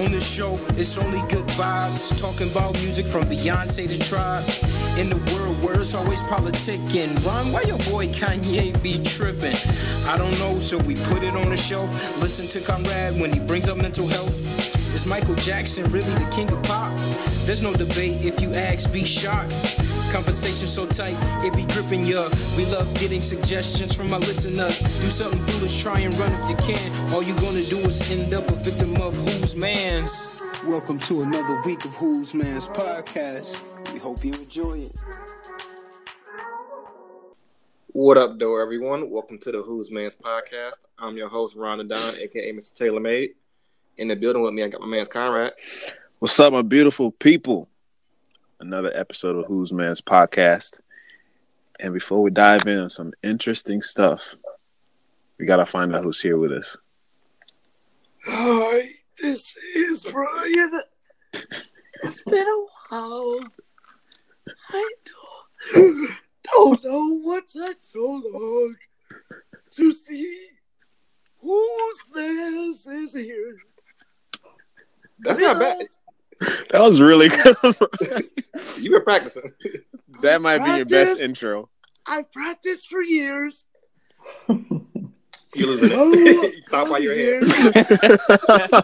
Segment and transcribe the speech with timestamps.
[0.00, 2.18] On this show, it's only good vibes.
[2.18, 4.44] Talking about music from Beyonce to Tribe.
[4.98, 7.12] In the world where it's always politicking.
[7.26, 9.56] Ron, why your boy Kanye be tripping?
[10.08, 11.90] I don't know, so we put it on the shelf.
[12.22, 14.34] Listen to Conrad when he brings up mental health.
[14.94, 16.90] Is Michael Jackson really the king of pop?
[17.44, 19.89] There's no debate if you ask, be shocked.
[20.10, 21.14] Conversation so tight,
[21.46, 22.28] it be gripping ya.
[22.56, 24.82] We love getting suggestions from our listeners.
[24.82, 27.14] Do something foolish, try and run if you can.
[27.14, 30.36] All you gonna do is end up a victim of whose man's.
[30.66, 33.92] Welcome to another week of Who's Man's podcast.
[33.94, 34.92] We hope you enjoy it.
[37.92, 39.10] What up, though, everyone?
[39.10, 40.86] Welcome to the Who's Man's podcast.
[40.98, 42.74] I'm your host, Ron Don, aka Mr.
[42.74, 43.30] Taylor Made.
[43.96, 45.52] In the building with me, I got my man's Conrad.
[46.18, 47.69] What's up, my beautiful people?
[48.60, 50.80] Another episode of Who's Man's podcast.
[51.80, 54.36] And before we dive in on some interesting stuff,
[55.38, 56.76] we gotta find out who's here with us.
[58.26, 58.82] Hi,
[59.18, 60.82] this is Brian.
[62.02, 63.40] It's been a while.
[64.68, 64.94] I
[65.72, 66.10] don't,
[66.52, 68.76] don't know what's that so long
[69.70, 70.48] to see
[71.38, 73.56] whose this is here.
[75.20, 75.78] That's not bad.
[76.70, 77.56] That was really good.
[78.78, 79.52] You've been practicing.
[80.22, 81.68] that might be your best intro.
[82.06, 83.66] I've practiced for years.
[84.48, 86.54] You losing Oh, it.
[86.56, 87.40] You Stop oh, while you're here.
[87.42, 88.82] I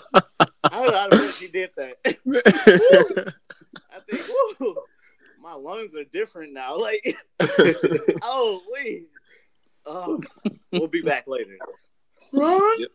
[0.73, 3.35] don't know how to believe did that.
[3.93, 4.23] I think,
[4.61, 4.77] woo,
[5.41, 6.77] my lungs are different now.
[6.79, 7.17] Like,
[8.23, 9.09] oh, wait.
[9.87, 10.21] Oh,
[10.73, 11.57] we'll be back later.
[12.33, 12.91] Ron, Yep.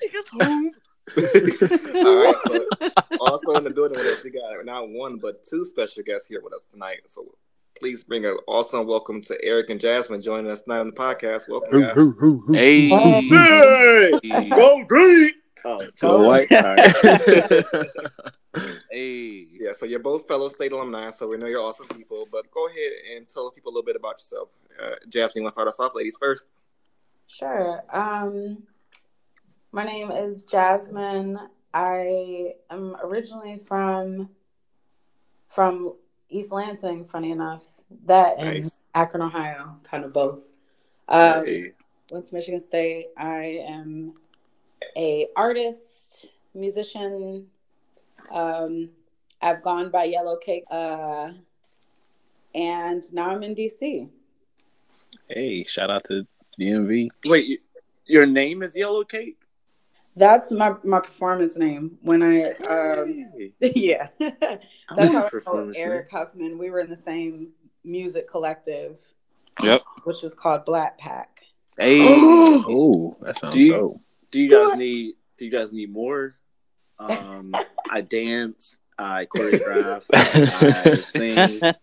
[0.00, 0.70] take us home.
[1.16, 2.36] All right.
[2.46, 2.66] So,
[3.20, 6.40] also in the building with us, we got not one but two special guests here
[6.42, 7.02] with us tonight.
[7.06, 7.34] So
[7.78, 11.48] please bring an awesome welcome to Eric and Jasmine joining us tonight on the podcast.
[11.48, 11.94] Welcome, guys.
[12.56, 12.88] hey,
[14.22, 15.30] Hey, go green.
[15.64, 16.48] Oh, Go white.
[18.90, 22.26] Hey, Yeah, so you're both fellow state alumni, so we know you're awesome people.
[22.32, 24.48] But go ahead and tell people a little bit about yourself.
[24.82, 26.46] Uh, Jasmine, you want to start us off, ladies first?
[27.26, 27.84] Sure.
[27.92, 28.62] Um,
[29.76, 31.38] my name is Jasmine.
[31.74, 34.30] I am originally from
[35.48, 35.92] from
[36.30, 37.04] East Lansing.
[37.04, 37.62] Funny enough,
[38.06, 38.80] that and Nice.
[38.94, 40.46] Akron, Ohio, kind of both.
[41.08, 41.72] Um, Hey.
[42.10, 43.08] Went to Michigan State.
[43.18, 44.14] I am
[44.96, 47.46] a artist, musician.
[48.32, 48.88] Um,
[49.42, 51.32] I've gone by Yellow Cake, uh,
[52.54, 54.08] and now I'm in DC.
[55.28, 56.26] hey, shout out to
[56.58, 57.10] DMV.
[57.26, 57.60] Wait,
[58.06, 59.36] your name is Yellow Cake?
[60.16, 64.08] That's my my performance name when I um Hey, yeah.
[64.18, 66.58] That's how I know performance Eric Huffman.
[66.58, 67.52] We were in the same
[67.84, 68.98] music collective,
[69.62, 69.82] Yep.
[70.04, 71.40] which was called Black Pack.
[71.78, 74.00] hey, Oh, that sounds Do you- dope.
[74.30, 75.14] Do you guys need?
[75.38, 76.36] Do you guys need more?
[76.98, 77.54] Um,
[77.90, 78.78] I dance.
[78.98, 80.04] I choreograph.
[80.12, 81.74] I sing.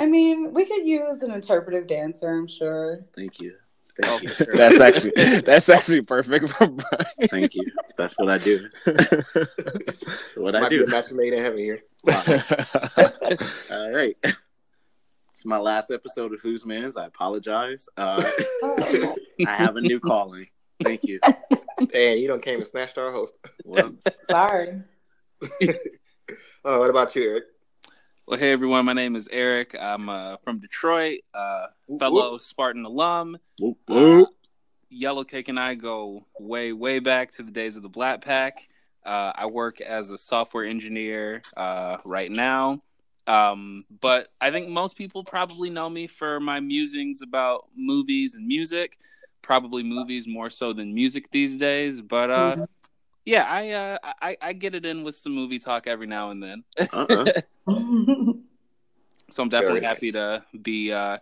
[0.00, 3.04] I mean, we could use an interpretive dancer, I'm sure.
[3.16, 3.54] Thank you.
[4.00, 4.46] Thank you.
[4.54, 7.28] That's actually that's actually perfect for Brian.
[7.28, 7.64] Thank you.
[7.96, 8.68] That's what I do.
[10.36, 10.84] What I Might be do.
[10.84, 11.80] a match made in heaven here.
[13.70, 14.16] All right.
[15.32, 16.96] It's my last episode of Who's Man's.
[16.96, 17.88] I apologize.
[17.96, 18.22] Uh,
[18.62, 19.14] I
[19.46, 20.46] have a new calling.
[20.82, 21.18] Thank you.
[21.92, 23.34] Hey, you don't came and snatched our host.
[23.64, 24.80] Well, Sorry.
[26.64, 27.44] Oh, what about you, Eric?
[28.28, 28.84] Well, hey everyone.
[28.84, 29.74] My name is Eric.
[29.80, 31.68] I'm uh, from Detroit, uh,
[31.98, 33.38] fellow Spartan alum.
[33.58, 34.26] whoop, Uh.
[34.90, 38.68] Yellow Cake and I go way, way back to the days of the Black Pack.
[39.04, 42.82] Uh, I work as a software engineer uh, right now.
[43.26, 48.46] Um, but I think most people probably know me for my musings about movies and
[48.46, 48.98] music.
[49.42, 52.02] Probably movies more so than music these days.
[52.02, 52.66] But uh, Mhm.
[53.28, 56.42] Yeah, I, uh, I I get it in with some movie talk every now and
[56.42, 56.64] then.
[56.92, 57.26] Uh-uh.
[59.30, 61.18] So I'm definitely Very happy to be uh,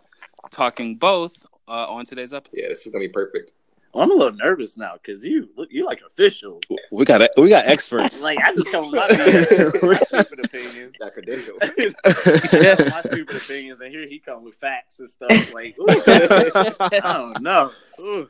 [0.49, 2.57] talking both uh, on today's episode.
[2.57, 3.51] Yeah, this is gonna be perfect.
[3.95, 6.59] I'm a little nervous now because you look you like official.
[6.91, 8.21] we got we got experts.
[8.27, 10.97] Like I just come with my, my stupid opinions.
[10.99, 11.59] Got credentials.
[12.91, 15.53] my stupid opinions, and here he comes with facts and stuff.
[15.53, 17.71] Like, ooh, I don't know.
[17.99, 18.27] Ooh.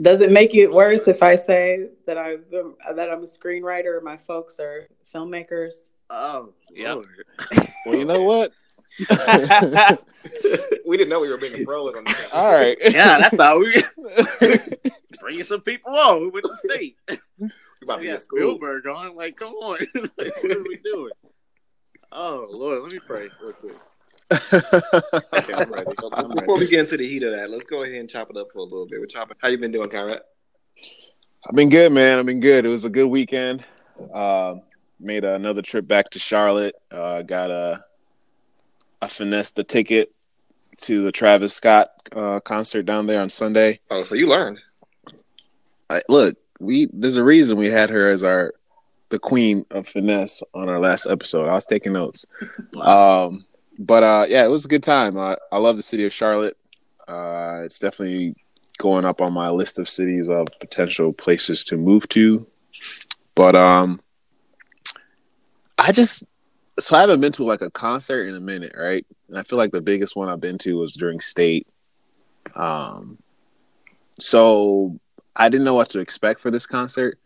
[0.00, 2.36] Does it make it worse if I say that I
[2.94, 4.02] that I'm a screenwriter?
[4.02, 5.90] My folks are filmmakers.
[6.10, 6.94] Oh, Yep.
[6.94, 7.68] Lord.
[7.84, 8.52] well, you know what?
[10.86, 12.22] we didn't know we were being pros on this.
[12.32, 12.76] All right.
[12.82, 13.82] Yeah, I thought we
[15.20, 16.96] bringing some people on who went to state.
[17.08, 17.14] We
[17.82, 18.38] about to We be got at school.
[18.38, 19.14] Spielberg on.
[19.16, 19.78] Like, come on.
[19.94, 21.12] like, what are we doing?
[22.12, 23.76] Oh Lord, let me pray real quick.
[24.32, 25.90] Okay, I'm ready.
[26.12, 26.64] I'm Before ready.
[26.66, 28.58] we get into the heat of that, let's go ahead and chop it up for
[28.60, 28.98] a little bit.
[29.00, 29.36] We're chopping.
[29.40, 30.22] How you been doing, Conrad?
[31.48, 32.18] I've been good, man.
[32.18, 32.64] I've been good.
[32.64, 33.66] It was a good weekend.
[34.12, 34.62] Um,
[34.98, 36.74] made another trip back to Charlotte.
[36.90, 37.80] Uh, got a
[39.00, 40.12] I finessed the ticket
[40.82, 43.80] to the Travis Scott uh, concert down there on Sunday.
[43.90, 44.60] Oh, so you learned.
[45.88, 48.54] I, look, we there's a reason we had her as our
[49.08, 51.48] the queen of finesse on our last episode.
[51.48, 52.26] I was taking notes.
[52.80, 53.46] Um,
[53.78, 55.18] but uh, yeah, it was a good time.
[55.18, 56.56] I, I love the city of Charlotte.
[57.06, 58.34] Uh, it's definitely
[58.78, 62.46] going up on my list of cities of potential places to move to.
[63.34, 64.00] But um,
[65.78, 66.24] I just
[66.78, 69.06] so I haven't been to like a concert in a minute, right?
[69.28, 71.66] And I feel like the biggest one I've been to was during state.
[72.54, 73.18] Um,
[74.18, 74.98] so
[75.34, 77.18] I didn't know what to expect for this concert.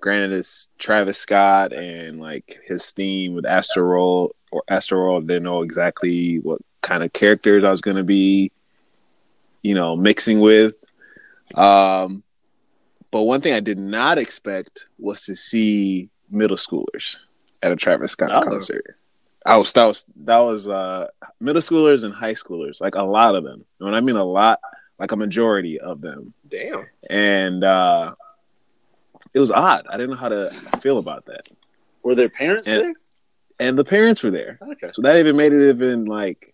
[0.00, 5.26] Granted, it's Travis Scott and like his theme with Astroworld or Astroworld.
[5.26, 8.52] Didn't know exactly what kind of characters I was going to be,
[9.62, 10.74] you know, mixing with.
[11.54, 12.22] Um,
[13.10, 17.16] but one thing I did not expect was to see middle schoolers
[17.64, 18.42] at a Travis Scott Oh.
[18.42, 18.96] concert.
[19.46, 21.08] I was that was that was uh,
[21.40, 23.64] middle schoolers and high schoolers, like a lot of them.
[23.80, 24.58] And I mean a lot,
[24.98, 26.86] like a majority of them Damn.
[27.10, 28.14] and uh
[29.34, 29.86] it was odd.
[29.88, 30.50] I didn't know how to
[30.80, 31.46] feel about that.
[32.02, 32.94] Were their parents And-
[33.58, 34.58] And the parents were there.
[34.60, 34.68] there?
[34.72, 34.90] Okay.
[34.92, 36.53] So that even made it even like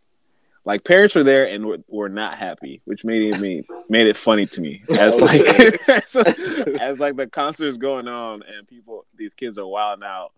[0.64, 4.16] like parents were there and were, were not happy, which made it me made it
[4.16, 4.82] funny to me.
[4.90, 5.40] As like
[5.88, 6.16] as,
[6.80, 10.32] as like the concert is going on and people these kids are wilding out,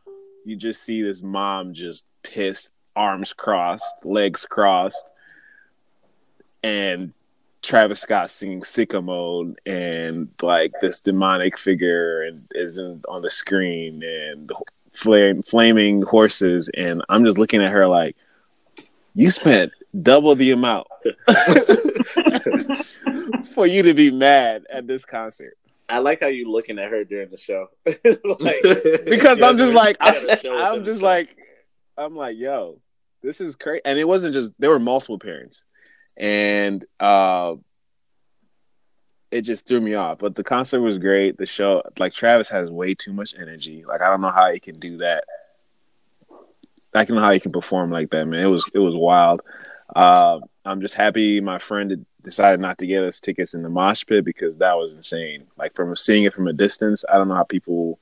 [0.45, 5.05] you just see this mom just pissed, arms crossed, legs crossed,
[6.63, 7.13] and
[7.63, 14.03] Travis Scott singing sicko mode and like this demonic figure and isn't on the screen
[14.03, 14.51] and
[14.93, 18.17] flame, flaming horses and I'm just looking at her like
[19.15, 20.87] you spent double the amount.
[23.55, 25.59] For you to be mad at this concert.
[25.89, 27.69] I like how you looking at her during the show.
[27.85, 28.63] like,
[29.05, 31.37] because I'm just like I gotta show I'm just like
[31.99, 32.81] I'm like yo
[33.23, 35.67] this is crazy and it wasn't just there were multiple parents
[36.17, 37.57] and uh
[39.31, 40.19] it just threw me off.
[40.19, 41.39] But the concert was great.
[41.39, 43.85] The show like Travis has way too much energy.
[43.85, 45.25] Like I don't know how he can do that.
[46.95, 48.45] I don't know how he can perform like that man.
[48.45, 49.43] It was it was wild
[49.95, 54.05] uh, I'm just happy my friend decided not to get us tickets in the mosh
[54.07, 57.35] pit because that was insane like from seeing it from a distance I don't know
[57.35, 57.99] how people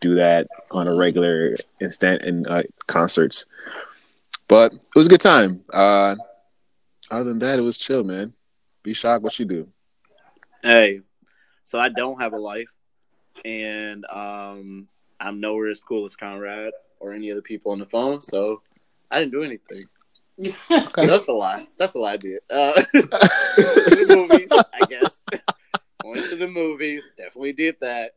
[0.00, 3.46] do that on a regular instant in uh, concerts.
[4.48, 5.62] But it was a good time.
[5.72, 6.16] Uh,
[7.10, 8.32] other than that, it was chill, man.
[8.82, 9.68] Be shocked what you do.
[10.62, 11.00] Hey,
[11.64, 12.72] so I don't have a life,
[13.44, 14.88] and um,
[15.20, 18.20] I'm nowhere as cool as Conrad or any of the people on the phone.
[18.20, 18.62] So
[19.10, 19.86] I didn't do anything.
[20.68, 21.66] That's a lie.
[21.76, 22.40] That's a lie, did.
[22.48, 25.24] Uh, the movies, I guess.
[26.04, 27.10] Went to the movies.
[27.16, 28.12] Definitely did that.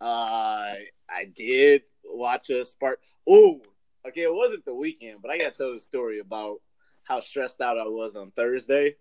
[0.00, 0.74] Uh,
[1.08, 3.00] I did watch a Spark.
[3.28, 3.60] Oh,
[4.06, 4.22] okay.
[4.22, 6.60] It wasn't the weekend, but I got to tell the story about
[7.02, 8.96] how stressed out I was on Thursday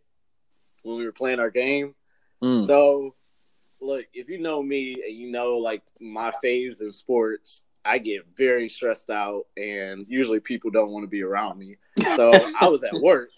[0.84, 1.96] when we were playing our game.
[2.44, 2.66] Mm.
[2.66, 3.16] So,
[3.82, 8.26] look, if you know me and you know like my faves in sports, I get
[8.36, 11.78] very stressed out, and usually people don't want to be around me.
[12.16, 13.30] So I was at work.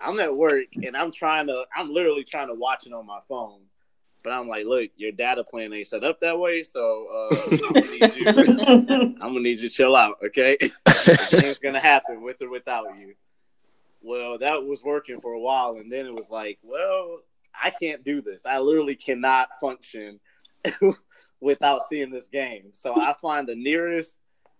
[0.00, 1.64] I'm at work, and I'm trying to.
[1.74, 3.62] I'm literally trying to watch it on my phone.
[4.22, 7.72] But I'm like, look, your data plan ain't set up that way, so uh, I'm
[7.72, 8.26] gonna need you.
[8.28, 10.56] I'm gonna need you to chill out, okay?
[10.90, 13.14] It's gonna happen with or without you.
[14.02, 17.20] Well, that was working for a while, and then it was like, well,
[17.54, 18.44] I can't do this.
[18.46, 20.20] I literally cannot function
[21.40, 22.70] without seeing this game.
[22.74, 24.18] So I find the nearest.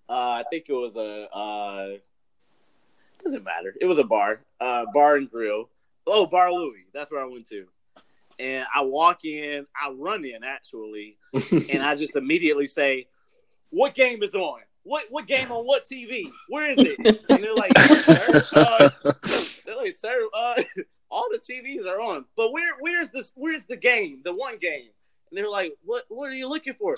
[0.08, 1.28] Uh, I think it was a.
[1.32, 1.98] Uh,
[3.22, 3.74] doesn't matter.
[3.80, 5.68] It was a bar, uh, bar and grill.
[6.06, 6.86] Oh, Bar Louie.
[6.94, 7.66] That's where I went to.
[8.38, 9.66] And I walk in.
[9.80, 11.18] I run in actually,
[11.72, 13.08] and I just immediately say,
[13.70, 14.60] "What game is on?
[14.84, 16.30] What what game on what TV?
[16.48, 18.90] Where is it?" And they're like, "Sir, uh,
[19.66, 20.62] they're like, sir, uh,
[21.10, 23.32] all the TVs are on, but where where's this?
[23.34, 24.22] Where's the game?
[24.24, 24.90] The one game?
[25.30, 26.96] And they're like, what what are you looking for?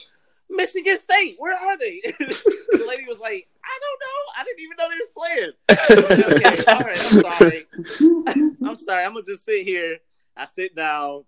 [0.51, 1.37] Michigan State.
[1.39, 2.01] Where are they?
[2.19, 4.21] the lady was like, I don't know.
[4.37, 5.53] I didn't even know they was playing.
[6.55, 6.99] okay, all right.
[6.99, 8.55] I'm sorry.
[8.69, 9.05] I'm sorry.
[9.05, 9.99] I'm gonna just sit here.
[10.37, 11.25] I sit down.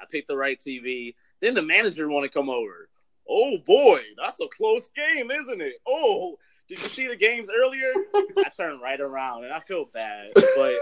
[0.00, 1.14] I pick the right TV.
[1.40, 2.88] Then the manager want to come over.
[3.28, 5.74] Oh boy, that's a close game, isn't it?
[5.86, 6.36] Oh,
[6.68, 7.92] did you see the games earlier?
[8.14, 10.74] I turned right around and I feel bad, but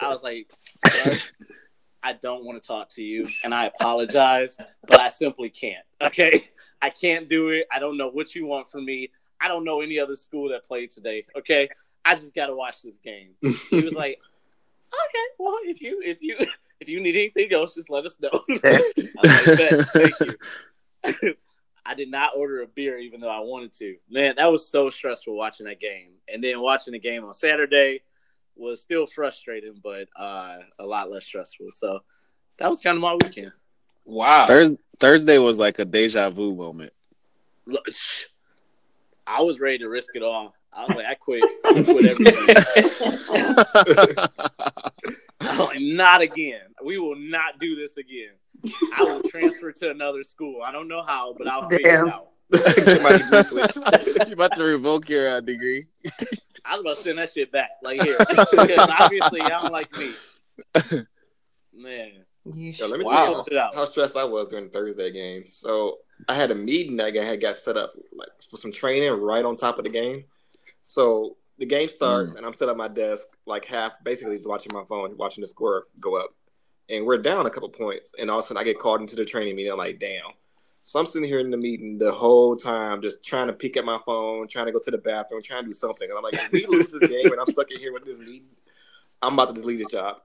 [0.00, 0.50] I was like,
[0.86, 1.16] "Sir,
[2.04, 5.84] I don't want to talk to you, and I apologize, but I simply can't.
[6.02, 6.40] Okay,
[6.82, 7.66] I can't do it.
[7.72, 9.10] I don't know what you want from me.
[9.40, 11.24] I don't know any other school that played today.
[11.36, 11.70] Okay,
[12.04, 13.30] I just got to watch this game.
[13.70, 14.20] He was like,
[14.92, 16.36] okay, well, if you if you
[16.80, 18.30] if you need anything else, just let us know.
[18.62, 18.82] I
[19.24, 21.34] like, thank you.
[21.86, 23.96] I did did not order a beer even though I wanted to.
[24.10, 26.12] Man, that was so stressful watching that game.
[26.32, 28.00] And then watching the game on Saturday
[28.56, 31.68] was still frustrating, but uh, a lot less stressful.
[31.72, 32.00] So
[32.58, 33.52] that was kind of my weekend.
[34.04, 34.46] Wow.
[34.46, 36.92] Thursday, Thursday was like a deja vu moment.
[37.66, 37.86] Look.
[39.26, 40.54] I was ready to risk it all.
[40.72, 41.42] I was like, I quit.
[41.64, 42.56] I quit everything.
[45.40, 46.60] I was like, not again.
[46.84, 48.32] We will not do this again.
[48.96, 50.62] I will transfer to another school.
[50.62, 52.28] I don't know how, but I'll figure it out.
[53.02, 53.76] My degree switch.
[53.76, 55.86] you about to revoke your uh, degree?
[56.64, 57.70] I was about to send that shit back.
[57.82, 58.16] Like here.
[58.28, 60.12] Because obviously y'all don't like me.
[61.72, 62.24] Man.
[62.44, 63.42] You Yo, let me Wow.
[63.42, 65.48] tell you how, how stressed I was during the Thursday game.
[65.48, 69.44] So I had a meeting that had got set up like for some training right
[69.44, 70.24] on top of the game.
[70.82, 72.38] So the game starts mm.
[72.38, 75.48] and I'm set at my desk like half basically just watching my phone, watching the
[75.48, 76.34] score go up.
[76.90, 78.12] And we're down a couple points.
[78.18, 79.72] And all of a sudden I get called into the training meeting.
[79.72, 80.32] I'm like, damn.
[80.86, 83.86] So I'm sitting here in the meeting the whole time, just trying to peek at
[83.86, 86.06] my phone, trying to go to the bathroom, trying to do something.
[86.06, 88.18] And I'm like, if we lose this game and I'm stuck in here with this
[88.18, 88.50] meeting,
[89.22, 90.18] I'm about to just leave this job.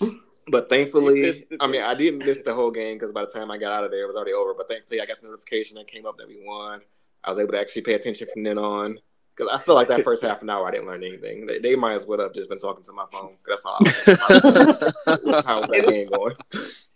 [0.48, 1.58] But thankfully, You missed it.
[1.60, 3.84] I mean, I didn't miss the whole game because by the time I got out
[3.84, 4.52] of there, it was already over.
[4.52, 6.80] But thankfully, I got the notification that came up that we won.
[7.22, 8.98] I was able to actually pay attention from then on
[9.40, 11.46] because I feel like that first half an hour I didn't learn anything.
[11.46, 13.36] They, they might as well have just been talking to my phone.
[13.48, 13.78] That's all.
[13.84, 16.34] That's how that game going.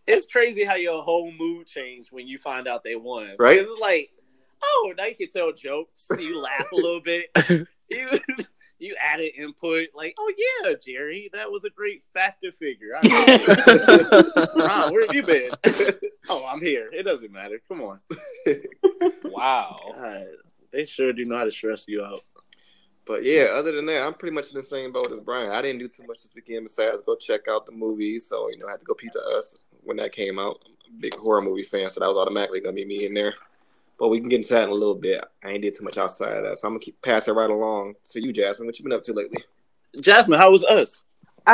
[0.06, 3.36] it's crazy how your whole mood changed when you find out they won.
[3.38, 3.58] Right?
[3.60, 4.10] It's like,
[4.62, 6.06] oh, now you can tell jokes.
[6.18, 7.30] You laugh a little bit.
[7.90, 8.18] You
[8.78, 9.88] you added input.
[9.94, 10.32] Like, oh
[10.64, 12.92] yeah, Jerry, that was a great factor figure.
[12.96, 15.50] I Ron, where have you been?
[16.30, 16.88] oh, I'm here.
[16.92, 17.60] It doesn't matter.
[17.68, 18.00] Come on.
[19.22, 19.78] Wow.
[19.94, 20.26] God,
[20.72, 22.22] they sure do know how to stress you out.
[23.06, 25.50] But yeah, other than that, I'm pretty much in the same boat as Brian.
[25.50, 28.26] I didn't do too much this weekend besides go check out the movies.
[28.26, 30.64] So you know, I had to go peep to us when that came out.
[30.66, 33.34] I'm a big horror movie fan, so that was automatically gonna be me in there.
[33.98, 35.22] But we can get into that in a little bit.
[35.44, 37.50] I ain't did too much outside of that, so I'm gonna keep pass it right
[37.50, 38.66] along to you, Jasmine.
[38.66, 39.38] What you been up to lately?
[40.00, 41.04] Jasmine, how was us?
[41.46, 41.50] Uh,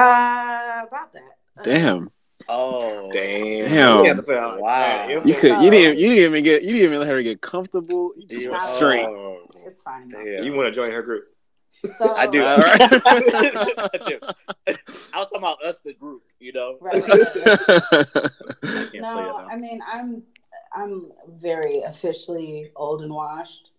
[0.86, 1.36] about that.
[1.58, 2.10] Uh, Damn,
[2.48, 4.00] Oh, Damn, Damn.
[4.02, 5.08] We have to put it out like Wow.
[5.08, 5.26] that.
[5.26, 8.12] You could you didn't you didn't even get you didn't even let her get comfortable.
[8.16, 9.04] You just went straight.
[9.04, 10.08] Oh, It's fine.
[10.08, 10.24] though.
[10.24, 10.44] damn.
[10.44, 11.24] You want to join her group?
[11.88, 12.42] So, I do.
[12.44, 12.80] All right.
[12.80, 14.18] I do.
[15.12, 16.22] I was talking about us, the group.
[16.38, 16.78] You know.
[16.80, 18.06] Right, right, right.
[18.64, 20.22] I no, I mean I'm
[20.72, 23.70] I'm very officially old and washed.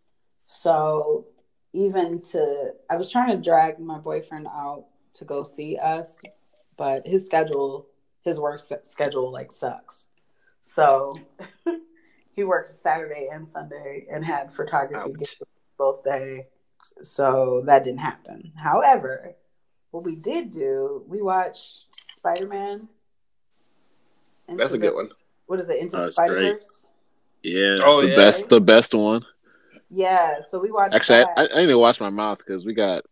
[0.45, 1.27] So
[1.73, 6.21] even to I was trying to drag my boyfriend out to go see us,
[6.77, 7.87] but his schedule,
[8.23, 10.07] his work s- schedule like sucks.
[10.63, 11.13] So
[12.33, 15.13] he worked Saturday and Sunday and had photography
[15.77, 16.47] both day.
[17.01, 18.51] So that didn't happen.
[18.55, 19.35] However,
[19.91, 21.85] what we did do, we watched
[22.15, 22.87] Spider-Man.
[24.47, 25.09] That's a Into good one.
[25.45, 25.79] what is it?
[25.79, 26.53] Into Oh, the it's Spider great.
[26.55, 26.87] Verse.
[27.43, 27.79] Yeah.
[27.83, 28.15] Oh the yeah.
[28.15, 29.25] best, the best one.
[29.89, 30.95] Yeah, so we watched.
[30.95, 31.29] Actually, that.
[31.37, 33.03] I, I, I need to watch my mouth because we got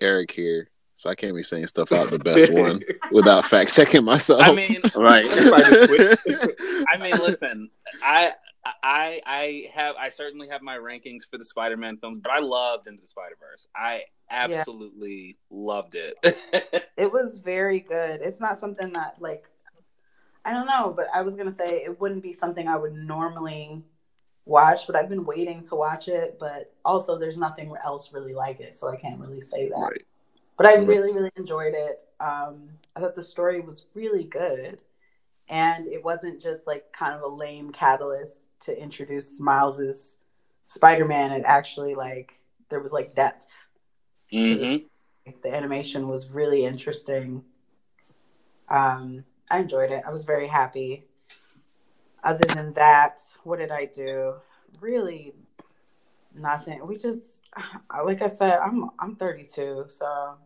[0.00, 2.80] Eric here, so I can't be saying stuff out the best one
[3.12, 4.40] without fact checking myself.
[4.42, 5.24] I mean, Right.
[5.24, 6.56] Everybody just quit.
[6.88, 7.70] I mean, listen,
[8.02, 8.32] I,
[8.64, 12.86] I, I have, I certainly have my rankings for the Spider-Man films, but I loved
[12.86, 13.68] Into the Spider-Verse.
[13.74, 16.14] I absolutely loved it.
[16.96, 18.20] it was very good.
[18.22, 19.46] It's not something that like
[20.44, 23.82] I don't know, but I was gonna say it wouldn't be something I would normally
[24.46, 26.38] watch, but I've been waiting to watch it.
[26.40, 29.76] But also, there's nothing else really like it, so I can't really say that.
[29.76, 30.02] Right.
[30.56, 32.00] But I really, really enjoyed it.
[32.20, 34.78] Um, I thought the story was really good,
[35.50, 40.16] and it wasn't just like kind of a lame catalyst to introduce Miles's
[40.64, 41.32] Spider-Man.
[41.32, 42.34] It actually like
[42.70, 43.46] there was like depth.
[44.32, 44.86] Mhm.
[45.26, 45.32] this.
[45.42, 47.44] The animation was really interesting.
[48.68, 50.02] Um, I enjoyed it.
[50.06, 51.04] I was very happy.
[52.22, 54.34] Other than that, what did I do?
[54.80, 55.34] Really,
[56.34, 56.86] nothing.
[56.86, 57.42] We just,
[58.04, 60.36] like I said, I'm I'm 32, so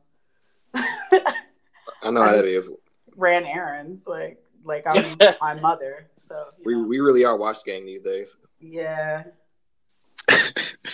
[0.75, 2.70] I know how that is.
[3.16, 6.06] ran errands like like I'm my mother.
[6.21, 8.38] So We know, we really are watch gang these days.
[8.61, 9.25] yeah,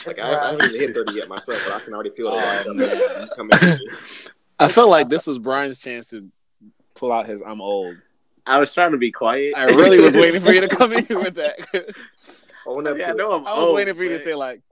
[0.07, 2.37] Like I, I haven't even hit thirty yet myself, but I can already feel the
[2.37, 3.59] Oh, coming.
[4.59, 6.31] I felt like this was Brian's chance to
[6.95, 7.97] pull out his "I'm old."
[8.47, 9.55] I was trying to be quiet.
[9.57, 11.95] I really was waiting for you to come in with that.
[12.67, 14.35] Own up Yeah, to I know I'm I was old, waiting for you to say
[14.35, 14.63] like,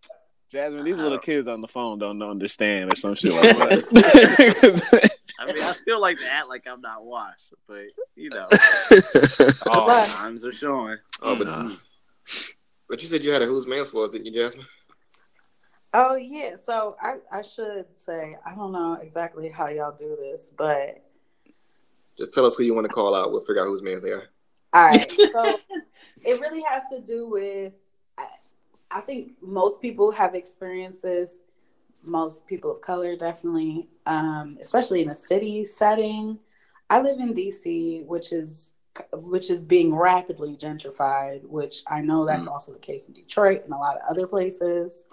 [0.51, 5.08] "Jasmine, these little kids on the phone don't understand" or some shit like that.
[5.39, 7.85] I mean, I still like to act like I'm not washed, but
[8.17, 8.47] you know,
[9.67, 10.97] Oh, But- times are showing.
[11.23, 11.77] Oh, but, Nah.
[12.89, 14.67] but you said you had a Who's Man's for us, didn't you, Jasmine?
[15.95, 20.53] Oh yeah, so I I should say I don't know exactly how y'all do this,
[20.57, 21.03] but
[22.17, 23.31] Just tell us who you want to call out.
[23.31, 24.25] We'll figure out whose man's they are.
[24.75, 25.11] All right.
[25.33, 25.59] So
[26.23, 27.73] it really has to do with,
[28.19, 28.27] I,
[28.91, 31.41] I think most people have experiences,
[32.05, 36.39] most people of color definitely, um, especially in a city setting.
[36.91, 38.75] I live in DC, which is
[39.13, 42.53] which is being rapidly gentrified, which I know that's mm.
[42.53, 45.07] also the case in Detroit and a lot of other places.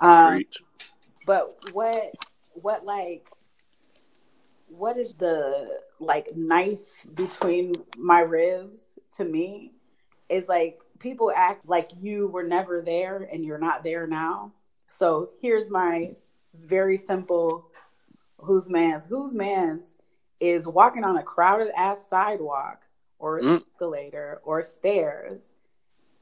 [0.00, 0.44] Um,
[1.26, 2.14] but what
[2.52, 3.28] what like
[4.68, 9.72] what is the like knife between my ribs to me
[10.28, 14.52] is like people act like you were never there and you're not there now.
[14.88, 16.14] So here's my
[16.54, 17.70] very simple
[18.38, 19.96] whose man's whose man's
[20.40, 22.84] is walking on a crowded ass sidewalk
[23.18, 23.62] or mm.
[23.62, 25.52] escalator or stairs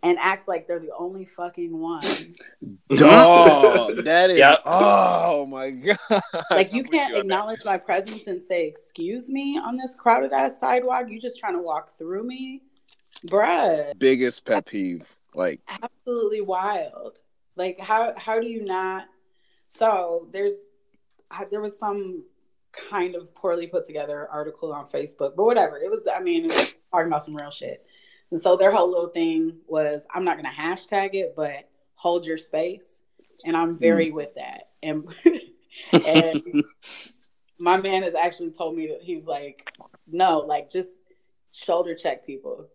[0.04, 2.02] and acts like they're the only fucking one.
[2.94, 4.38] Dog, that is.
[4.38, 4.62] Yep.
[4.66, 6.20] Oh my god!
[6.50, 11.06] Like you can't acknowledge my presence and say "excuse me" on this crowded ass sidewalk.
[11.08, 12.62] You just trying to walk through me,
[13.26, 13.98] bruh.
[13.98, 17.18] Biggest pet peeve, like absolutely wild.
[17.56, 19.06] Like how how do you not?
[19.66, 20.54] So there's
[21.50, 22.24] there was some
[22.72, 25.78] kind of poorly put together article on Facebook, but whatever.
[25.78, 26.06] It was.
[26.06, 27.86] I mean, was talking about some real shit
[28.34, 32.26] and so their whole little thing was I'm not going to hashtag it, but hold
[32.26, 33.04] your space.
[33.44, 34.14] And I'm very mm.
[34.14, 34.70] with that.
[34.82, 35.08] And,
[35.92, 36.64] and
[37.60, 39.70] my man has actually told me that he's like,
[40.08, 40.98] no, like just
[41.52, 42.66] shoulder check people.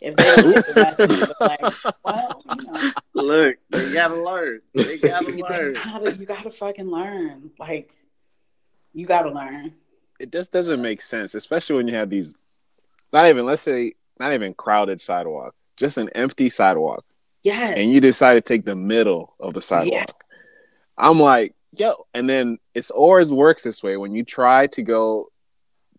[0.00, 1.60] If they the message, like,
[2.04, 2.90] well, you know.
[3.14, 4.60] Look, they gotta learn.
[4.74, 5.74] They gotta learn.
[5.74, 7.50] Gotta, you gotta fucking learn.
[7.58, 7.92] Like,
[8.94, 9.74] you gotta learn.
[10.18, 12.32] It just doesn't make sense, especially when you have these.
[13.12, 17.04] Not even let's say not even crowded sidewalk, just an empty sidewalk.
[17.42, 17.74] Yes.
[17.76, 19.92] And you decide to take the middle of the sidewalk.
[19.92, 20.04] Yeah.
[20.96, 25.30] I'm like, yo, and then it's always works this way when you try to go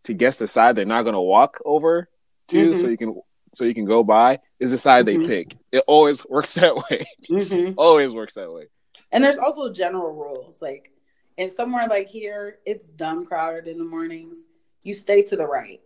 [0.03, 2.09] to guess the side they're not gonna walk over
[2.47, 2.79] to mm-hmm.
[2.79, 3.21] so you can
[3.53, 5.21] so you can go by is the side mm-hmm.
[5.21, 5.57] they pick.
[5.71, 7.05] It always works that way.
[7.29, 7.73] Mm-hmm.
[7.77, 8.65] always works that way.
[9.11, 10.61] And there's also general rules.
[10.61, 10.91] Like
[11.37, 14.45] in somewhere like here, it's dumb crowded in the mornings.
[14.83, 15.81] You stay to the right.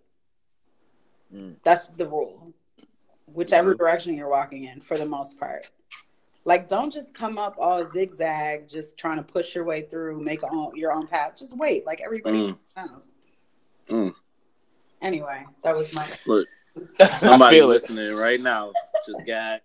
[1.34, 1.56] Mm.
[1.63, 2.54] That's the rule.
[3.25, 3.78] Whichever mm.
[3.78, 5.69] direction you're walking in, for the most part.
[6.47, 10.43] Like, don't just come up all zigzag, just trying to push your way through, make
[10.43, 11.36] own, your own path.
[11.36, 12.58] Just wait, like everybody mm.
[12.78, 13.10] knows.
[13.89, 14.13] Mm.
[15.01, 16.08] Anyway, that was my.
[16.28, 16.47] Look,
[17.17, 18.71] somebody listening right now
[19.05, 19.61] just got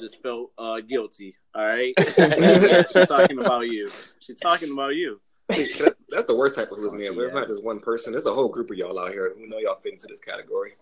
[0.00, 1.36] just felt uh, guilty.
[1.54, 1.94] All right,
[2.92, 3.88] she's talking about you.
[4.20, 7.14] She's talking about you that's the worst type of who's man.
[7.14, 8.12] But it's not just one person.
[8.12, 10.72] There's a whole group of y'all out here who know y'all fit into this category.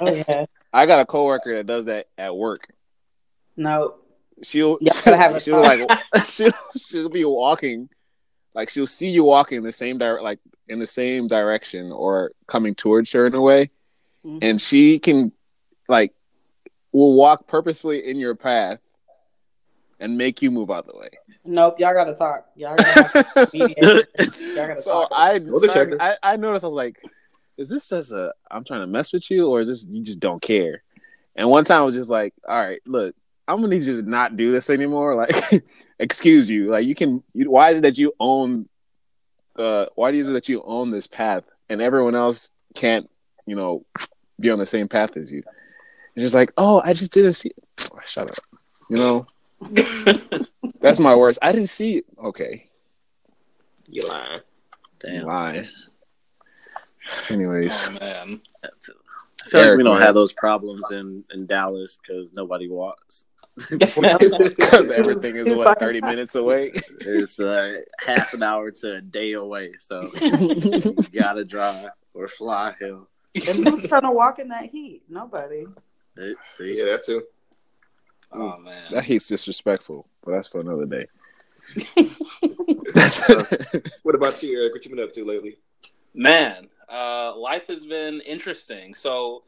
[0.00, 0.46] Oh yeah.
[0.72, 2.72] I got a coworker that does that at work.
[3.56, 3.96] No.
[4.42, 5.88] She'll have she'll like
[6.24, 7.88] she'll she'll be walking,
[8.54, 12.32] like she'll see you walking in the same direct like in the same direction or
[12.46, 13.70] coming towards her in a way,
[14.24, 14.38] mm-hmm.
[14.42, 15.32] and she can
[15.88, 16.12] like
[16.92, 18.80] will walk purposefully in your path
[19.98, 21.10] and make you move out the way.
[21.44, 22.46] Nope, y'all gotta talk.
[22.56, 25.08] Y'all gotta, y'all gotta so talk.
[25.12, 27.02] I, started, I I noticed I was like,
[27.56, 30.20] is this just a I'm trying to mess with you or is this you just
[30.20, 30.82] don't care?
[31.36, 33.14] And one time I was just like, all right, look,
[33.50, 35.14] I'm gonna need you to not do this anymore.
[35.16, 35.34] Like,
[35.98, 36.70] excuse you.
[36.70, 37.22] Like, you can.
[37.34, 38.66] You, why is it that you own?
[39.56, 43.10] Uh, why is it that you own this path and everyone else can't,
[43.50, 43.84] you know,
[44.38, 45.42] be on the same path as you?
[46.14, 47.50] It's just like, oh, I just didn't see.
[48.06, 48.36] Shut up.
[48.88, 49.26] You know.
[50.80, 51.40] That's my worst.
[51.42, 52.04] I didn't see it.
[52.22, 52.70] Okay.
[53.88, 54.38] You lying.
[55.00, 55.26] Damn.
[55.26, 55.68] Lying.
[57.28, 57.88] Anyways.
[57.88, 58.40] Oh, man.
[58.62, 58.94] I feel,
[59.44, 60.06] I feel Eric, like we don't man.
[60.06, 63.26] have those problems in, in Dallas because nobody walks.
[63.68, 66.70] Because everything is what thirty minutes away.
[67.00, 72.74] It's uh, half an hour to a day away, so you gotta drive or fly
[72.78, 73.09] hill.
[73.34, 75.02] And who's trying to walk in that heat?
[75.08, 75.66] Nobody.
[76.16, 77.22] It, see, yeah, that too.
[78.32, 81.06] Oh man, that heat's disrespectful, but that's for another day.
[82.94, 83.44] that's uh,
[84.02, 84.72] what about you, Eric?
[84.72, 85.58] What you been up to lately?
[86.14, 88.94] Man, uh, life has been interesting.
[88.94, 89.44] So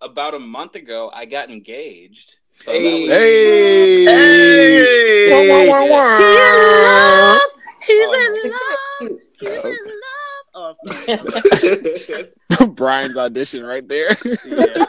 [0.00, 2.38] about a month ago, I got engaged.
[2.52, 3.10] So hey, was...
[3.10, 7.38] hey, hey, wah, wah, wah, wah.
[7.86, 8.30] He's in love.
[8.32, 9.20] He's in love.
[9.28, 10.05] He's in love.
[10.58, 10.74] Oh,
[12.68, 14.16] Brian's audition right there.
[14.24, 14.86] Yeah,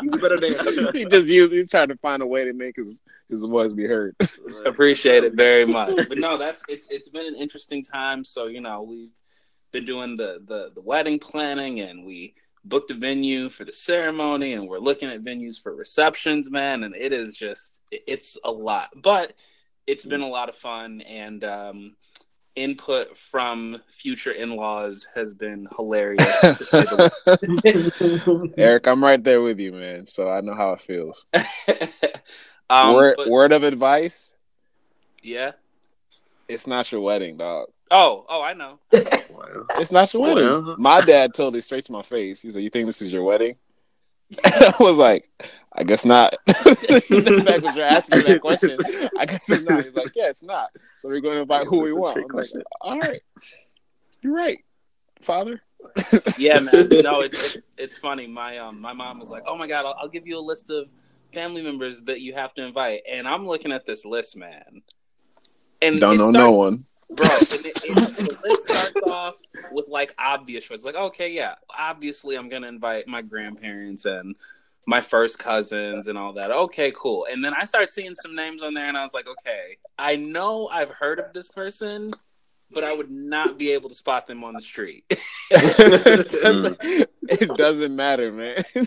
[0.00, 0.54] he's better than
[0.94, 1.52] he just used.
[1.52, 4.16] He's trying to find a way to make his his voice be heard.
[4.64, 5.96] Appreciate it very much.
[6.08, 8.24] But no, that's it's it's been an interesting time.
[8.24, 9.12] So you know we've
[9.70, 14.54] been doing the the the wedding planning and we booked a venue for the ceremony
[14.54, 18.88] and we're looking at venues for receptions man and it is just it's a lot
[18.96, 19.34] but
[19.86, 21.94] it's been a lot of fun and um
[22.56, 26.40] input from future in-laws has been hilarious.
[26.40, 30.06] to say the Eric, I'm right there with you, man.
[30.06, 31.26] So I know how it feels.
[32.70, 34.32] um, word, but- word of advice:
[35.22, 35.52] yeah.
[36.48, 37.68] It's not your wedding, dog.
[37.90, 38.78] Oh, oh, I know.
[39.78, 40.76] It's not your wedding.
[40.78, 42.42] My dad told it straight to my face.
[42.42, 43.56] He's like, "You think this is your wedding?"
[44.44, 45.30] I was like,
[45.72, 48.76] "I guess not." the fact you're asking me that question,
[49.18, 49.84] I guess it's not.
[49.84, 52.18] He's like, "Yeah, it's not." So we're going to invite who we want.
[52.18, 52.46] I'm like.
[52.80, 53.22] All right,
[54.22, 54.58] you're right,
[55.20, 55.62] father.
[56.38, 56.88] Yeah, man.
[57.02, 58.26] No, it's it's funny.
[58.26, 60.70] My um my mom was like, "Oh my god, I'll, I'll give you a list
[60.70, 60.88] of
[61.32, 64.82] family members that you have to invite," and I'm looking at this list, man.
[65.80, 66.86] And Don't know starts, no one.
[67.10, 67.26] Bro.
[67.26, 69.34] And it, it, the list starts off
[69.72, 70.84] with like obvious choices.
[70.84, 74.36] Like, okay, yeah, obviously I'm gonna invite my grandparents and
[74.86, 76.50] my first cousins and all that.
[76.50, 77.26] Okay, cool.
[77.30, 80.16] And then I start seeing some names on there, and I was like, okay, I
[80.16, 82.12] know I've heard of this person,
[82.70, 85.04] but I would not be able to spot them on the street.
[85.50, 88.62] it, doesn't, it doesn't matter, man.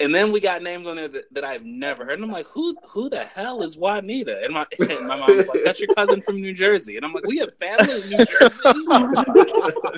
[0.00, 2.14] And then we got names on there that, that I've never heard.
[2.14, 4.42] And I'm like, who who the hell is Juanita?
[4.44, 6.96] And my and my mom was like, that's your cousin from New Jersey.
[6.96, 8.58] And I'm like, we have family in New Jersey.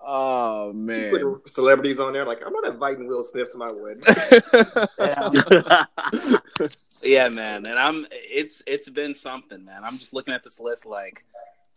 [0.00, 1.10] oh She man.
[1.10, 2.24] put celebrities on there.
[2.24, 4.02] Like, I'm not inviting Will Smith to my wedding.
[7.02, 7.66] yeah, man.
[7.66, 9.84] And I'm it's it's been something, man.
[9.84, 11.24] I'm just looking at this list like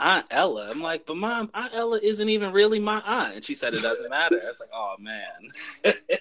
[0.02, 0.70] Aunt Ella.
[0.70, 3.36] I'm like, but mom, Aunt Ella isn't even really my aunt.
[3.36, 4.38] And she said it doesn't matter.
[4.44, 5.94] It's like, oh man.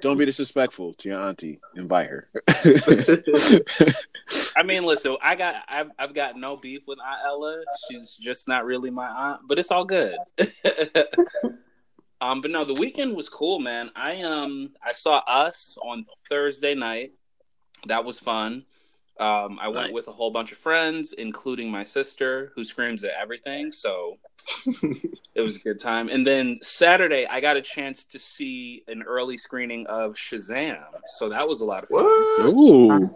[0.00, 1.60] Don't be disrespectful to your auntie.
[1.76, 2.28] Invite her.
[4.56, 7.62] I mean, listen, I got I've I've got no beef with Aunt Ella.
[7.88, 10.16] She's just not really my aunt, but it's all good.
[12.20, 13.90] um, but no, the weekend was cool, man.
[13.94, 17.12] I um I saw us on Thursday night.
[17.86, 18.64] That was fun.
[19.18, 19.92] Um, I went Nice.
[19.92, 23.72] with a whole bunch of friends, including my sister, who screams at everything.
[23.72, 24.18] So
[25.34, 26.08] it was a good time.
[26.08, 30.84] And then Saturday, I got a chance to see an early screening of Shazam.
[31.06, 32.04] So that was a lot of fun.
[32.54, 33.10] Ooh.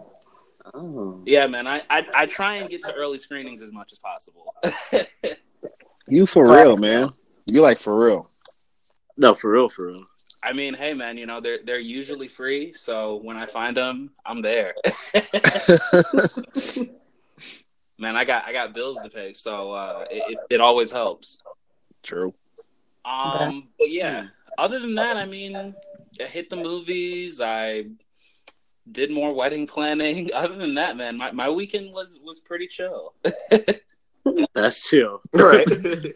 [0.73, 1.21] oh.
[1.25, 1.67] Yeah, man.
[1.67, 4.55] I, I I try and get to early screenings as much as possible.
[6.07, 7.13] You for real, man.
[7.45, 8.29] You like for real.
[9.15, 10.03] No, for real, for real.
[10.43, 11.17] I mean, hey, man.
[11.17, 14.73] You know they're they're usually free, so when I find them, I'm there.
[17.97, 21.41] man, I got I got bills to pay, so uh, it, it it always helps.
[22.03, 22.33] True.
[23.05, 24.27] Um, but yeah.
[24.57, 25.55] Other than that, I mean,
[26.19, 27.41] I hit the movies.
[27.41, 27.85] I
[28.91, 30.31] did more wedding planning.
[30.33, 33.13] Other than that, man, my, my weekend was was pretty chill.
[34.53, 35.21] That's chill.
[35.33, 35.67] Right.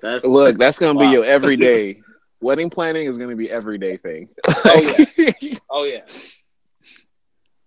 [0.01, 2.01] That's Look, that's gonna be your everyday.
[2.45, 4.29] Wedding planning is gonna be everyday thing.
[4.47, 5.53] Oh, yeah.
[5.67, 6.01] oh yeah.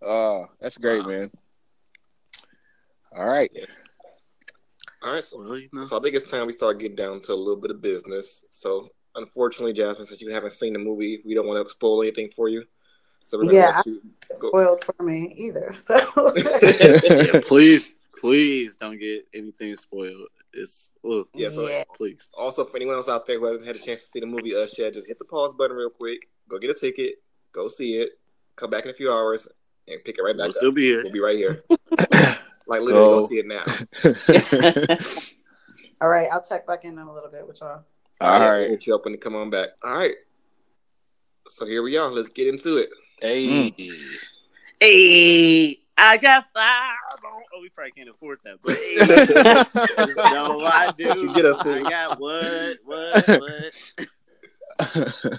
[0.00, 1.08] Oh, that's great, Wow.
[1.08, 1.30] man.
[3.16, 3.50] All right.
[5.02, 5.24] All right.
[5.24, 5.82] So, well, you know.
[5.82, 8.44] so I think it's time we start getting down to a little bit of business.
[8.50, 12.30] So, unfortunately, Jasmine, since you haven't seen the movie, we don't want to spoil anything
[12.30, 12.62] for you.
[13.24, 14.00] So we're gonna Yeah, you
[14.32, 15.74] spoiled for me either.
[15.74, 15.96] So
[16.62, 20.28] yeah, please, please don't get anything spoiled.
[20.58, 21.84] It's ugh, Yeah, so Yeah.
[21.96, 22.30] please.
[22.36, 24.54] Also, for anyone else out there who hasn't had a chance to see the movie
[24.54, 26.28] uh, Us yet, just hit the pause button real quick.
[26.48, 27.16] Go get a ticket.
[27.52, 28.18] Go see it.
[28.56, 29.46] Come back in a few hours
[29.86, 30.54] and pick it right back We'll up.
[30.54, 31.02] still be here.
[31.02, 31.62] We'll be right here.
[32.66, 33.20] like literally, Oh.
[33.20, 33.64] go see it now.
[36.00, 37.84] all right, I'll check back in in a little bit with y'all.
[38.20, 38.60] All Yeah, right.
[38.62, 39.70] we'll hit you up when you come on back.
[39.84, 40.14] All right.
[41.48, 42.10] So here we are.
[42.10, 42.90] Let's get into it.
[43.22, 43.74] Mm.
[43.78, 43.98] Hey.
[44.80, 46.94] Hey, I got five.
[47.54, 48.76] Oh, we probably can't afford that, but
[50.16, 51.08] hey, no, I do.
[51.08, 51.82] What you get us, I Sid?
[51.88, 53.28] got what, what,
[54.88, 55.32] what?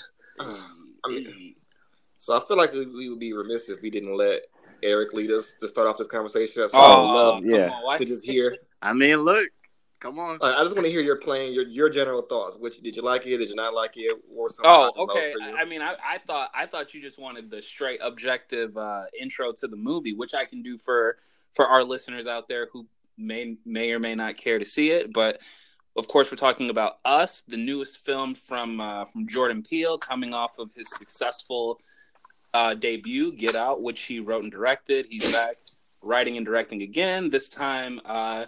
[1.05, 1.55] I mean,
[2.17, 4.41] so I feel like we, we would be remiss if we didn't let
[4.83, 6.67] Eric lead us to start off this conversation.
[6.67, 7.65] So I Oh, would love yeah.
[7.67, 8.57] come on, why- to just hear.
[8.81, 9.47] I mean, look,
[9.99, 10.37] come on.
[10.41, 12.57] I I just want to hear your playing, your your general thoughts.
[12.57, 13.37] Which did you like it?
[13.37, 14.17] Did you not like it?
[14.33, 14.71] Or something?
[14.71, 15.33] Oh, about the most okay.
[15.33, 15.57] for you?
[15.57, 19.51] I mean, I, I thought I thought you just wanted the straight objective uh, intro
[19.53, 21.17] to the movie, which I can do for
[21.53, 25.13] for our listeners out there who may may or may not care to see it.
[25.13, 25.41] But
[25.95, 30.33] of course, we're talking about Us, the newest film from uh, from Jordan Peele, coming
[30.33, 31.79] off of his successful
[32.53, 35.07] uh, debut, Get Out, which he wrote and directed.
[35.09, 35.57] He's back
[36.01, 37.29] writing and directing again.
[37.29, 38.45] This time, uh,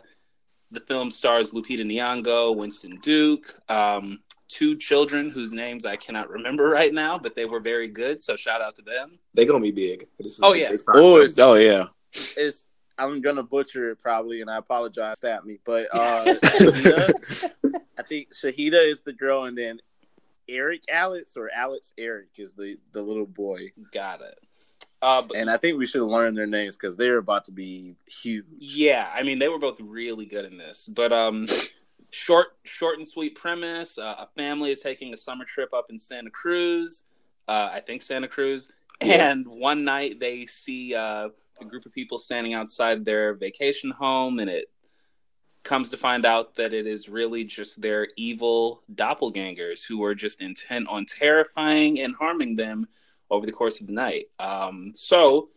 [0.72, 6.70] the film stars Lupita Nyong'o, Winston Duke, um, two children whose names I cannot remember
[6.70, 8.22] right now, but they were very good.
[8.22, 9.20] So shout out to them.
[9.34, 10.08] They're gonna be big.
[10.20, 10.72] This is Oh, yeah.
[10.72, 10.80] big.
[10.90, 11.86] Oh, it's, oh yeah.
[12.38, 17.14] it's I'm gonna butcher it probably, and I apologize at me, but uh, Shahida,
[17.98, 19.80] I think Shahida is the girl, and then
[20.48, 23.72] Eric Alex or Alex Eric is the the little boy.
[23.92, 24.38] Got it.
[25.02, 27.96] Uh, but and I think we should learn their names because they're about to be
[28.06, 28.46] huge.
[28.60, 30.88] Yeah, I mean they were both really good in this.
[30.88, 31.48] But um
[32.12, 35.98] short short and sweet premise, uh, a family is taking a summer trip up in
[35.98, 37.06] Santa Cruz.
[37.48, 38.72] Uh, I think Santa Cruz.
[39.02, 39.32] Yeah.
[39.32, 44.40] And one night they see uh, a group of people standing outside their vacation home
[44.40, 44.70] and it
[45.64, 50.42] comes to find out that it is really just their evil doppelgangers who are just
[50.42, 52.88] intent on terrifying and harming them
[53.32, 54.26] over the course of the night.
[54.38, 55.50] Um, so,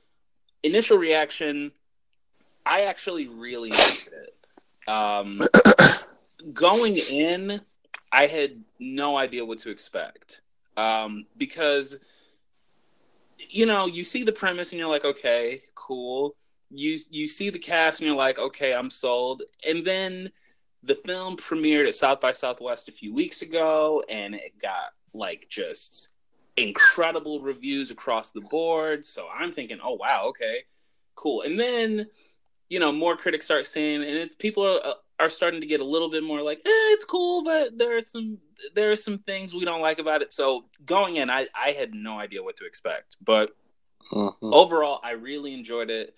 [0.63, 1.73] initial reaction,
[2.65, 4.89] I actually really liked it.
[4.89, 5.43] Um,
[6.53, 7.61] going in,
[8.13, 10.41] I had no idea what to expect
[10.77, 11.99] um, because,
[13.51, 16.37] you know, you see the premise and you're like, okay, cool.
[16.71, 19.43] You you see the cast and you're like, okay, I'm sold.
[19.67, 20.31] And then
[20.83, 25.47] the film premiered at South by Southwest a few weeks ago, and it got like
[25.49, 26.14] just
[26.57, 29.05] incredible reviews across the board.
[29.05, 30.61] So I'm thinking, oh wow, okay,
[31.15, 31.43] cool.
[31.43, 32.07] And then,
[32.69, 35.85] you know, more critics start saying, and it's, people are are starting to get a
[35.85, 38.39] little bit more like, eh, it's cool, but there are some
[38.75, 40.33] there are some things we don't like about it.
[40.33, 43.55] So going in, I I had no idea what to expect, but
[44.13, 44.51] Mm-hmm.
[44.53, 46.15] overall, I really enjoyed it.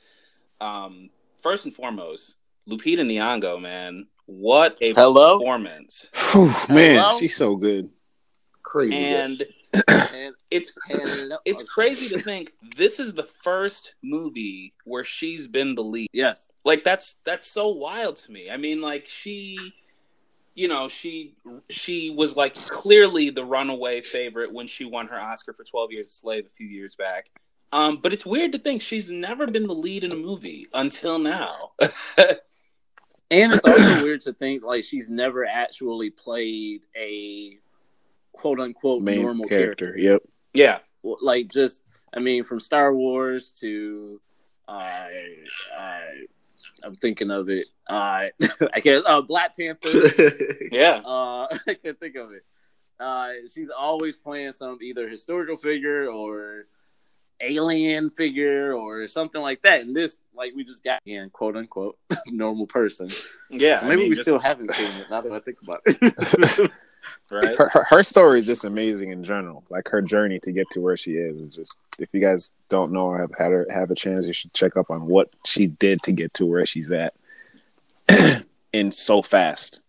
[0.61, 2.37] Um, first and foremost,
[2.69, 5.39] Lupita Nyong'o, man, what a Hello?
[5.39, 6.11] performance!
[6.33, 7.19] Whew, man, Hello?
[7.19, 7.91] she's so good.
[8.65, 8.97] Crazy.
[8.97, 9.47] And
[9.89, 10.73] And, it's
[11.45, 16.09] it's crazy to think this is the first movie where she's been the lead.
[16.13, 16.49] Yes.
[16.65, 18.51] Like that's that's so wild to me.
[18.51, 19.75] I mean, like she,
[20.55, 21.37] you know, she
[21.69, 26.09] she was like clearly the runaway favorite when she won her Oscar for Twelve Years
[26.09, 27.27] a Slave a few years back.
[27.73, 31.19] Um, but it's weird to think she's never been the lead in a movie until
[31.19, 31.73] now.
[33.31, 37.59] And it's also weird to think like she's never actually played a
[38.37, 39.87] quote unquote Main normal character.
[39.93, 40.01] character.
[40.03, 40.23] Yep.
[40.55, 41.83] yeah, Like just
[42.15, 44.21] I mean from Star Wars to
[44.69, 45.09] uh,
[45.79, 46.01] uh
[46.83, 47.67] I'm thinking of it.
[47.89, 48.27] Uh
[48.75, 49.91] I can't uh Black Panther.
[50.73, 52.45] yeah, Uh I can't think of it.
[52.99, 56.67] Uh she's always playing some either historical figure or
[57.41, 59.83] alien figure or something like that.
[59.83, 63.09] And this like we just got in quote unquote normal person.
[63.51, 63.81] yeah.
[63.81, 65.81] So I maybe mean, we just- still haven't seen it now that I think about
[65.87, 66.71] it.
[67.31, 67.57] Right.
[67.57, 69.65] Her, her, her story is just amazing in general.
[69.69, 71.37] Like her journey to get to where she is.
[71.37, 74.33] is just if you guys don't know or have had her have a chance, you
[74.33, 77.15] should check up on what she did to get to where she's at.
[78.73, 79.81] in so fast.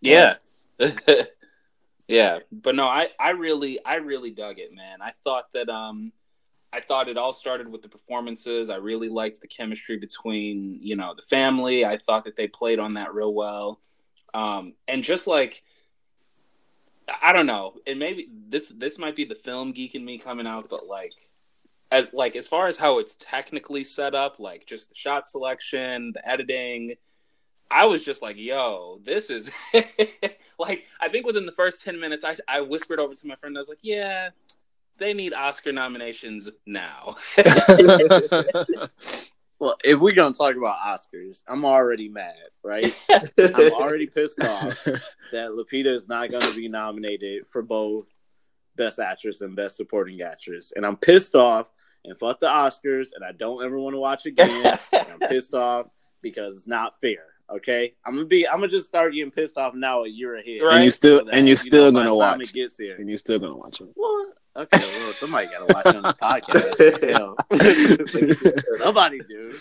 [0.00, 0.34] Yeah.
[2.08, 2.38] yeah.
[2.52, 5.00] But no, I, I really I really dug it, man.
[5.00, 6.12] I thought that um
[6.72, 8.68] I thought it all started with the performances.
[8.68, 11.84] I really liked the chemistry between, you know, the family.
[11.84, 13.80] I thought that they played on that real well.
[14.34, 15.62] Um and just like
[17.22, 20.46] I don't know, and maybe this this might be the film geek in me coming
[20.46, 21.14] out, but like
[21.90, 26.12] as like as far as how it's technically set up, like just the shot selection,
[26.12, 26.96] the editing,
[27.70, 29.50] I was just like, yo, this is
[30.58, 33.56] like I think within the first 10 minutes I I whispered over to my friend,
[33.56, 34.30] I was like, yeah,
[34.98, 37.16] they need Oscar nominations now.
[39.58, 42.94] well, if we're gonna talk about Oscars, I'm already mad, right?
[43.10, 44.84] I'm already pissed off
[45.32, 48.14] that Lupita is not gonna be nominated for both
[48.76, 51.68] Best Actress and Best Supporting Actress, and I'm pissed off.
[52.04, 54.78] And fuck the Oscars, and I don't ever want to watch again.
[54.92, 55.86] and I'm pissed off
[56.22, 57.24] because it's not fair.
[57.50, 58.46] Okay, I'm gonna be.
[58.46, 60.62] I'm gonna just start getting pissed off now a year ahead.
[60.62, 60.76] Right.
[60.76, 62.42] And you still So that, and you're you still know, gonna watch.
[62.42, 62.96] It gets here.
[62.96, 63.88] And you're still gonna watch it.
[63.94, 64.35] What?
[64.56, 66.76] Okay, well, somebody gotta watch on this podcast.
[68.78, 69.52] Somebody do.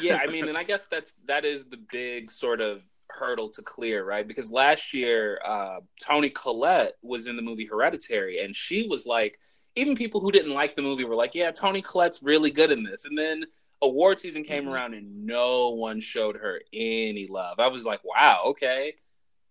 [0.00, 3.62] yeah, I mean, and I guess that's that is the big sort of hurdle to
[3.62, 4.26] clear, right?
[4.28, 9.38] Because last year, uh, Toni Collette was in the movie Hereditary, and she was like,
[9.76, 12.84] even people who didn't like the movie were like, "Yeah, Toni Collette's really good in
[12.84, 13.44] this." And then
[13.82, 14.72] award season came Mhm.
[14.72, 17.58] around, and no one showed her any love.
[17.58, 18.94] I was like, "Wow, okay,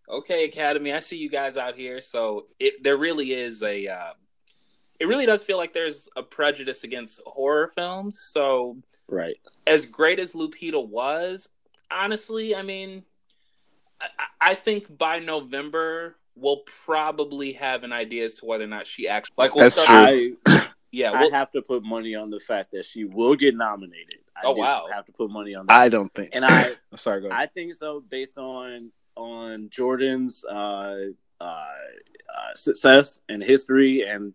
[0.07, 3.87] okay, Academy, I see you guys out here." So it there really is a.
[3.87, 4.13] Uh,
[4.99, 8.19] it really does feel like there's a prejudice against horror films.
[8.31, 8.77] So
[9.09, 9.37] Right.
[9.65, 11.49] as great as Lupita was,
[11.91, 13.03] honestly, I mean,
[14.01, 14.07] I,
[14.51, 19.07] I think by November we'll probably have an idea as to whether or not she
[19.07, 19.55] actually like.
[19.55, 20.37] We'll That's start, true.
[20.47, 21.11] I Yeah.
[21.11, 24.19] I We'll, have to put money on the fact that she will get nominated.
[24.35, 24.87] I Oh, do wow.
[24.93, 25.75] have to put money on that.
[25.75, 26.29] I don't think.
[26.33, 27.39] and I sorry, go ahead.
[27.41, 30.95] I think so based on on Jordan's uh,
[31.39, 34.33] uh, uh, success and history, and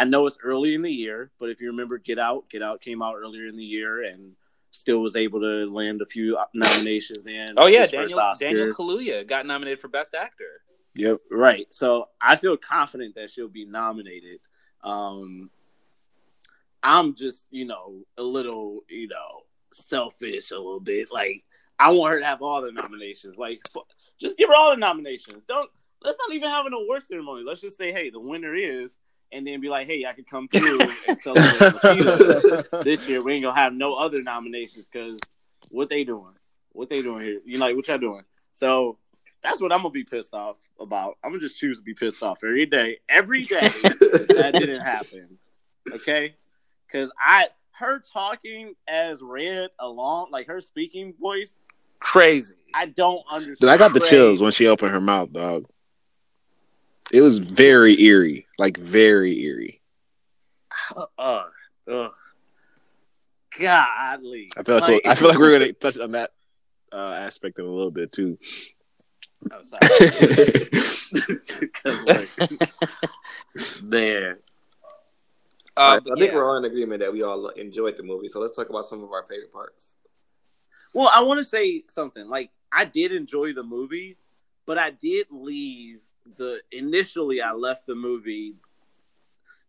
[0.00, 2.80] I know it's early in the year, but if you remember, Get Out, Get Out
[2.80, 4.32] came out earlier in the year and
[4.70, 7.52] still was able to land a few nominations in.
[7.58, 10.62] oh yeah, Daniel Daniel Kaluuya got nominated for Best Actor.
[10.94, 11.18] yep.
[11.30, 11.66] Right.
[11.68, 14.40] So I feel confident that she'll be nominated.
[14.82, 15.50] Um,
[16.82, 21.12] I'm just, you know, a little, you know, selfish a little bit.
[21.12, 21.44] Like
[21.78, 23.36] I want her to have all the nominations.
[23.36, 23.60] Like
[24.18, 25.44] just give her all the nominations.
[25.44, 25.70] Don't
[26.02, 27.44] let's not even have an award ceremony.
[27.46, 28.98] Let's just say, hey, the winner is,
[29.32, 33.22] and then be like, hey, I can come through and celebrate this year.
[33.22, 35.18] We ain't gonna have no other nominations because
[35.70, 36.34] what they doing?
[36.72, 37.40] What they doing here?
[37.44, 38.22] You like what y'all doing?
[38.52, 38.98] So
[39.42, 41.16] that's what I'm gonna be pissed off about.
[41.24, 45.38] I'm gonna just choose to be pissed off every day, every day that didn't happen.
[45.92, 46.34] Okay,
[46.86, 51.58] because I her talking as Red along, like her speaking voice,
[51.98, 52.54] crazy.
[52.74, 53.58] I don't understand.
[53.60, 54.16] Dude, I got the Crazy.
[54.16, 55.64] chills when she opened her mouth, dog.
[57.12, 59.80] It was very eerie, like very eerie.
[61.18, 61.44] Ugh,
[61.90, 62.12] ugh.
[63.58, 64.48] Godly.
[64.56, 66.32] I feel like, we're- I feel like we're gonna touch on that
[66.92, 68.38] uh, aspect of a little bit too.
[69.50, 69.80] I'm sorry.
[71.72, 74.36] 'Cause, like, man,
[75.76, 76.34] Uh, right, I think yeah.
[76.34, 78.28] we're all in agreement that we all enjoyed the movie.
[78.28, 79.96] So let's talk about some of our favorite parts.
[80.94, 82.28] Well, I want to say something.
[82.28, 84.16] Like I did enjoy the movie,
[84.66, 86.02] but I did leave
[86.36, 88.54] the initially I left the movie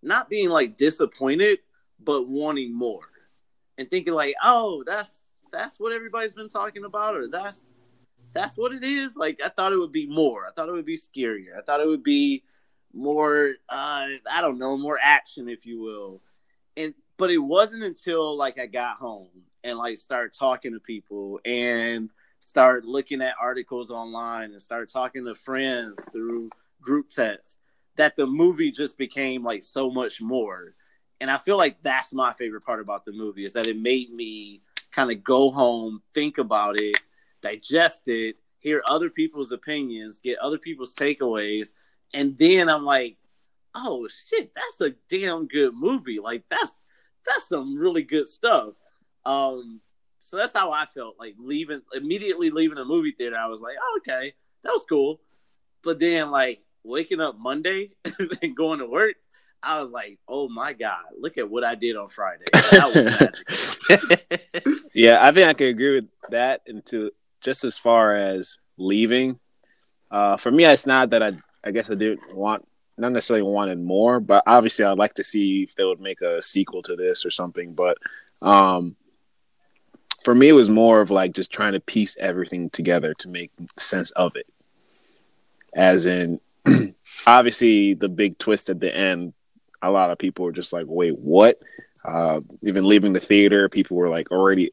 [0.02, 1.60] not being like disappointed,
[2.04, 3.08] but wanting more.
[3.78, 7.76] And thinking like, "Oh, that's that's what everybody's been talking about or that's
[8.34, 10.46] that's what it is." Like I thought it would be more.
[10.46, 11.58] I thought it would be scarier.
[11.58, 12.44] I thought it would be
[12.94, 16.22] more uh I don't know, more action if you will.
[16.78, 19.30] And but it wasn't until like I got home
[19.64, 22.10] and like started talking to people and
[22.42, 26.50] start looking at articles online and start talking to friends through
[26.82, 27.58] group texts
[27.96, 30.74] that the movie just became like so much more.
[31.22, 34.12] And I feel like that's my favorite part about the movie is that it made
[34.12, 36.98] me kind of go home, think about it,
[37.42, 41.74] digest it, hear other people's opinions, get other people's takeaways,
[42.14, 43.18] and then I'm like,
[43.76, 46.20] oh shit, that's a damn good movie.
[46.20, 46.82] Like that's
[47.24, 48.74] that's some really good stuff.
[49.26, 49.82] Um,
[50.22, 53.38] so that's how I felt like leaving immediately leaving the movie theater.
[53.38, 55.20] I was like, oh, okay, that was cool.
[55.84, 57.92] But then like waking up Monday
[58.42, 59.16] and going to work,
[59.64, 62.46] I was like, oh my god, look at what I did on Friday.
[62.54, 63.06] That was
[64.20, 64.82] magical.
[64.94, 66.62] Yeah, I think I can agree with that.
[66.66, 69.40] Into just as far as leaving,
[70.10, 71.34] uh, for me, it's not that I.
[71.64, 75.62] I guess I didn't want, not necessarily wanted more, but obviously, I'd like to see
[75.62, 77.76] if they would make a sequel to this or something.
[77.76, 78.00] But
[78.42, 78.96] um,
[80.24, 83.52] for me, it was more of like just trying to piece everything together to make
[83.78, 84.48] sense of it.
[85.74, 86.40] As in,
[87.28, 89.34] obviously, the big twist at the end.
[89.84, 91.56] A lot of people were just like, "Wait, what?"
[92.06, 94.72] Uh, even leaving the theater, people were like already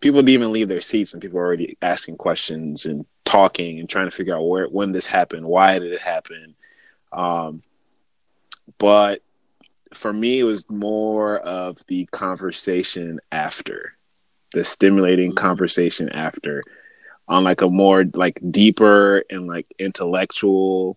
[0.00, 3.88] people didn't even leave their seats and people were already asking questions and talking and
[3.88, 6.54] trying to figure out where when this happened why did it happen
[7.12, 7.62] um
[8.78, 9.20] but
[9.92, 13.97] for me it was more of the conversation after
[14.54, 16.62] the stimulating conversation after
[17.28, 20.96] on like a more like deeper and like intellectual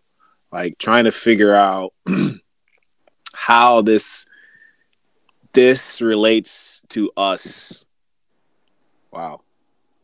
[0.51, 1.93] like trying to figure out
[3.33, 4.25] how this
[5.53, 7.85] this relates to us
[9.11, 9.41] Wow,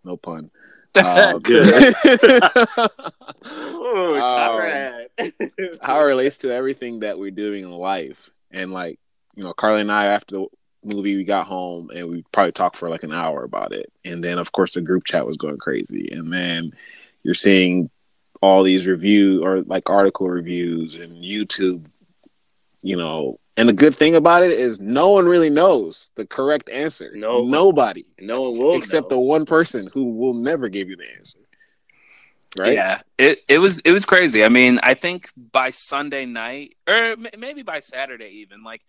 [0.03, 0.51] no pun.
[0.97, 1.93] Um, Good.
[2.03, 2.87] how
[3.45, 5.09] Ooh, Um, Conrad.
[5.19, 8.99] it relates to everything that we're doing in life, and like
[9.35, 10.47] you know, Carly and I after the
[10.87, 14.23] movie, we got home and we probably talked for like an hour about it, and
[14.23, 16.71] then of course the group chat was going crazy, and then
[17.23, 17.89] you're seeing
[18.41, 21.85] all these review or like article reviews and YouTube,
[22.81, 23.39] you know.
[23.55, 27.11] And the good thing about it is no one really knows the correct answer.
[27.15, 27.43] No.
[27.43, 29.17] nobody no one will except know.
[29.17, 31.39] the one person who will never give you the answer.
[32.57, 32.73] Right?
[32.73, 34.43] Yeah, it it was it was crazy.
[34.43, 38.81] I mean, I think by Sunday night, or maybe by Saturday even, like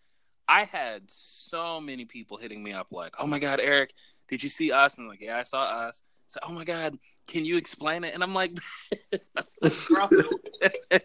[0.48, 3.92] I had so many people hitting me up, like, "Oh my God, Eric,
[4.28, 6.98] did you see us?" And I'm like, "Yeah, I saw us." So, "Oh my God,
[7.26, 8.52] can you explain it?" And I'm like,
[9.34, 11.00] "That's like, bro."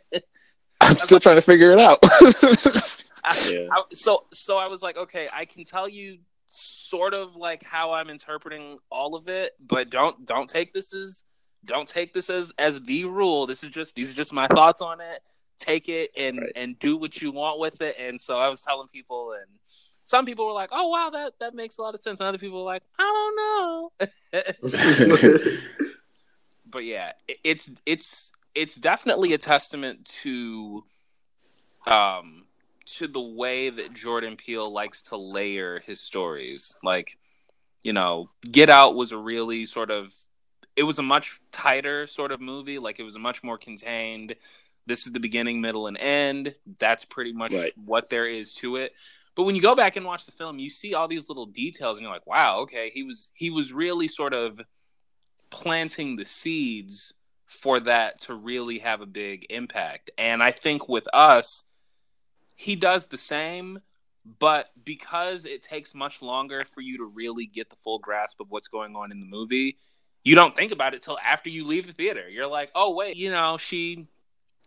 [0.82, 2.00] I'm still trying to figure it out.
[3.24, 3.68] I- Yeah.
[3.72, 7.94] I- so so I was like, okay, I can tell you sort of like how
[7.94, 11.24] I'm interpreting all of it, but don't don't take this as
[11.66, 13.48] don't take this as as the rule.
[13.48, 15.22] This is just these are just my thoughts on it.
[15.60, 16.52] Take it and Right.
[16.56, 17.96] and do what you want with it.
[17.98, 19.46] And so I was telling people, and
[20.02, 22.38] some people were like, "Oh wow, that that makes a lot of sense," and other
[22.38, 23.92] people were like, "I
[24.32, 25.52] don't know."
[26.66, 30.84] but yeah, it- it's it's it's definitely a testament to
[31.88, 32.46] um
[32.86, 36.76] to the way that Jordan Peele likes to layer his stories.
[36.84, 37.18] Like,
[37.82, 40.14] you know, Get Out was a really sort of
[40.76, 44.36] it was a much tighter sort of movie, like it was a much more contained
[44.86, 46.56] this is the beginning, middle and end.
[46.80, 47.74] That's pretty much Right.
[47.78, 48.94] what there is to it.
[49.36, 51.98] But when you go back and watch the film, you see all these little details,
[51.98, 54.62] and you're like, wow, okay, he was he was really sort of
[55.50, 57.14] planting the seeds
[57.46, 60.10] for that to really have a big impact.
[60.18, 61.64] And I think with us,
[62.56, 63.80] he does the same,
[64.40, 68.50] but because it takes much longer for you to really get the full grasp of
[68.50, 69.78] what's going on in the movie,
[70.24, 72.28] you don't think about it till after you leave the theater.
[72.30, 74.08] You're like, "Oh wait, you know, she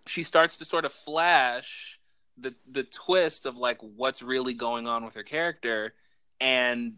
[0.06, 1.98] she starts to sort of flash
[2.38, 5.94] the the twist of like what's really going on with her character
[6.40, 6.94] and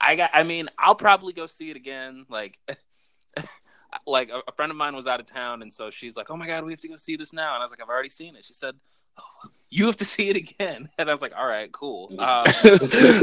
[0.00, 2.58] I got I mean, I'll probably go see it again like
[4.06, 6.36] like a, a, friend of mine was out of town and so she's like, "Oh
[6.36, 8.08] my god, we have to go see this now." And I was like, "I've already
[8.08, 8.74] seen it." She said,
[9.18, 10.88] oh, you have to see it again.
[10.98, 12.10] And I was like, all right, cool.
[12.12, 12.44] Um,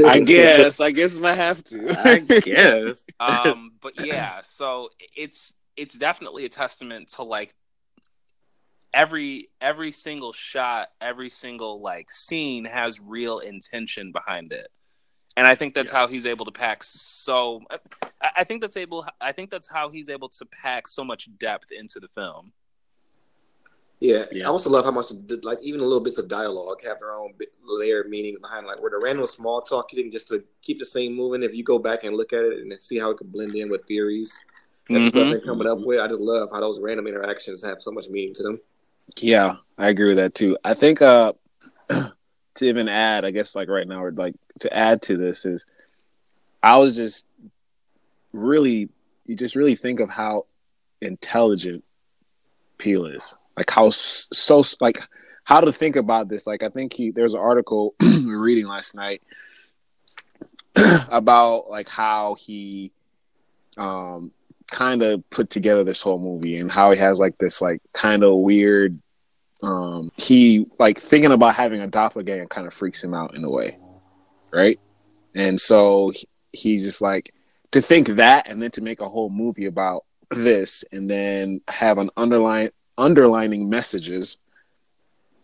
[0.06, 0.80] I guess.
[0.80, 1.96] I guess if I have to.
[2.04, 3.04] I guess.
[3.20, 7.54] um, but yeah, so it's it's definitely a testament to like
[8.92, 14.68] every every single shot, every single like scene has real intention behind it.
[15.36, 15.98] And I think that's yes.
[15.98, 17.62] how he's able to pack so
[18.36, 21.72] I think that's able I think that's how he's able to pack so much depth
[21.72, 22.52] into the film.
[24.02, 24.24] Yeah.
[24.32, 24.46] yeah.
[24.46, 25.12] I also love how much,
[25.44, 28.82] like, even a little bits of dialogue have their own bit, layered meaning behind, like,
[28.82, 31.44] where the random small talk you think just to keep the scene moving.
[31.44, 33.70] If you go back and look at it and see how it could blend in
[33.70, 34.36] with theories
[34.88, 35.04] that mm-hmm.
[35.04, 37.92] people have been coming up with, I just love how those random interactions have so
[37.92, 38.60] much meaning to them.
[39.20, 40.56] Yeah, I agree with that too.
[40.64, 41.32] I think uh
[41.88, 45.66] to even add, I guess, like right now, or like to add to this is,
[46.62, 47.26] I was just
[48.32, 48.88] really,
[49.24, 50.46] you just really think of how
[51.00, 51.84] intelligent
[52.78, 54.98] Peele is like how so like
[55.44, 56.46] how to think about this.
[56.46, 59.22] Like I think he there's an article we were reading last night
[61.10, 62.92] about like how he
[63.76, 64.32] um
[64.72, 68.24] kind of put together this whole movie and how he has like this like kind
[68.24, 68.98] of weird
[69.62, 73.50] um he like thinking about having a doppelganger kind of freaks him out in a
[73.50, 73.78] way
[74.50, 74.80] right
[75.34, 77.32] and so he, he's just like
[77.70, 81.98] to think that and then to make a whole movie about this and then have
[81.98, 84.38] an underlying underlining messages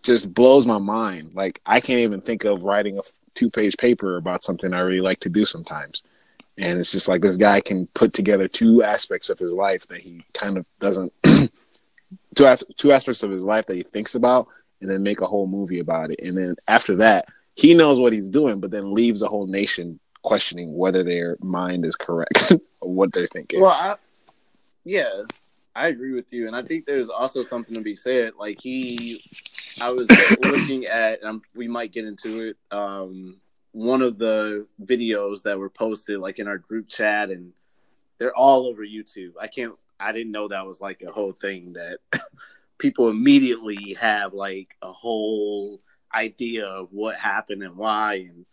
[0.02, 1.34] just blows my mind.
[1.34, 3.02] Like I can't even think of writing a
[3.34, 6.02] two page paper about something I really like to do sometimes.
[6.58, 10.00] And it's just like this guy can put together two aspects of his life that
[10.00, 14.48] he kind of doesn't two two aspects of his life that he thinks about
[14.80, 16.20] and then make a whole movie about it.
[16.20, 19.98] And then after that, he knows what he's doing, but then leaves a whole nation
[20.22, 23.60] questioning whether their mind is correct or what they're thinking.
[23.60, 23.96] Well, I,
[24.84, 25.10] yeah,
[25.74, 28.32] I agree with you, and I think there's also something to be said.
[28.38, 29.24] Like he,
[29.80, 30.08] I was
[30.42, 32.56] looking at, um, we might get into it.
[32.70, 33.36] Um,
[33.78, 37.52] one of the videos that were posted, like in our group chat, and
[38.18, 39.34] they're all over YouTube.
[39.40, 41.98] I can't, I didn't know that was like a whole thing that
[42.78, 45.80] people immediately have like a whole
[46.12, 48.44] idea of what happened and why, and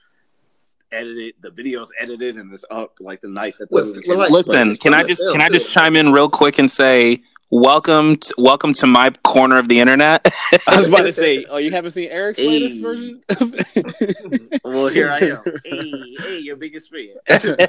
[0.95, 4.29] edited the videos edited and it's up like the night that the movie well, like,
[4.31, 7.21] listen can i just can i just chime in real quick and say
[7.51, 10.25] welcome to, welcome to my corner of the internet?
[10.67, 12.47] I was about to say oh you haven't seen eric's hey.
[12.47, 13.21] latest version?
[14.63, 15.43] Well here i am.
[15.65, 17.67] Hey hey your biggest fan.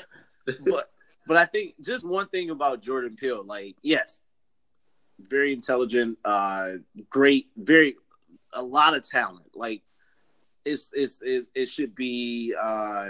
[0.65, 0.91] But
[1.27, 4.23] but i think just one thing about jordan peele like yes
[5.19, 6.73] very intelligent uh
[7.11, 7.97] great very
[8.57, 9.47] a lot of talent.
[9.55, 9.83] Like
[10.67, 13.09] it's it's, it's it should be uh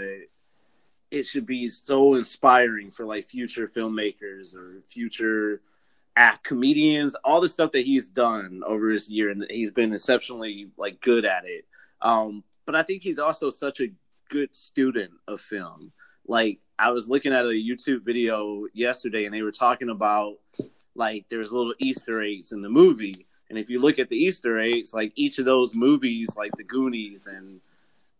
[1.10, 5.62] it should be so inspiring for like future filmmakers or future
[6.16, 10.68] act comedians all the stuff that he's done over his year and he's been exceptionally
[10.76, 11.64] like good at it.
[12.02, 13.92] Um but i think he's also such a
[14.28, 15.92] good student of film.
[16.26, 20.36] Like i was looking at a youtube video yesterday and they were talking about
[20.94, 24.58] like there's little easter eggs in the movie and if you look at the Easter
[24.58, 27.60] eggs, like each of those movies, like The Goonies and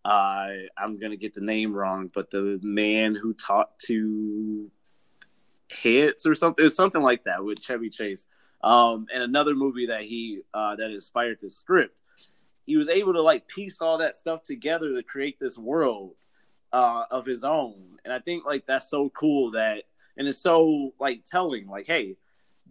[0.07, 4.71] uh, I'm gonna get the name wrong, but the man who talked to
[5.69, 8.29] hits or something, something like that with Chevy Chase,
[8.63, 11.97] um, and another movie that he uh, that inspired the script.
[12.67, 16.15] He was able to like piece all that stuff together to create this world
[16.73, 19.83] uh, of his own, and I think like that's so cool that,
[20.17, 22.17] and it's so like telling, like, hey,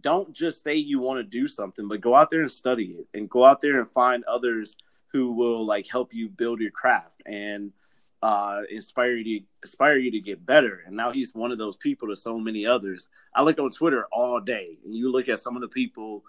[0.06, 3.08] don't just say you want to do something, but go out there and study it
[3.12, 4.76] and go out there and find others
[5.08, 7.72] who will like help you build your craft and
[8.22, 10.84] uh, inspire you to inspire you to get better.
[10.86, 13.08] And now he's one of those people to so many others.
[13.34, 16.22] I look on Twitter all day, and you look at some of the people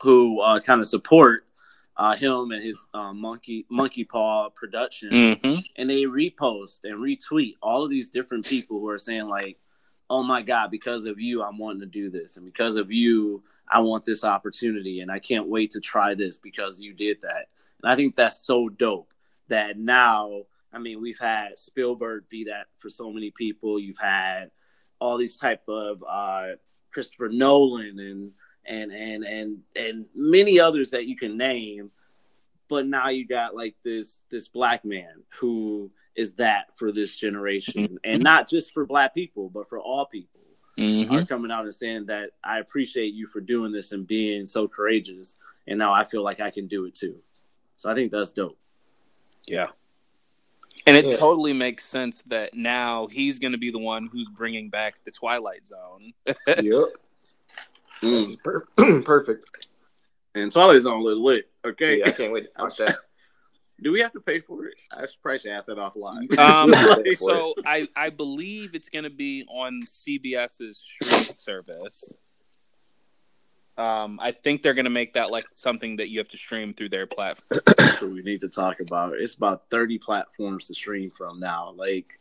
[0.00, 1.46] who uh, kind of support
[1.96, 5.60] uh, him and his uh, monkey monkey paw productions, mm-hmm.
[5.76, 9.56] and they repost and retweet all of these different people who are saying like,
[10.12, 13.42] oh my god because of you i'm wanting to do this and because of you
[13.68, 17.46] i want this opportunity and i can't wait to try this because you did that
[17.82, 19.12] and i think that's so dope
[19.48, 20.42] that now
[20.72, 23.78] I mean, we've had Spielberg be that for so many people.
[23.78, 24.50] You've had
[24.98, 26.52] all these type of uh,
[26.92, 28.32] Christopher Nolan and
[28.64, 31.90] and and and and many others that you can name.
[32.68, 37.98] But now you got like this this black man who is that for this generation,
[38.04, 40.40] and not just for black people, but for all people
[40.78, 41.14] Mm-hmm.
[41.14, 44.66] are coming out and saying that I appreciate you for doing this and being so
[44.66, 45.36] courageous,
[45.66, 47.16] and now I feel like I can do it too.
[47.76, 48.56] So I think that's dope.
[49.46, 49.66] Yeah.
[50.86, 51.12] And it Yeah.
[51.14, 55.10] totally makes sense that now he's going to be the one who's bringing back the
[55.10, 56.14] Twilight Zone.
[56.26, 56.34] yep.
[56.56, 56.88] Mm.
[58.00, 58.64] This is per-
[59.04, 59.68] perfect.
[60.34, 61.50] And Twilight Zone lit lit.
[61.66, 62.96] Okay, Yeah, I can't wait to watch that.
[63.82, 64.74] do we have to pay for it?
[64.90, 66.28] I should probably ask that offline.
[66.38, 66.72] Um,
[67.14, 72.18] so I, I believe it's going to be on CBS's streaming service.
[73.78, 76.72] Um, I think they're going to make that like something that you have to stream
[76.72, 77.60] through their platform.
[78.02, 79.14] We need to talk about.
[79.14, 81.72] It's about thirty platforms to stream from now.
[81.76, 82.18] Like,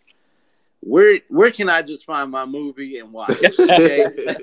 [0.80, 3.38] where where can I just find my movie and watch?
[3.60, 4.36] Okay?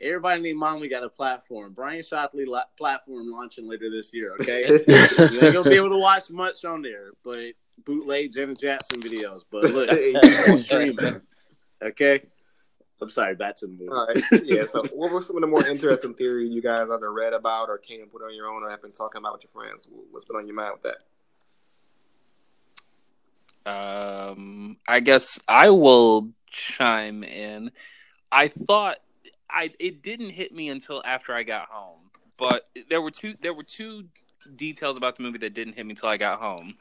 [0.00, 1.72] Everybody need mommy got a platform.
[1.74, 4.34] Brian Shotley la- platform launching later this year.
[4.40, 7.52] Okay, you ain't gonna be able to watch much on there, but
[7.84, 9.42] bootleg Janet Jackson videos.
[9.50, 11.20] But look, on streaming.
[11.82, 12.22] Okay,
[13.00, 13.34] I'm sorry.
[13.34, 13.88] Back to the movie.
[13.88, 14.22] All right.
[14.44, 14.62] Yeah.
[14.62, 17.76] So, what were some of the more interesting theories you guys either read about or
[17.78, 19.88] came and put on your own or have been talking about with your friends?
[20.10, 21.02] What's been on your mind with that?
[23.66, 27.72] Um, I guess I will chime in.
[28.30, 28.98] I thought
[29.56, 33.54] I it didn't hit me until after I got home, but there were two there
[33.54, 34.04] were two
[34.54, 36.76] details about the movie that didn't hit me until I got home.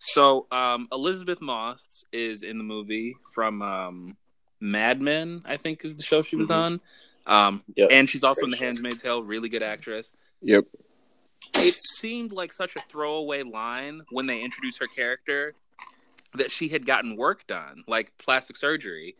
[0.00, 4.16] So, um, Elisabeth Moss is in the movie from um,
[4.60, 6.54] Mad Men, I think is the show she was Mhm.
[6.54, 6.80] on.
[7.26, 7.88] Um, Yep.
[7.92, 8.64] and she's also in The show.
[8.66, 10.64] Handmaid's Tale, really good actress Yep.
[11.56, 15.54] it seemed like such a throwaway line when they introduced her character
[16.34, 19.16] that she had gotten work done, like plastic surgery.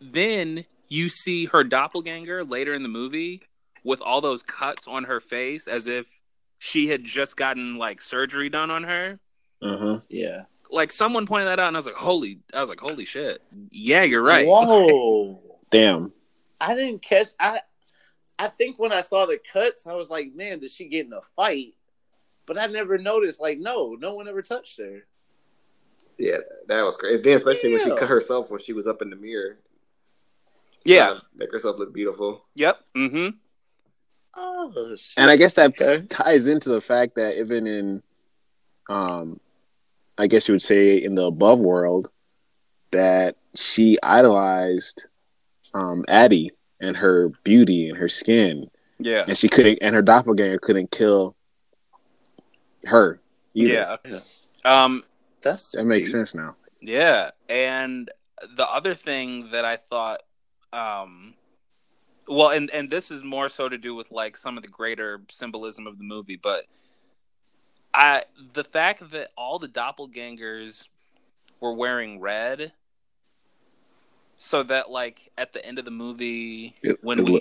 [0.00, 3.42] Then you see her doppelganger later in the movie
[3.84, 6.06] with all those cuts on her face as if
[6.58, 9.18] she had just gotten like surgery done on her.
[9.62, 10.00] Uh-huh.
[10.08, 10.42] Yeah.
[10.70, 13.42] Like someone pointed that out and I was like, holy I was like, holy shit.
[13.70, 14.46] Yeah, you're right.
[14.46, 15.40] Whoa.
[15.70, 16.12] Damn.
[16.60, 17.28] I didn't catch.
[17.38, 17.60] I
[18.38, 21.12] I think when I saw the cuts, I was like, man, did she get in
[21.12, 21.74] a fight?
[22.46, 23.40] But I never noticed.
[23.40, 25.04] Like, no, no one ever touched her.
[26.18, 26.38] Yeah,
[26.68, 27.22] that was crazy.
[27.22, 29.58] Then, especially when she cut herself when she was up in the mirror.
[30.84, 31.18] Yeah.
[31.34, 32.44] make herself look beautiful.
[32.56, 32.78] Yep.
[32.96, 33.28] Mm-hmm.
[34.36, 35.14] Oh, shit.
[35.16, 36.06] And I guess that Okay.
[36.06, 38.02] ties into the fact that even in,
[38.88, 39.40] um,
[40.16, 42.10] I guess you would say in the above world,
[42.92, 45.06] that she idolized
[45.74, 49.24] um, Addie and her beauty and her skin, Yeah.
[49.28, 51.36] and she couldn't, and her doppelganger couldn't kill
[52.84, 53.20] her.
[53.54, 53.98] Either.
[54.04, 54.18] Yeah.
[54.64, 55.04] Um
[55.42, 56.12] that's that makes deep.
[56.12, 56.54] sense now.
[56.80, 58.10] Yeah, and
[58.56, 60.22] the other thing that I thought,
[60.72, 61.34] um,
[62.28, 65.20] well, and and this is more so to do with like some of the greater
[65.30, 66.64] symbolism of the movie, but
[67.92, 70.86] I the fact that all the doppelgangers
[71.60, 72.72] were wearing red,
[74.36, 77.40] so that like at the end of the movie It- when it we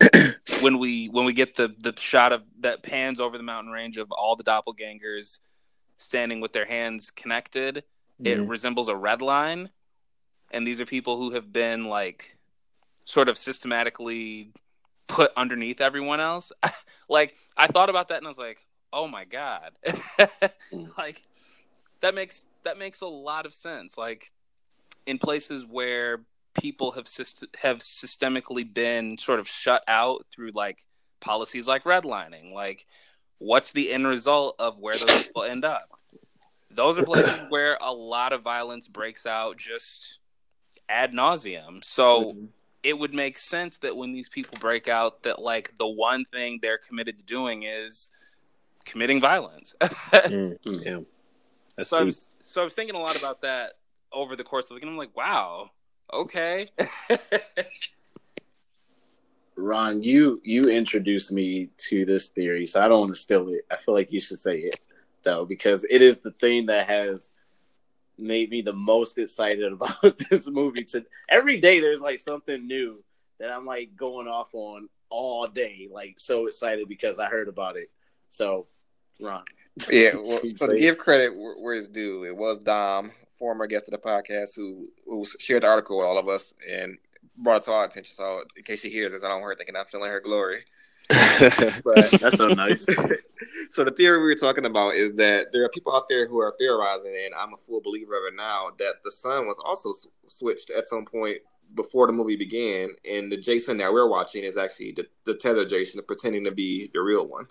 [0.62, 3.96] when we when we get the the shot of that pans over the mountain range
[3.96, 5.40] of all the doppelgangers
[5.96, 7.84] standing with their hands connected
[8.24, 8.48] it Mhm.
[8.48, 9.70] resembles a red line
[10.50, 12.33] and these are people who have been like
[13.04, 14.52] sort of systematically
[15.06, 16.52] put underneath everyone else.
[17.06, 19.72] Like i thought about that and i was like oh my god.
[19.86, 20.90] Mm.
[20.96, 21.22] Like
[22.00, 23.98] that makes that makes a lot of sense.
[23.98, 24.30] Like
[25.06, 26.20] in places where
[26.54, 30.78] people have syst- have systemically been sort of shut out through like
[31.20, 32.86] policies like redlining like
[33.38, 35.86] what's the end result of where those people end up?
[36.70, 40.20] Those are places where a lot of violence breaks out just
[40.88, 41.84] ad nauseum.
[41.84, 42.44] So mm-hmm.
[42.84, 46.58] It would make sense that when these people break out that like the one thing
[46.62, 48.12] they're committed to doing is
[48.84, 51.06] committing violence Mm.
[51.76, 53.72] That's so I was so I was thinking a lot about that
[54.12, 55.70] over the course of the week, and I'm like, wow,
[56.12, 56.68] okay.
[59.56, 63.62] Ron, you you introduced me to this theory, so I don't want to steal it.
[63.70, 64.76] I feel like you should say it
[65.22, 67.30] though, because it is the thing that has
[68.18, 70.84] made me the most excited about this movie.
[70.84, 73.02] To every day, there's like something new
[73.38, 77.76] that I'm like going off on all day, like so excited because I heard about
[77.76, 77.90] it.
[78.28, 78.66] So,
[79.20, 79.44] Ron,
[79.90, 83.92] Yeah, well, so to give credit where, it's due, it was Dom, former guest of
[83.92, 86.98] the podcast, who who shared the article with all of us and
[87.36, 88.14] brought it to our attention.
[88.14, 90.64] So in case she hears this, I don't her thinking I'm stealing her glory.
[91.08, 92.86] But That's so nice.
[93.70, 96.40] so the theory we were talking about is that there are people out there who
[96.40, 99.90] are theorizing, and I'm a full believer of it now, that the sun was also
[99.90, 101.38] s- switched at some point
[101.74, 105.64] before the movie began, and the Jason that we're watching is actually the, the tether
[105.64, 107.46] Jason pretending to be the real one.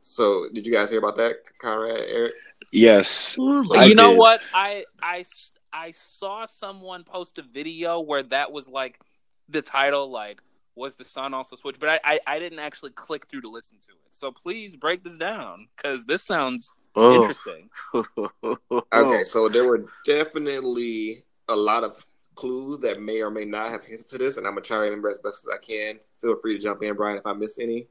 [0.00, 2.34] So, did you guys hear about that, Conrad, Eric?
[2.72, 3.36] yes.
[3.38, 4.18] I you know did.
[4.18, 4.40] what?
[4.52, 8.98] I saw someone post a video where that was like
[9.48, 10.42] the title, like
[10.76, 13.78] was the sun also switched, but I, I I didn't actually click through to listen
[13.80, 14.14] to it.
[14.14, 17.14] So please break this down because this sounds Oh.
[17.20, 17.68] interesting.
[18.92, 21.18] Okay, so there were definitely
[21.48, 22.04] a lot of
[22.34, 24.82] clues that may or may not have hinted to this, and I'm gonna try to
[24.84, 25.98] remember as best as I can.
[26.22, 27.86] Feel free to jump in, Brian, if I miss any.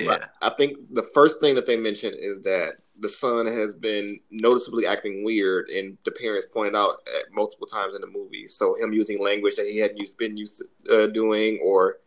[0.00, 0.26] Yeah.
[0.42, 4.86] I think the first thing that they mentioned is that the son has been noticeably
[4.86, 8.46] acting weird, and the parents pointed out at multiple times in the movie.
[8.46, 11.98] So him using language that he hadn't used, been used to uh, doing, or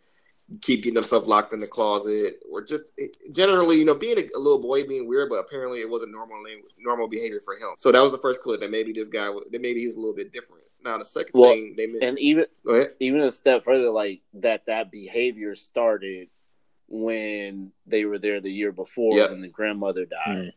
[0.62, 2.92] keep getting himself locked in the closet, or just
[3.32, 6.42] generally, you know, being a, a little boy being weird, but apparently it wasn't normal
[6.44, 7.70] language, normal behavior for him.
[7.78, 10.16] So that was the first clue that maybe this guy, that maybe he's a little
[10.16, 10.64] bit different.
[10.84, 12.94] Now the second Well, thing they mentioned, and even go ahead.
[13.00, 16.30] even a step further, like that that behavior started
[16.88, 19.30] when they were there the year before Yeah.
[19.30, 20.54] when the grandmother died.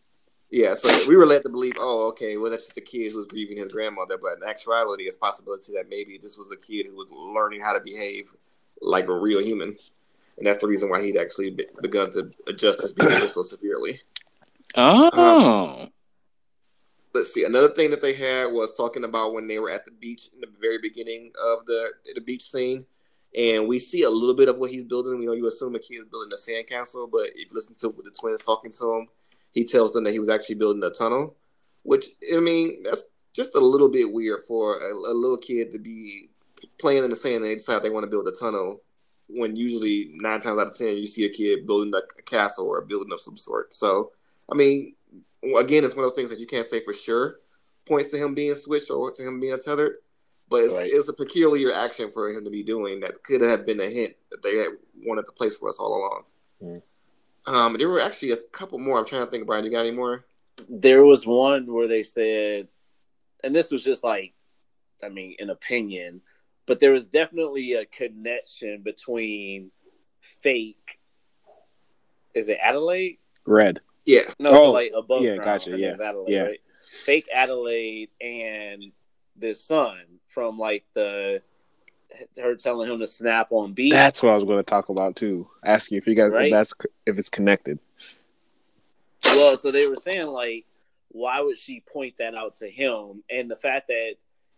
[0.52, 3.24] Yeah, so we were led to believe, oh, okay, well, that's just a kid who's
[3.24, 4.18] grieving his grandmother.
[4.20, 7.62] But in actuality, it's a possibility that maybe this was a kid who was learning
[7.62, 8.30] how to behave
[8.82, 9.74] like a real human.
[10.36, 14.00] And that's the reason why he'd actually be- begun to adjust his behavior so severely.
[14.74, 15.90] Oh, um,
[17.14, 17.44] Let's see.
[17.44, 20.40] Another thing that they had was talking about when they were at the beach in
[20.40, 22.84] the very beginning of the the beach scene,
[23.34, 25.20] and we see a little bit of what he's building.
[25.20, 27.88] You know, you assume a kid is building a sandcastle, but if you listen to
[27.88, 29.08] what the twins talking to him,
[29.52, 31.36] he tells them that he was actually building a tunnel.
[31.84, 35.78] Which I mean, that's just a little bit weird for a, a little kid to
[35.78, 36.28] be
[36.78, 38.82] playing in the sand and they decide they want to build a tunnel.
[39.28, 42.66] When usually nine times out of ten you see a kid building a, a castle
[42.66, 43.72] or a building of some sort.
[43.74, 44.12] So
[44.50, 44.94] I mean,
[45.56, 47.36] again, it's one of those things that you can't say for sure
[47.86, 49.96] points to him being switched or to him being tethered.
[50.48, 50.90] But it's, Right.
[50.92, 54.14] it's a peculiar action for him to be doing that could have been a hint
[54.30, 54.68] that they had
[55.04, 56.22] wanted to place for us all along.
[56.62, 56.82] Mm.
[57.46, 58.98] Um, there were actually a couple more.
[58.98, 59.64] I'm trying to think, Brian.
[59.64, 60.24] You got any more?
[60.68, 62.68] There was one where they said,
[63.42, 64.34] and this was just like,
[65.02, 66.20] I mean, an opinion,
[66.66, 69.70] but there was definitely a connection between
[70.20, 71.00] fake.
[72.34, 73.18] Is it Adelaide?
[73.44, 73.80] Red.
[74.04, 75.44] Yeah, No, Oh, so like above yeah, ground.
[75.44, 76.42] gotcha, yeah, Adelaide, yeah.
[76.42, 76.60] right?
[76.92, 78.92] Fake Adelaide and
[79.36, 81.42] this son from like the
[82.40, 83.90] her telling him to snap on beat.
[83.92, 85.48] That's what I was going to talk about too.
[85.64, 86.46] Asking if you guys Right.
[86.46, 86.74] if that's
[87.06, 87.78] if it's connected.
[89.24, 90.66] well, so they were saying like,
[91.08, 93.22] why would she point that out to him?
[93.30, 94.14] And the fact that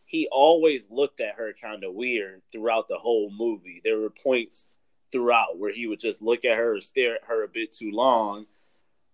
[0.07, 3.81] he always looked at her kind of weird throughout the whole movie.
[3.83, 4.69] There were points
[5.11, 8.47] throughout where he would just look at her, stare at her a bit too long,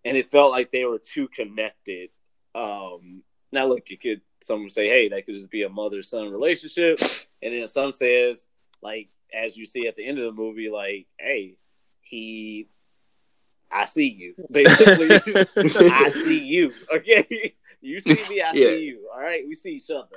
[0.05, 2.11] and it felt like they were too connected.
[2.55, 3.23] Um,
[3.53, 6.99] now, look, you could some say, hey, that could just be a mother son relationship,
[7.43, 8.49] and then some says,
[8.83, 11.57] like, as you see at the end of the movie, like, hey,
[12.01, 12.69] he,
[13.71, 15.11] I see you, basically,
[15.91, 18.71] I see you, okay, you see me, I Yeah.
[18.71, 20.09] see you, all right, we see each other,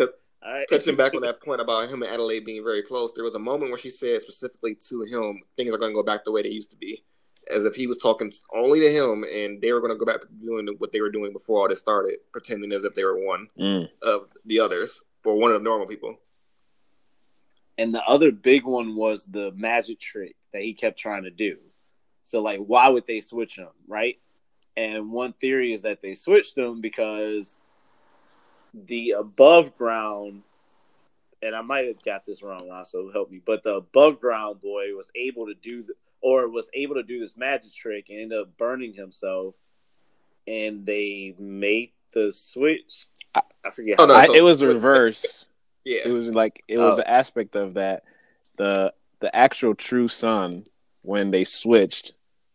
[0.46, 3.24] all right, touching back on that point about him and Adelaide being very close, there
[3.24, 6.26] was a moment where she said specifically to him, things are going to go back
[6.26, 7.04] the way they used to be,
[7.54, 10.22] as if he was talking only to him, and they were going to go back
[10.22, 13.24] to doing what they were doing before all this started, pretending as if they were
[13.24, 13.90] one Mm.
[14.02, 16.18] of the others or one of the normal people.
[17.78, 21.58] And the other big one was the magic trick that he kept trying to do.
[22.24, 24.20] So, like, why would they switch him, right?
[24.78, 27.58] And one theory is that they switched him because
[28.74, 30.44] the above ground,
[31.42, 34.96] and I might have got this wrong, also help me, but the above ground boy
[34.96, 38.40] was able to do the, or was able to do this magic trick and ended
[38.40, 39.56] up burning himself,
[40.48, 43.08] and they made the switch.
[43.36, 43.96] I, I forget.
[44.00, 45.48] Oh, no, how- I, it was reverse.
[45.86, 47.02] Yeah, it was like it was Oh.
[47.02, 48.04] an aspect of that.
[48.58, 50.66] The the actual true son
[51.02, 52.14] when they switched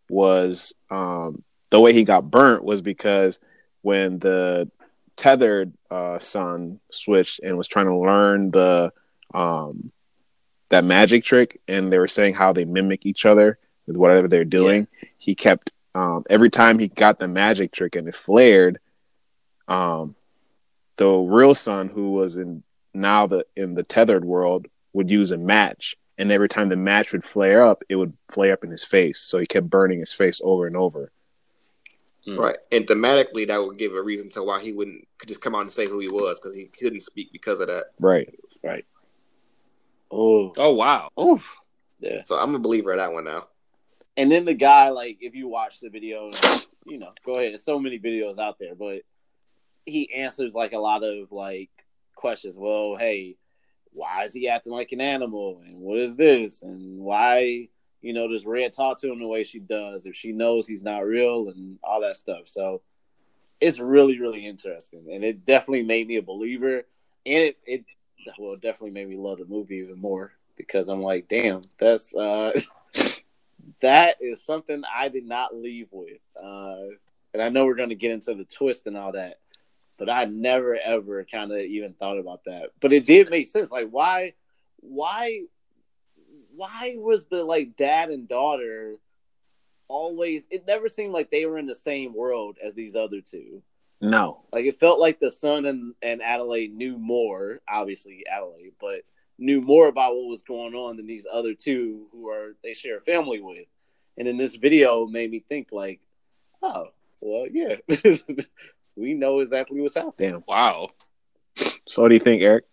[0.09, 3.41] was um the way he got burnt was because
[3.83, 4.71] when the
[5.17, 8.93] tethered uh son switched and was trying to learn the
[9.35, 9.91] um
[10.71, 14.45] that magic trick and they were saying how they mimic each other with whatever they're
[14.45, 14.87] doing
[15.19, 18.79] he kept um every time he got the magic trick and it flared
[19.67, 20.15] um
[20.97, 22.63] the real son who was in
[22.99, 27.13] now the in the tethered world would use a match and every time the match
[27.13, 30.13] would flare up it would flare up in his face so he kept burning his
[30.13, 31.11] face over and over
[32.27, 32.39] mm.
[32.39, 32.57] right.
[32.71, 35.63] And thematically, that would give a reason to why he wouldn't could just come out
[35.63, 37.87] and say who he was because he couldn't speak because of that.
[37.99, 38.85] Right right
[40.11, 41.11] Oh, oh wow.
[41.21, 41.57] oof.
[42.01, 42.23] Yeah.
[42.23, 43.49] So I'm a believer of that one now.
[44.17, 46.31] And then the guy, like, if you watch the video,
[46.85, 47.53] you know, go ahead.
[47.53, 49.03] There's so many videos out there, but
[49.85, 51.71] he answers like a lot of like
[52.19, 52.57] questions.
[52.59, 53.37] Well, hey,
[53.93, 55.63] why is he acting like an animal?
[55.65, 56.63] And what is this?
[56.63, 57.69] And why,
[58.03, 60.05] you know, does Red talk to him the way she does?
[60.05, 62.43] If she knows he's not real and all that stuff.
[62.47, 62.83] So
[63.61, 65.07] it's really, really interesting.
[65.13, 66.85] And it definitely made me a believer.
[67.27, 67.85] And it, it
[68.39, 72.15] well, it definitely made me love the movie even more because I'm like, damn, that's
[72.15, 72.59] uh
[73.81, 76.21] that is something I did not leave with.
[76.41, 76.95] Uh
[77.33, 79.39] and I know we're gonna get into the twist and all that,
[79.99, 82.71] but I never ever kind of even thought about that.
[82.81, 83.71] But it did make sense.
[83.71, 84.35] Like why
[84.77, 85.43] why
[86.55, 88.97] why was the like dad and daughter
[89.89, 93.63] always it never seemed like they were in the same world as these other two.
[94.01, 94.45] No.
[94.53, 99.03] Like it felt like the son and, and Adelaide knew more, obviously Adelaide, but
[99.39, 102.99] knew more about what was going on than these other two who are they share
[102.99, 103.67] a family with.
[104.17, 106.01] And then this video made me think like,
[106.63, 106.89] oh,
[107.21, 107.77] well, yeah.
[108.99, 110.33] we know exactly what's happening.
[110.33, 110.45] Damn.
[110.47, 110.91] Wow.
[111.89, 112.65] So what do you think, Eric?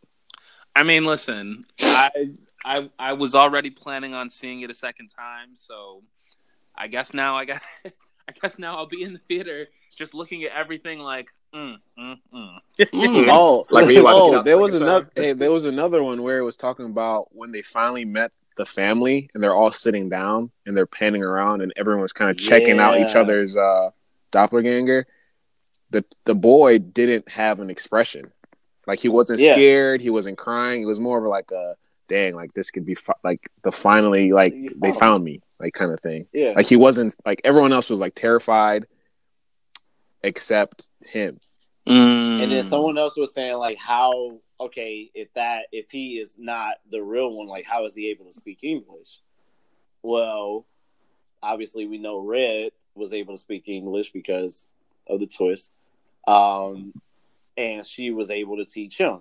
[0.75, 2.09] I mean, listen, I
[2.63, 6.03] I I was already planning on seeing it a second time, so
[6.75, 10.43] I guess now I got I guess now I'll be in the theater just looking
[10.43, 12.57] at everything like mm, mm, mm.
[13.29, 15.09] oh, Like when you watch it oh, there the was another.
[15.15, 18.65] Hey, there was another one where it was talking about when they finally met the
[18.65, 22.79] family and they're all sitting down and they're panning around and everyone's kind of checking
[22.79, 23.91] out each other's uh,
[24.31, 25.07] doppelganger.
[25.91, 28.31] The the boy didn't have an expression,
[28.87, 29.53] like he wasn't Yeah.
[29.53, 30.81] scared, he wasn't crying.
[30.81, 31.75] It was more of like a
[32.07, 35.41] dang, like this could be fi- like the finally like You they found found me,
[35.59, 36.27] like kind of thing.
[36.33, 36.53] Yeah.
[36.55, 38.85] Like he wasn't like everyone else was like terrified,
[40.23, 41.39] except him.
[41.87, 42.43] Mm.
[42.43, 46.75] And then someone else was saying like how okay, if that if he is not
[46.89, 49.19] the real one, like how is he able to speak English?
[50.01, 50.65] Well,
[51.43, 54.65] obviously we know Red was able to speak English because
[55.07, 55.71] of the twist.
[56.27, 56.93] Um
[57.57, 59.19] and she was able to teach him.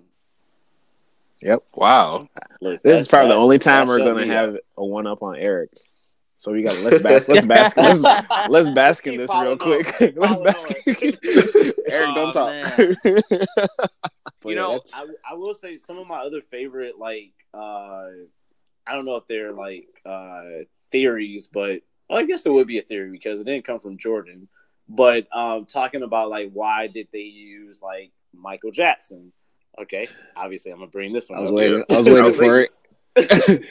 [1.41, 1.59] Yep.
[1.75, 2.27] Wow.
[2.61, 4.61] Look, This is that- probably the only time that we're gonna have up.
[4.77, 5.69] a one up on Eric.
[6.37, 8.01] So we got let's bask let's bask let's
[8.49, 10.15] let's bask in this real piling quick.
[10.17, 10.69] Let's piling bask.
[10.69, 11.73] on.
[11.87, 12.77] Eric, Aw, don't talk.
[14.43, 18.09] You yeah, know, I, I will say some of my other favorite like uh
[18.87, 20.43] I don't know if they're like uh
[20.91, 23.97] theories, but well, I guess it would be a theory because it didn't come from
[23.97, 24.47] Jordan.
[24.87, 29.31] But um talking about like why did they use like Michael Jackson?
[29.79, 31.37] Okay, obviously I'm gonna bring this one.
[31.37, 31.83] I was waiting.
[31.89, 32.71] I was waiting for it.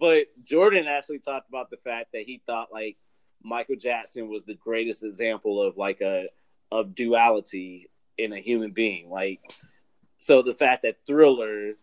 [0.00, 2.96] but Jordan actually talked about the fact that he thought like
[3.42, 6.28] Michael Jackson was the greatest example of like a
[6.70, 7.88] of duality
[8.18, 9.10] in a human being.
[9.10, 9.40] Like,
[10.18, 11.74] so the fact that Thriller,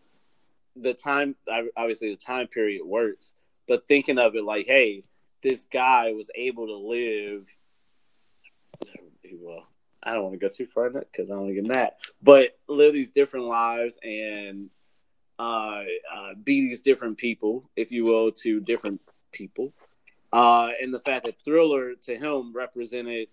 [0.76, 1.36] the time
[1.76, 3.34] obviously the time period works,
[3.68, 5.04] but thinking of it like, hey,
[5.42, 7.46] this guy was able to live.
[10.04, 11.66] I don't want to go too far in it because I don't want to get
[11.66, 14.68] mad, but live these different lives and
[15.38, 15.82] uh,
[16.14, 19.00] uh, be these different people, if you will, to different
[19.32, 19.72] people.
[20.32, 23.28] Uh, and the fact that Thriller to him represented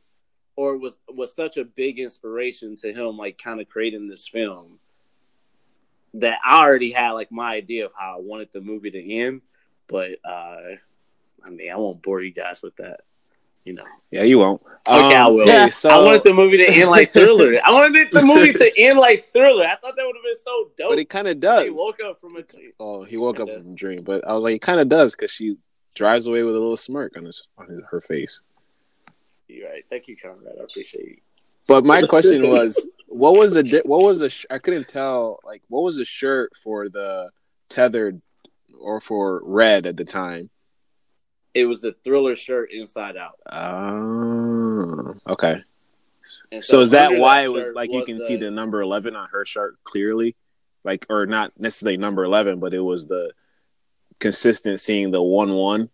[0.55, 4.79] or was was such a big inspiration to him, like kind of creating this film
[6.13, 9.41] that I already had like my idea of how I wanted the movie to end.
[9.87, 10.75] But uh,
[11.43, 13.01] I mean, I won't bore you guys with that.
[13.63, 14.59] You know, Yeah, you won't.
[14.89, 15.41] Okay, I um, will.
[15.43, 17.59] okay, so I wanted the movie to end like Thriller.
[17.63, 19.65] I wanted the movie to end like Thriller.
[19.65, 20.89] I thought that would have been so dope.
[20.89, 21.65] but it kind of does.
[21.65, 22.71] He woke up from a dream.
[22.79, 23.61] Oh, he woke up Kinda.
[23.63, 25.57] from a dream, but I was like, it kind of does because she
[25.93, 28.41] drives away with a little smirk on his on his, her face.
[29.47, 29.85] You're right.
[29.89, 30.55] Thank you, Conrad.
[30.59, 31.17] I appreciate you.
[31.67, 35.39] But my question was, what was the di- what was the sh- I couldn't tell
[35.45, 37.29] like what was the shirt for the
[37.69, 38.21] tethered
[38.79, 40.49] or for red at the time?
[41.53, 43.39] It was the Thriller shirt inside out.
[43.51, 45.57] Oh, okay.
[46.51, 48.81] And So, is that under why it was shirt like you can see the number
[48.81, 50.35] eleven on her shirt clearly,
[50.83, 53.33] like or not necessarily number eleven, but it was the
[54.19, 55.89] consistent seeing the one one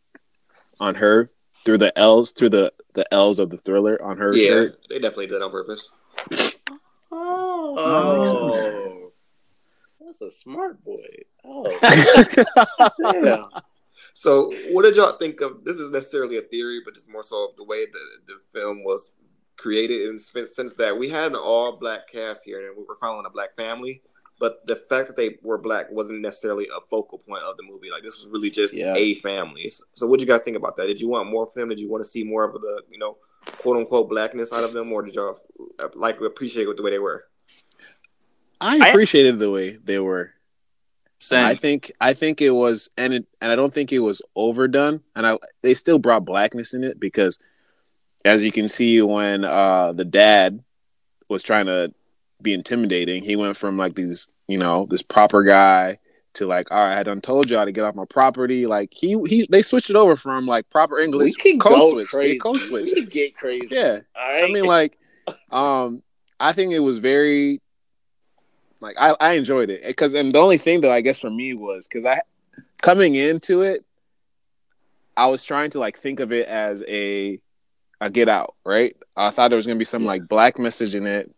[0.80, 1.32] on her
[1.66, 4.80] through the L's through the the L's of the thriller on her yeah, shirt.
[4.90, 6.00] they definitely did that on purpose.
[7.12, 9.12] Oh, makes oh.
[10.00, 11.06] that's a smart boy.
[11.46, 11.70] Oh,
[13.24, 13.44] yeah.
[14.14, 15.64] So, what did y'all think of?
[15.64, 18.84] This is necessarily a theory, but just more so of the way the, the film
[18.84, 19.12] was
[19.58, 22.96] created in the sense that we had an all black cast here, and we were
[22.96, 24.02] following a black family.
[24.40, 27.90] But the fact that they were black wasn't necessarily a focal point of the movie.
[27.90, 28.94] Like this was really just Yeah.
[28.96, 29.72] a family.
[29.96, 30.86] So, what did you guys think about that?
[30.88, 31.70] Did you want more from them?
[31.70, 33.18] Did you want to see more of the, you know,
[33.60, 35.40] quote unquote blackness out of them, or did y'all
[35.80, 37.26] uh, like appreciate the way they were?
[38.62, 40.32] I appreciated the way they were.
[41.20, 41.46] Same.
[41.46, 45.02] I think I think it was and it, and I don't think it was overdone
[45.16, 47.40] and I they still brought blackness in it because
[48.24, 50.64] as you can see when uh the dad
[51.30, 51.92] was trying to
[52.42, 55.98] be intimidating he went from like these you know this proper guy
[56.34, 59.18] to like all right I done told y'all to get off my property like he
[59.26, 62.34] he they switched it over from like proper English we can code go switch crazy.
[62.34, 63.70] they code switch We can get crazy.
[63.72, 64.44] yeah All right.
[64.44, 65.00] I mean, like,
[65.52, 66.04] um,
[66.40, 67.60] I think it was very,
[68.80, 71.54] like, I, I enjoyed it because, and the only thing though, I guess for me
[71.54, 72.22] was because I,
[72.82, 73.84] coming into it,
[75.16, 77.40] I was trying to like think of it as a,
[78.00, 78.96] a Get Out, right?
[79.16, 81.34] I thought there was gonna be some like black message in it,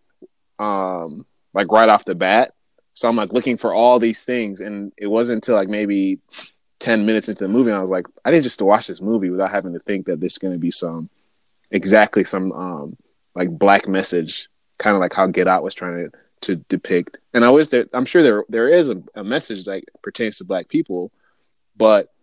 [0.60, 2.52] um, like right off the bat.
[2.94, 6.20] So I'm like looking for all these things, and it wasn't until like maybe
[6.80, 9.30] ten minutes into the movie, and I was like, I didn't just watch this movie
[9.30, 11.10] without having to think that there's gonna be some
[11.72, 12.98] exactly some um
[13.36, 17.20] like black message, kind of like how Get Out was trying to to depict.
[17.34, 20.44] And I was that I'm sure there there is a, a message that pertains to
[20.44, 21.12] black people,
[21.78, 22.14] but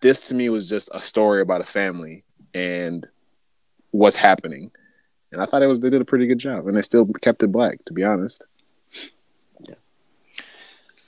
[0.00, 3.06] this to me was just a story about a family and
[3.90, 4.70] what's happening.
[5.32, 7.42] And I thought it was they did a pretty good job, and they still kept
[7.42, 7.84] it black.
[7.86, 8.44] To be honest,
[9.60, 9.74] Yeah,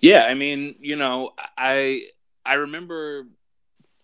[0.01, 2.07] Yeah, I mean, you know, I
[2.45, 3.27] I remember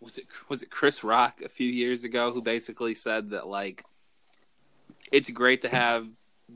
[0.01, 3.84] was it was it Chris Rock a few years ago who basically said that like
[5.12, 6.09] it's great to have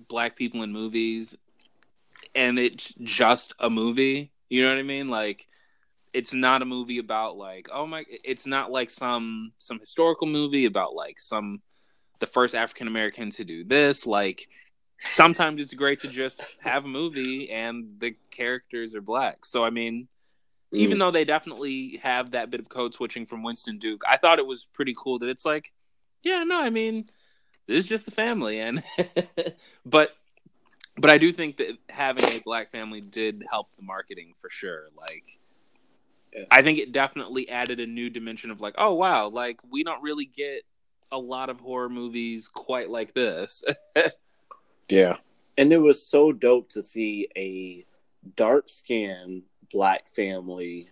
[0.08, 1.36] black people in movies
[2.34, 5.08] and it's just a movie, you know what I mean?
[5.08, 5.46] Like
[6.12, 10.64] it's not a movie about like oh my it's not like some some historical movie
[10.64, 11.62] about like some
[12.18, 14.48] the first African American to do this like
[15.00, 19.44] sometimes it's great to just have a movie and the characters are black.
[19.44, 20.08] So I mean,
[20.72, 20.78] mm.
[20.78, 24.38] even though they definitely have that bit of code switching from Winston Duke, I thought
[24.38, 25.72] it was pretty cool that it's like,
[26.22, 27.06] yeah, no, I mean,
[27.66, 28.82] this is just the family, and
[29.86, 30.14] but
[31.00, 34.88] but I do think that having a black family did help the marketing for sure.
[34.96, 35.38] Like,
[36.34, 36.44] Yeah.
[36.50, 40.02] I think it definitely added a new dimension of like, oh wow, like we don't
[40.02, 40.62] really get
[41.12, 43.64] a lot of horror movies quite like this.
[44.88, 45.16] yeah,
[45.58, 47.84] and it was so dope to see a
[48.36, 49.42] dark skinned
[49.72, 50.90] black family.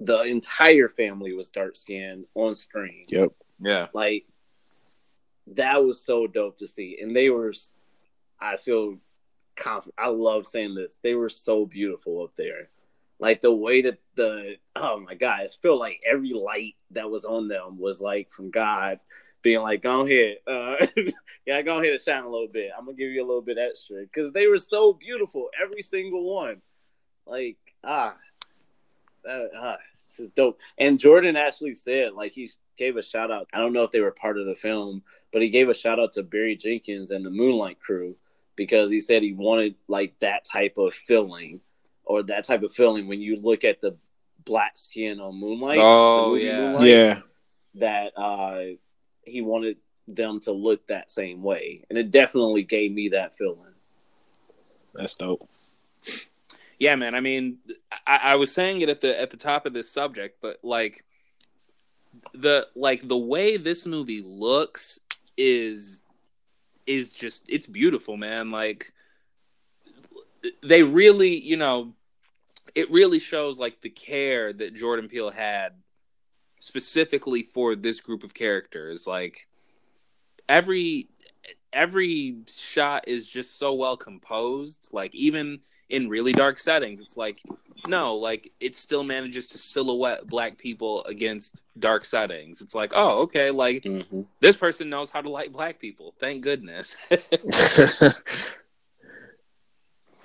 [0.00, 3.04] The entire family was dark skinned on screen.
[3.08, 3.28] yep,
[3.60, 4.26] yeah, Like
[5.46, 6.98] that was so dope to see.
[7.00, 7.52] And they were
[8.40, 8.98] I feel
[9.56, 9.94] confident.
[9.98, 10.98] I love saying this.
[11.02, 12.68] They were so beautiful up there.
[13.18, 17.24] Like the way that the oh my god, I feel like every light that was
[17.24, 18.98] on them was like from God
[19.42, 20.38] being like, go ahead.
[20.46, 20.86] Uh,
[21.46, 22.70] yeah, go ahead and shine a little bit.
[22.76, 24.02] I'm gonna give you a little bit extra.
[24.02, 26.62] Because they were so beautiful, every single one.
[27.26, 28.16] Like, ah,
[29.24, 29.76] that, ah,
[30.16, 30.58] just dope.
[30.78, 33.48] And Jordan actually said, like, he gave a shout out.
[33.52, 36.00] I don't know if they were part of the film, but he gave a shout
[36.00, 38.16] out to Barry Jenkins and the Moonlight crew
[38.62, 41.60] because he said he wanted like that type of feeling
[42.04, 43.96] or that type of feeling when you look at the
[44.44, 45.78] black skin on Moonlight.
[45.80, 46.60] Oh, yeah.
[46.60, 47.18] Moonlight, yeah.
[47.76, 48.76] That uh,
[49.24, 53.72] he wanted them to look that same way, and it definitely gave me that feeling.
[54.94, 55.48] That's dope.
[56.78, 57.14] yeah, man.
[57.14, 57.58] I mean,
[58.06, 61.04] I, I was saying it at the at the top of this subject, but like
[62.34, 65.00] the like the way this movie looks
[65.38, 66.01] is
[66.86, 68.50] is just it's beautiful, man.
[68.50, 68.92] Like
[70.62, 71.94] they really, you know,
[72.74, 75.74] it really shows like the care that Jordan Peele had
[76.60, 79.06] specifically for this group of characters.
[79.06, 79.48] Like
[80.48, 81.08] every
[81.72, 84.90] every shot is just so well composed.
[84.92, 87.42] Like even in really dark settings, it's like
[87.88, 92.60] no, like it still manages to silhouette black people against dark settings.
[92.62, 94.22] It's like, oh, okay, like Mm-hmm.
[94.40, 96.14] this person knows how to light black people.
[96.20, 96.96] Thank goodness.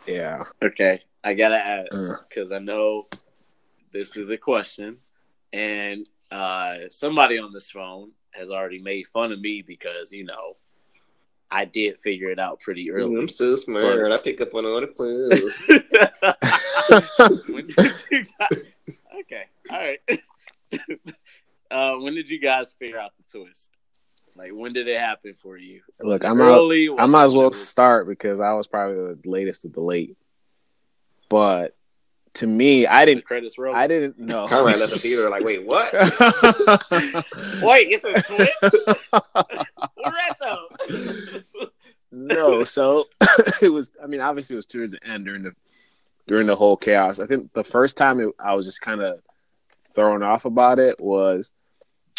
[0.08, 0.44] yeah.
[0.62, 2.16] Okay, I gotta ask Uh.
[2.30, 3.08] because I know
[3.92, 4.98] this is a question,
[5.52, 10.58] and uh, somebody on this phone has already made fun of me because you know
[11.50, 13.18] I did figure it out pretty early.
[13.18, 14.12] I'm so smart.
[14.12, 15.68] I pick up on all the clues.
[17.48, 18.68] when did you guys?
[19.22, 20.00] Okay, all right.
[21.72, 23.70] uh, when did you guys figure out the twist?
[24.36, 25.82] Like, when did it happen for you?
[26.02, 26.90] Look, I'm out- early?
[26.90, 30.18] I might as well start because I was probably the latest of the late.
[31.30, 31.76] But
[32.38, 33.26] to me, I didn't.
[33.26, 33.76] credits roll.
[33.76, 34.48] I didn't know.
[34.48, 35.92] Conrad left the theater like, wait, what?
[37.64, 38.62] Wait, it's a twist.
[39.96, 40.68] Where at though?
[42.12, 43.06] no, so
[43.62, 43.90] it was.
[44.02, 45.54] I mean, obviously, it was towards the end during the
[46.28, 47.20] during the whole chaos.
[47.20, 49.20] I think the first time it, I was just kind of
[49.96, 51.52] thrown off about it was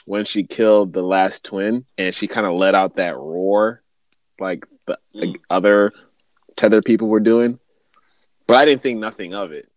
[0.05, 3.83] when she killed the last twin and she kind of let out that roar,
[4.41, 5.41] like the, the mm.
[5.49, 5.93] other
[6.57, 7.61] tethered people were doing.
[8.49, 9.69] But I didn't think nothing of it.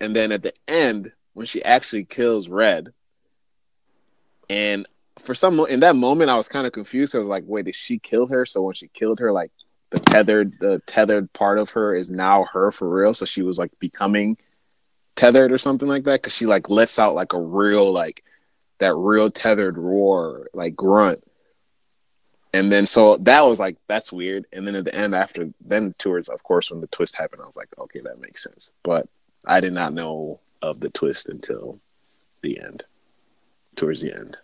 [0.00, 2.92] And then at the end when she actually kills Red,
[4.48, 4.86] and
[5.18, 7.14] for some in that moment I was kind of confused.
[7.14, 8.46] I was like, wait, did she kill her?
[8.46, 9.50] So when she killed her, like
[9.90, 13.14] the tethered the tethered part of her is now her for real.
[13.14, 14.36] So she was like becoming
[15.18, 18.22] tethered or something like that because she like lets out like a real like
[18.78, 21.20] that real tethered roar like grunt
[22.54, 25.92] and then so that was like that's weird and then at the end after then
[25.98, 29.08] towards of course when the twist happened i was like okay that makes sense but
[29.48, 31.78] i did not know of the twist until
[32.42, 32.84] the end
[33.76, 34.36] towards the end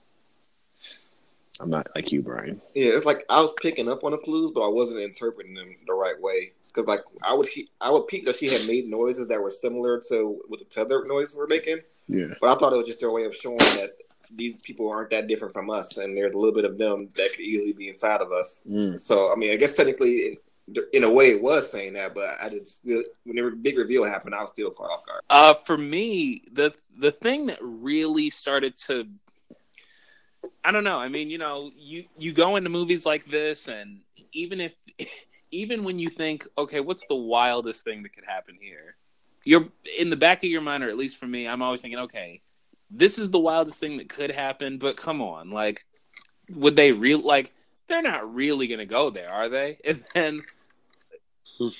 [1.60, 4.50] i'm not like you brian Yeah, it's like I was picking up on the clues,
[4.50, 6.52] but I wasn't interpreting them the right way.
[6.68, 9.50] Because like I would, he- I would peek that she had made noises that were
[9.50, 11.78] similar to what the tether noises were making,
[12.08, 13.90] yeah but I thought it was just their way of showing that
[14.34, 17.30] these people aren't that different from us, and there's a little bit of them that
[17.30, 18.62] could easily be inside of us.
[18.68, 18.98] mm.
[18.98, 20.34] So I mean, I guess technically,
[20.92, 24.04] in, a way, it was saying that, but I just still, when the big reveal
[24.04, 25.20] happened, I was still caught off guard.
[25.28, 29.06] Uh, for me, the the thing that really started to,
[30.64, 30.98] I don't know.
[30.98, 34.00] I mean, you know, you you go into movies like this, and
[34.32, 34.72] even if,
[35.50, 38.96] even when you think, okay, what's the wildest thing that could happen here?
[39.44, 42.00] You're in the back of your mind, or at least for me, I'm always thinking,
[42.00, 42.40] okay,
[42.90, 44.78] this is the wildest thing that could happen.
[44.78, 45.84] But come on, like,
[46.48, 47.52] would they real like?
[47.86, 49.76] They're not really gonna go there, are they?
[49.84, 50.42] And then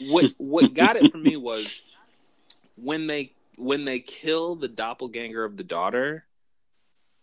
[0.01, 1.83] what what got it for me was
[2.77, 6.25] when they when they kill the doppelganger of the daughter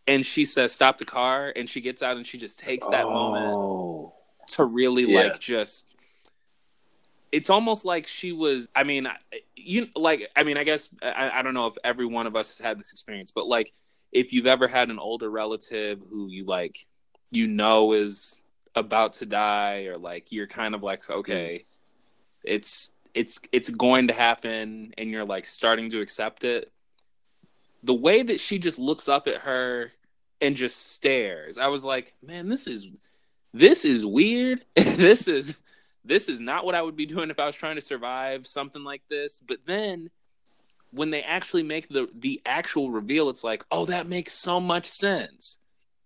[0.07, 3.05] and she says stop the car and she gets out and she just takes that
[3.05, 4.13] moment oh
[4.47, 5.19] to really Yeah.
[5.19, 5.85] like just
[7.31, 9.07] it's almost like she was i mean
[9.55, 12.57] you like i mean i guess I, I don't know if every one of us
[12.57, 13.71] has had this experience but like
[14.11, 16.77] if you've ever had an older relative who you like
[17.29, 18.41] you know is
[18.75, 21.61] about to die or like you're kind of like okay
[22.43, 26.71] it's it's it's going to happen and you're like starting to accept it.
[27.83, 29.91] The way that she just looks up at her
[30.39, 32.91] and just stares i was like man this is
[33.53, 34.65] this is weird.
[34.75, 35.55] This is
[36.03, 38.83] this is not what i would be doing if i was trying to survive something
[38.83, 39.39] like this.
[39.39, 40.09] But then
[40.91, 44.87] when they actually make the the actual reveal it's like oh that makes so much
[44.87, 45.59] sense.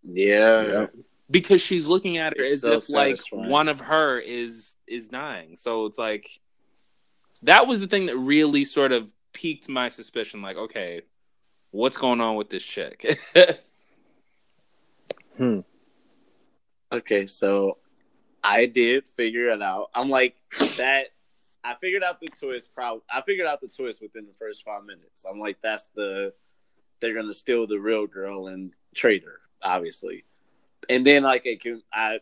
[0.04, 0.88] Yeah.
[1.30, 5.08] Because she's looking at her It's as so if like one of her is is
[5.08, 6.30] dying so it's like
[7.44, 11.02] that was the thing that really sort of piqued my suspicion like okay
[11.72, 13.20] what's going on with this chick
[15.38, 15.60] hmm.
[16.92, 17.78] Okay, so
[18.44, 19.90] I did figure it out.
[19.94, 20.36] I'm like
[20.78, 21.08] that.
[21.64, 22.74] I figured out the twist.
[22.74, 25.26] Probably, I figured out the twist within the first five minutes.
[25.30, 26.34] I'm like, that's the
[27.02, 30.24] they're gonna steal the real girl and trade her, obviously.
[30.90, 32.20] And then like can, I,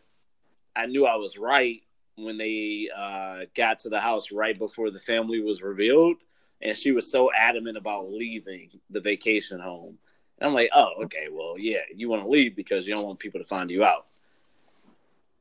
[0.74, 1.82] I knew I was right
[2.16, 6.16] when they uh, got to the house right before the family was revealed,
[6.62, 9.98] and she was so adamant about leaving the vacation home.
[10.38, 13.18] And I'm like, oh, okay, well, yeah, you want to leave because you don't want
[13.18, 14.06] people to find you out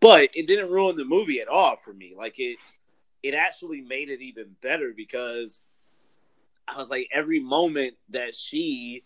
[0.04, 2.14] but it didn't ruin the movie at all for me.
[2.14, 2.60] Like it,
[3.24, 5.62] it actually made it even better because
[6.68, 9.04] I was like, every moment that she,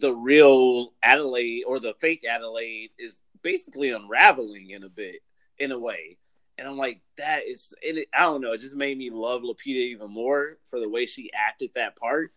[0.00, 5.20] the real Adelaide or the fake Adelaide, is basically unraveling in a bit,
[5.58, 6.18] in a way.
[6.58, 9.66] And I'm like, that is, it, I don't know, it just made me love Lupita
[9.66, 12.32] even more for the way she acted that part,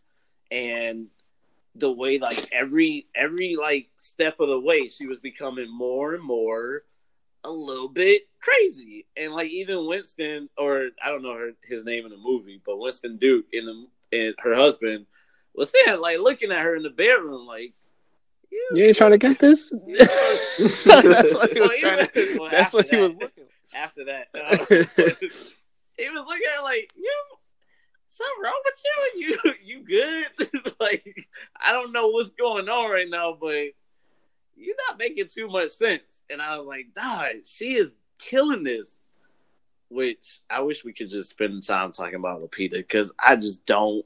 [0.50, 1.08] and
[1.76, 6.24] the way like every every like step of the way she was becoming more and
[6.24, 6.84] more
[7.44, 9.06] a little bit crazy.
[9.16, 12.80] And like even Winston, or I don't know her, his name in the movie, but
[12.80, 15.06] Winston Duke in the and her husband
[15.58, 17.74] was saying like looking at her in the bedroom like
[18.50, 19.72] you, You ain't trying to get this?
[19.98, 22.38] that's what he was Well, trying to.
[22.40, 23.44] well, That's what after he was that- looking.
[23.76, 24.28] after that.
[24.34, 25.28] uh,
[25.98, 27.14] he was looking at her like, you
[28.08, 28.84] something wrong with
[29.16, 29.38] you?
[29.38, 30.74] You you good?
[30.80, 31.28] like
[31.62, 33.66] I don't know what's going on right now, but
[34.56, 36.24] you're not making too much sense.
[36.30, 39.02] And I was like, God, she is killing this.
[39.90, 44.06] Which I wish we could just spend time talking about Lupita because I just don't.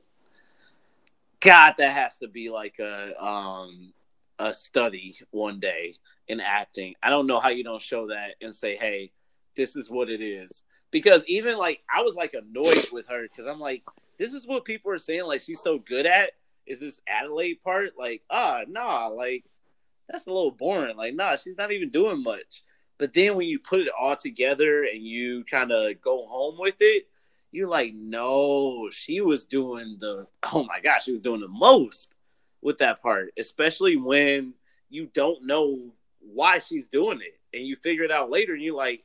[1.42, 3.94] God, that has to be like a um
[4.40, 5.96] a study one day
[6.28, 6.96] in acting.
[7.04, 9.12] I don't know how you don't show that and say, "Hey,
[9.56, 13.48] this is what it is." Because even like I was like annoyed with her because
[13.48, 13.84] I'm like,
[14.18, 15.26] this is what people are saying.
[15.26, 16.32] Like she's so good at
[16.68, 17.98] is this Adelaide part.
[17.98, 19.46] Like, ah, nah, like
[20.10, 20.96] that's a little boring.
[20.96, 22.64] Like, nah, she's not even doing much.
[22.98, 26.76] But then when you put it all together and you kind of go home with
[26.80, 27.08] it,
[27.52, 32.14] you're like, no, she was doing the oh my gosh, she was doing the most
[32.62, 34.54] with that part, especially when
[34.90, 38.76] you don't know why she's doing it and you figure it out later and you're
[38.76, 39.04] like,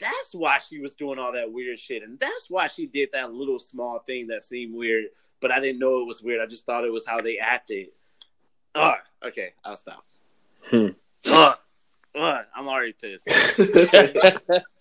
[0.00, 3.32] that's why she was doing all that weird shit, and that's why she did that
[3.32, 5.06] little small thing that seemed weird,
[5.40, 6.40] but I didn't know it was weird.
[6.40, 7.88] I just thought it was how they acted.
[8.76, 8.98] Ugh.
[9.24, 10.04] Okay, I'll stop.
[10.70, 10.88] Hmm.
[11.26, 11.58] Ugh.
[12.14, 12.44] Ugh.
[12.54, 13.26] I'm already pissed.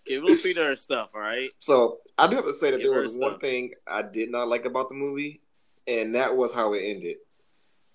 [0.06, 1.50] Give Lupita her stuff, all right?
[1.60, 3.32] So I do have to say that Give there her was stuff.
[3.32, 5.42] one thing I did not like about the movie,
[5.88, 7.18] and that was how it ended.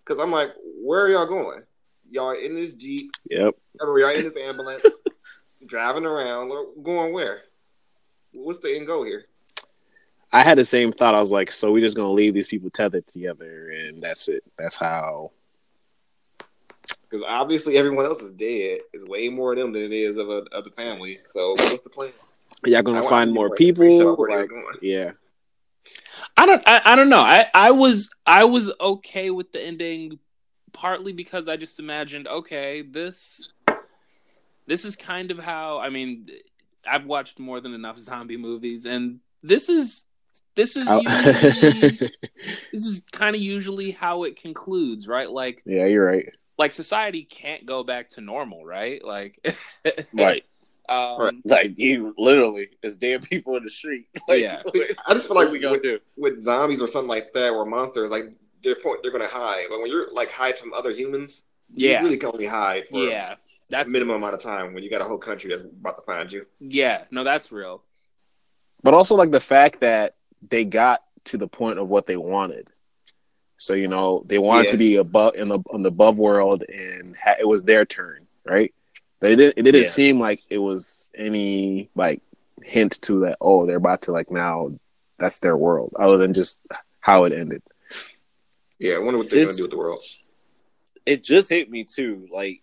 [0.04, 0.50] Because I'm like,
[0.82, 1.62] where are y'all going?
[2.08, 3.12] Y'all in this jeep?
[3.30, 3.54] Yep.
[3.80, 4.84] I mean, y'all in this ambulance,
[5.66, 7.42] driving around, or going where?
[8.32, 9.26] What's the end goal here?
[10.32, 11.14] I had the same thought.
[11.14, 14.42] I was like, so we're just gonna leave these people tethered together, and that's it.
[14.58, 15.30] That's how.
[17.12, 18.80] Because obviously everyone else is dead.
[18.94, 21.18] It's way more of them than it is of, a, of the family.
[21.24, 22.10] So what's the plan?
[22.64, 23.82] Are Y'all gonna want find more people.
[23.82, 25.10] pretty sure where they like, yeah.
[26.38, 27.20] I don't I, I don't know.
[27.20, 30.20] I, I was I was okay with the ending
[30.72, 33.52] partly because I just imagined, okay, this
[34.66, 36.28] this is kind of how I mean
[36.88, 40.06] I've watched more than enough zombie movies and this is
[40.54, 41.02] this is oh.
[41.02, 41.90] usually,
[42.72, 45.30] this is kind of usually how it concludes, right?
[45.30, 46.32] Like yeah, you're right.
[46.62, 49.02] Like society can't go back to normal, right?
[49.04, 49.32] Like
[50.12, 50.44] Right.
[50.88, 51.34] um Right.
[51.44, 54.06] Like you literally, there's dead people in the street.
[54.28, 54.62] Like, Yeah.
[55.06, 55.98] I just feel like we gonna with, do?
[56.16, 58.26] with zombies or something like that, or monsters, like
[58.62, 59.66] their point, they're gonna hide.
[59.70, 61.44] But when you're like hide from other humans,
[61.74, 61.98] Yeah.
[62.00, 63.32] you really can only hide for yeah.
[63.32, 63.36] a
[63.70, 66.30] That's minimum amount of time when you got a whole country that's about to find
[66.32, 66.46] you.
[66.60, 67.82] yeah, no, that's real.
[68.84, 70.14] But also like the fact that
[70.48, 72.68] they got to the point of what they wanted.
[73.62, 74.70] So you know they wanted Yeah.
[74.72, 78.26] to be above in the on the above world, and ha- it was their turn,
[78.44, 78.74] right?
[79.20, 79.58] But it didn't.
[79.58, 79.88] It didn't Yeah.
[79.88, 82.22] seem like it was any like
[82.64, 83.36] hint to that.
[83.40, 84.72] Oh, they're about to like now.
[85.20, 86.66] That's their world, other than just
[86.98, 87.62] how it ended.
[88.80, 90.02] Yeah, I wonder what they're This- gonna do with the world.
[91.06, 92.26] It just hit me too.
[92.32, 92.62] Like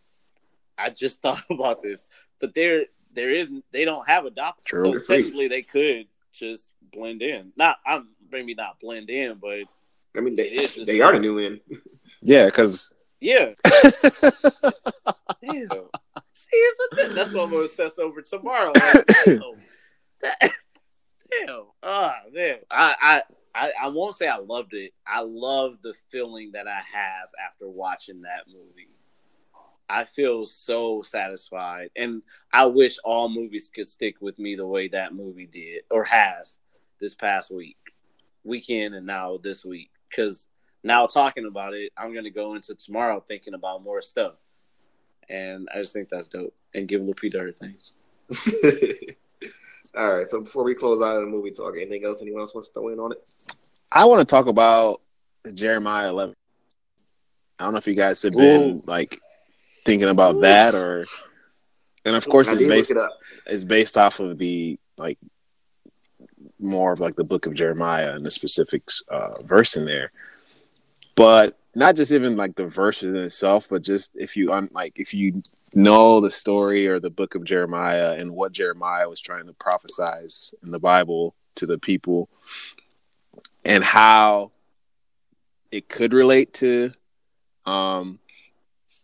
[0.78, 2.10] I just thought about this,
[2.42, 2.84] but there,
[3.14, 5.00] there is, they don't have a doctor, True.
[5.00, 7.54] so technically they could just blend in.
[7.56, 9.64] Not, I'm maybe not blend in, but
[10.20, 11.60] I mean, they, It is they are the new in.
[12.22, 13.54] Yeah, because yeah.
[15.42, 15.70] Damn.
[16.34, 17.16] See, it's a thing.
[17.16, 18.74] That's what I'm gonna assess over tomorrow.
[18.76, 19.42] Like, damn.
[20.22, 20.52] That-
[21.32, 21.64] damn.
[21.82, 22.58] Ah, man.
[22.70, 23.22] I, I,
[23.56, 24.92] I, I won't say I loved it.
[25.08, 28.90] I love the feeling that I have after watching that movie.
[29.90, 32.22] I feel so satisfied, and
[32.54, 36.58] I wish all movies could stick with me the way that movie did or has
[37.00, 37.78] this past week,
[38.44, 39.90] weekend, and now this week.
[40.10, 40.48] Because
[40.84, 44.42] now talking about it, I'm gonna go into tomorrow thinking about more stuff,
[45.30, 46.54] and I just think that's dope.
[46.74, 47.94] And give Lupita her things.
[49.98, 52.54] All right, so before we close out of the movie talk, anything else anyone else
[52.54, 53.28] wants to throw in on it?
[53.92, 55.00] I want to talk about
[55.54, 56.36] Jeremiah 11.
[57.58, 58.84] I don't know if you guys have been Ooh.
[58.86, 59.20] like
[59.86, 61.06] thinking about that or,
[62.06, 62.98] and of course I it's based it
[63.48, 65.18] it's based off of the like
[66.60, 70.12] more of like the book of Jeremiah and the specific uh, verse in there,
[71.16, 74.94] but not just even like the verse in itself, but just if you un- like
[75.00, 75.42] if you
[75.74, 80.54] know the story or the book of Jeremiah and what Jeremiah was trying to prophesize
[80.64, 82.30] in the Bible to the people,
[83.66, 84.52] and how
[85.72, 86.92] it could relate to,
[87.66, 88.20] um,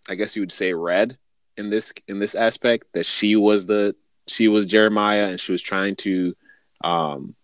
[0.09, 1.17] I guess you would say red
[1.57, 3.95] in this in this aspect that she was the
[4.27, 6.35] she was Jeremiah and she was trying to
[6.83, 7.35] um,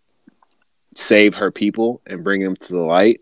[0.96, 3.22] save her people and bring them to the light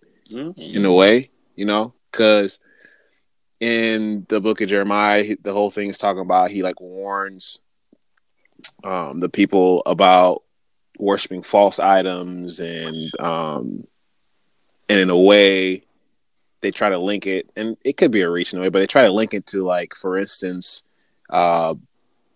[0.58, 2.60] in a way, you know, because
[3.60, 7.60] in the book of Jeremiah, the whole thing is talking about he like warns
[8.84, 10.44] um, the people about
[10.98, 13.84] worshiping false items and um,
[14.88, 15.84] and in a way
[16.62, 18.80] they try to link it and it could be a reach in a way, but
[18.80, 20.84] they try to link it to like for instance
[21.30, 21.74] uh,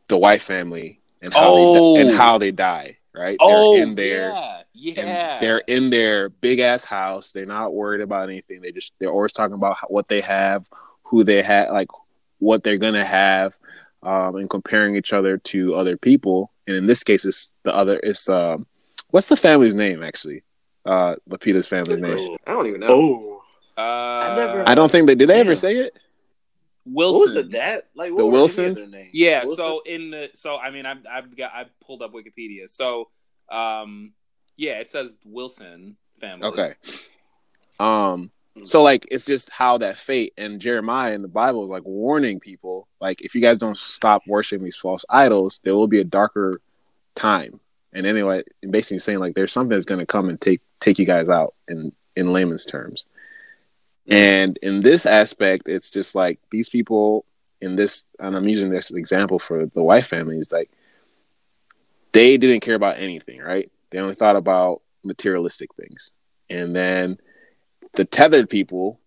[0.08, 1.96] the white family and how Oh.
[1.96, 3.38] they and how they die, right?
[3.40, 5.40] Oh, they're in there yeah, and yeah.
[5.40, 7.32] they're in their big ass house.
[7.32, 8.62] They're not worried about anything.
[8.62, 10.68] They just they're always talking about what they have,
[11.04, 11.90] who they have, like
[12.40, 13.56] what they're gonna have,
[14.02, 16.52] um, and comparing each other to other people.
[16.68, 18.00] And in this case, it's the other.
[18.02, 18.66] It's um,
[19.10, 20.44] what's the family's name actually?
[20.86, 22.38] Uh, Lupita's family's name.
[22.46, 22.88] I don't even know.
[22.90, 25.30] Oh, uh, never- I don't think they did.
[25.30, 25.98] They ever say it?
[26.86, 27.36] what was Wilson.
[27.36, 27.84] the dad?
[27.96, 28.92] Like what The were Wilsons?
[28.92, 29.08] their?
[29.14, 29.44] Yeah.
[29.44, 29.56] Wilson?
[29.56, 32.70] So in the so I mean I've I've got I pulled up Wikipedia.
[32.70, 33.10] So
[33.50, 34.12] um
[34.58, 36.48] yeah it says Wilson family.
[36.48, 36.74] Okay.
[37.80, 38.32] Um.
[38.64, 42.40] So like it's just how that fate and Jeremiah in the Bible is like warning
[42.40, 46.04] people like if you guys don't stop worshiping these false idols, there will be a
[46.06, 46.62] darker
[47.16, 47.60] time.
[47.94, 51.30] And anyway, basically saying like there's something that's gonna come and take take you guys
[51.30, 53.06] out in in layman's terms.
[54.08, 57.26] And in this aspect, it's just like these people
[57.62, 60.70] in this, and I'm using this example for the white family, is like
[62.12, 63.72] they didn't care about anything, right?
[63.94, 66.12] They only thought about materialistic things.
[66.50, 67.18] And then
[67.94, 69.00] the tethered people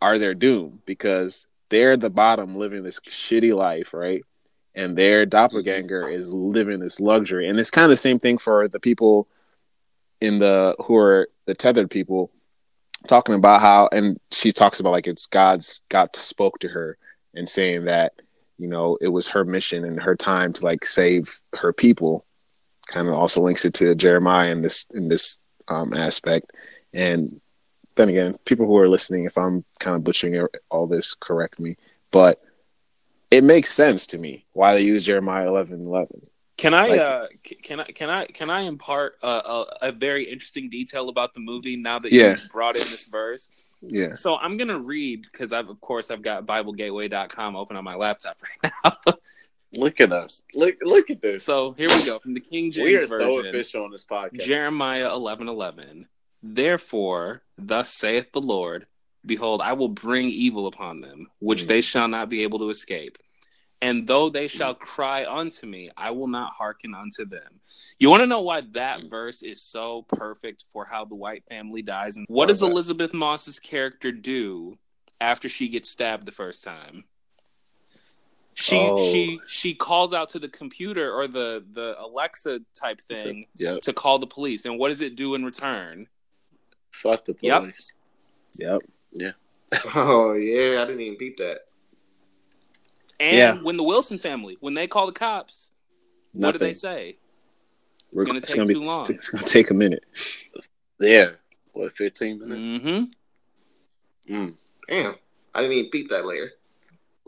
[0.00, 4.22] are their doom because they're the bottom living this shitty life, right?
[4.76, 6.20] And their doppelganger mm-hmm.
[6.20, 7.48] is living this luxury.
[7.48, 9.26] And it's kind of the same thing for the people
[10.20, 12.30] in the who are the tethered people
[13.08, 16.96] talking about how and she talks about like it's God's God spoke to her
[17.34, 18.12] and saying that,
[18.56, 22.24] you know, it was her mission and her time to like save her people.
[22.86, 25.38] Kind of also links it to Jeremiah in this in this
[25.68, 26.52] um, aspect.
[26.92, 27.28] And
[27.96, 31.76] then again, people who are listening, if I'm kind of butchering all this, correct me.
[32.10, 32.40] But
[33.30, 36.26] it makes sense to me why they use Jeremiah 11 11.
[36.56, 37.26] Can I Like- uh
[37.64, 41.40] can I can I can I impart a, a, a very interesting detail about the
[41.40, 42.36] movie now that Yeah.
[42.36, 43.74] you brought in this verse?
[43.82, 44.12] Yeah.
[44.12, 48.36] So I'm gonna read because I've of course I've got BibleGateway.com open on my laptop
[48.62, 49.14] right now.
[49.76, 50.42] Look at us.
[50.54, 51.44] Look look at this.
[51.44, 53.18] so here we go from the King James we are version.
[53.18, 54.40] so official on this podcast.
[54.44, 56.06] Jeremiah eleven eleven.
[56.42, 58.86] Therefore, thus saith the Lord,
[59.26, 61.66] Behold, I will bring evil upon them, which Mm.
[61.68, 63.16] they shall not be able to escape.
[63.80, 67.60] And though they shall cry unto me, I will not hearken unto them.
[67.98, 71.82] You want to know why that verse is so perfect for how the white family
[71.82, 72.16] dies?
[72.16, 72.72] And what does Why is that?
[72.72, 74.78] Elisabeth Moss's character do
[75.20, 77.04] after she gets stabbed the first time?
[78.54, 78.96] She Oh.
[79.12, 83.80] she she calls out to the computer or the the Alexa type thing Yep.
[83.82, 84.64] to call the police.
[84.64, 86.06] And what does it do in return?
[86.92, 87.92] Fuck the police.
[88.58, 88.82] Yep.
[89.12, 89.32] Yeah.
[89.94, 91.60] Oh yeah, I didn't even peep that.
[93.18, 93.62] And Yeah.
[93.62, 95.72] when the Wilson family, when they call the cops,
[96.32, 97.10] what do they say?
[97.10, 97.18] It's
[98.12, 99.06] We're- gonna it's take gonna too be, long.
[99.10, 100.04] It's gonna take a minute.
[101.00, 101.32] Yeah.
[101.72, 102.84] What, 15 minutes?
[102.84, 104.34] Mm-hmm.
[104.34, 104.54] Mm.
[104.88, 105.14] Damn,
[105.52, 106.52] I didn't even peep that later.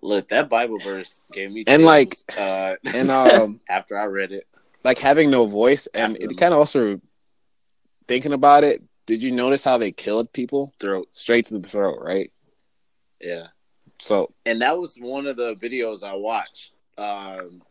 [0.06, 4.30] Look, that Bible verse gave me And, chills, like- uh, And um, after I read
[4.32, 4.46] it.
[4.84, 7.00] like having no voice, and After it kind of also
[8.08, 8.82] thinking about it.
[9.06, 11.08] Did you notice how they killed people Throat.
[11.12, 11.98] straight to the throat?
[12.02, 12.32] Right.
[13.20, 13.48] Yeah.
[13.98, 17.62] So and that was one of the videos I watched, um,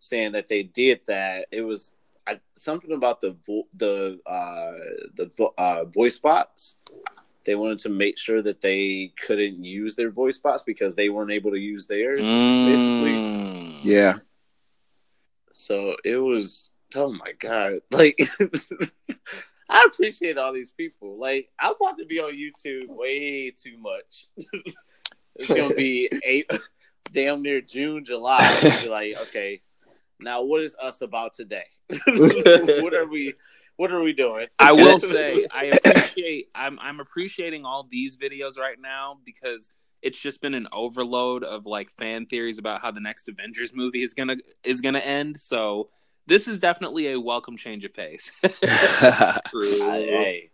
[0.00, 1.46] saying that they did that.
[1.52, 1.92] It was
[2.26, 4.72] I, something about the vo- the uh,
[5.14, 6.76] the vo- uh, voice bots.
[7.44, 11.30] They wanted to make sure that they couldn't use their voice bots because they weren't
[11.30, 13.12] able to use theirs, basically.
[13.12, 13.80] Mm.
[13.82, 14.18] yeah,
[15.50, 18.18] So it was oh my god, like
[19.68, 21.18] I appreciate all these people.
[21.18, 24.26] Like I'm about to be on YouTube way too much.
[25.36, 26.50] it's gonna be eight,
[27.12, 28.58] damn near June, July.
[28.82, 29.62] Be like, okay,
[30.20, 31.66] now what is us about today?
[32.06, 33.34] what are we?
[33.76, 34.46] What are we doing?
[34.58, 39.68] I will say I appreciate I'm I'm appreciating all these videos right now because
[40.02, 44.02] it's just been an overload of like fan theories about how the next Avengers movie
[44.02, 45.40] is gonna is gonna end.
[45.40, 45.88] So
[46.26, 48.32] this is definitely a welcome change of pace.
[48.42, 49.82] True.
[49.82, 50.50] I- hey,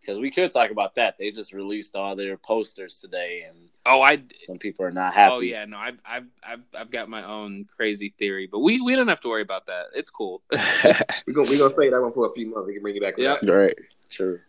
[0.00, 1.16] because we could talk about that.
[1.18, 5.16] They just released all their posters today, and oh, I some people are not oh,
[5.16, 5.34] happy.
[5.34, 8.94] oh yeah no I've I've I've I've got my own crazy theory, but we we
[8.96, 9.86] don't have to worry about that.
[9.94, 10.42] It's cool.
[10.52, 10.58] We're
[11.34, 12.66] gonna we gonna say that one for a few months.
[12.66, 13.16] We can bring you back.
[13.16, 13.40] to Yep.
[13.42, 13.52] that.
[13.52, 13.76] right.
[14.10, 14.40] True.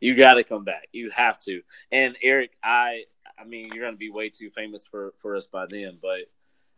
[0.00, 0.88] You got to come back.
[0.92, 1.62] You have to.
[1.90, 3.04] And Eric, I
[3.38, 6.20] I mean, you're going to be way too famous for for us by then, but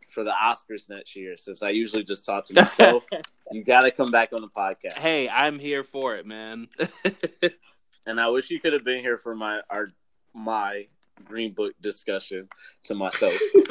[0.09, 3.03] for the Oscars next year, since I usually just talk to myself,
[3.51, 4.93] you got to come back on the podcast.
[4.93, 6.69] hey, I'm here for it, man.
[8.05, 9.89] and I wish you could have been here for my our
[10.33, 10.87] my
[11.25, 12.47] Green Book discussion
[12.83, 13.33] to myself.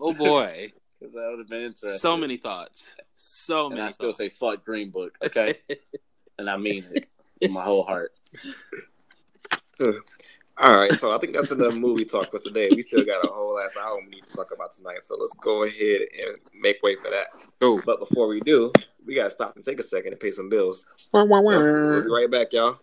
[0.00, 1.90] oh boy, Because that would have been interesting.
[1.98, 3.86] so many thoughts, so And many.
[3.86, 4.18] I still thoughts.
[4.18, 5.58] say fuck Green Book, okay?
[6.38, 7.08] and I mean it
[7.40, 8.12] with my whole heart.
[9.80, 9.92] Uh,
[10.60, 12.68] all right, so I think that's enough movie talk for today.
[12.74, 15.32] We still got a whole ass hour we need to talk about tonight, so let's
[15.34, 17.28] go ahead and make way for that.
[17.60, 17.80] Go.
[17.86, 18.72] But before we do,
[19.06, 20.84] we gotta stop and take a second and pay some bills.
[21.52, 22.80] So we'll be right back, y'all.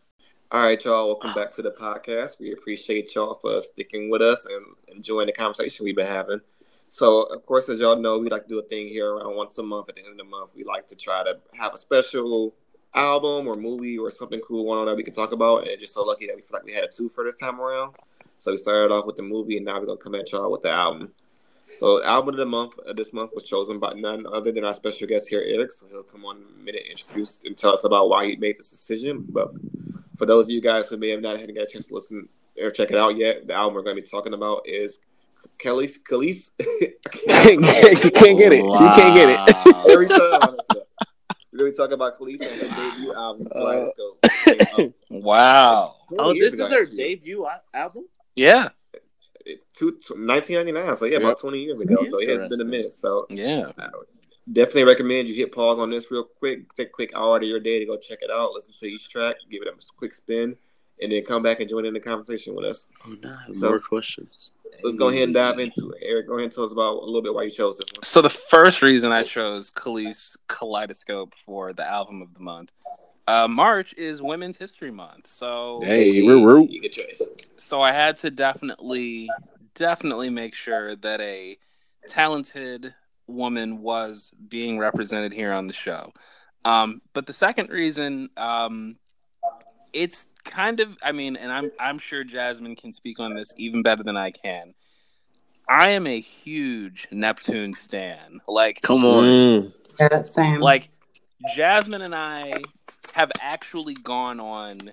[0.51, 1.07] All right, y'all.
[1.07, 2.39] Welcome back to the podcast.
[2.39, 4.63] We appreciate y'all for sticking with us and
[4.95, 6.39] enjoying the conversation we've been having.
[6.87, 9.57] So, of course, as y'all know, we like to do a thing here around once
[9.57, 9.89] a month.
[9.89, 12.53] At the end of the month, we like to try to have a special
[12.93, 15.67] album or movie or something cool going on that we can talk about.
[15.67, 17.59] And just so lucky that we feel like we had a two for this time
[17.59, 17.95] around.
[18.37, 20.61] So we started off with the movie, and now we're gonna come at y'all with
[20.61, 21.11] the album.
[21.75, 24.73] So, album of the month uh, this month was chosen by none other than our
[24.73, 25.73] special guest here, Eric.
[25.73, 28.57] So he'll come on in a minute, introduce and tell us about why he made
[28.57, 29.25] this decision.
[29.27, 29.51] But
[30.17, 32.29] for those of you guys who may have not had a chance to listen
[32.61, 34.99] or check it out yet, the album we're going to be talking about is
[35.57, 36.51] Kelly's Kelis.
[36.59, 38.63] you can't get it.
[38.63, 39.91] You can't get it.
[39.91, 40.19] Every time.
[40.41, 40.81] honestly.
[41.51, 44.93] We're going to be talking about Kelis and her debut album, Kaleidoscope.
[45.09, 45.95] Wow.
[46.19, 46.97] Oh, Years this is ago, their actually.
[46.97, 48.03] debut album?
[48.35, 48.69] Yeah.
[49.45, 52.03] It- two, 1999, so yeah, about 20 years ago.
[52.09, 52.91] So it has been a minute.
[52.91, 53.71] So Yeah.
[54.51, 56.73] definitely recommend you hit pause on this real quick.
[56.75, 58.53] Take a quick hour out of your day to go check it out.
[58.53, 60.57] Listen to each track, give it a quick spin,
[61.01, 62.87] and then come back and join in the conversation with us.
[63.05, 64.51] Oh, no, So- more questions.
[64.83, 65.99] Let's go ahead and dive into it.
[66.01, 68.03] Eric, go ahead and tell us about a little bit why you chose this one.
[68.03, 72.71] So the first reason I chose Kelis Kaleidoscope for the album of the month,
[73.27, 75.27] uh, March is Women's History Month.
[75.27, 77.21] So Hey, we're, we're You get choice.
[77.57, 79.29] so I had to definitely
[79.73, 81.57] definitely make sure that a
[82.07, 82.93] talented
[83.27, 86.13] woman was being represented here on the show.
[86.63, 88.95] Um, but the second reason, um,
[89.93, 93.81] it's kind of I mean, and I'm I'm sure Jasmine can speak on this even
[93.81, 94.73] better than I can.
[95.67, 98.41] I am a huge Neptune stan.
[98.47, 99.23] Like Come on.
[99.23, 99.71] Mm.
[99.99, 100.59] Yeah, same.
[100.59, 100.89] like
[101.55, 102.53] Jasmine and I
[103.15, 104.91] have actually gone on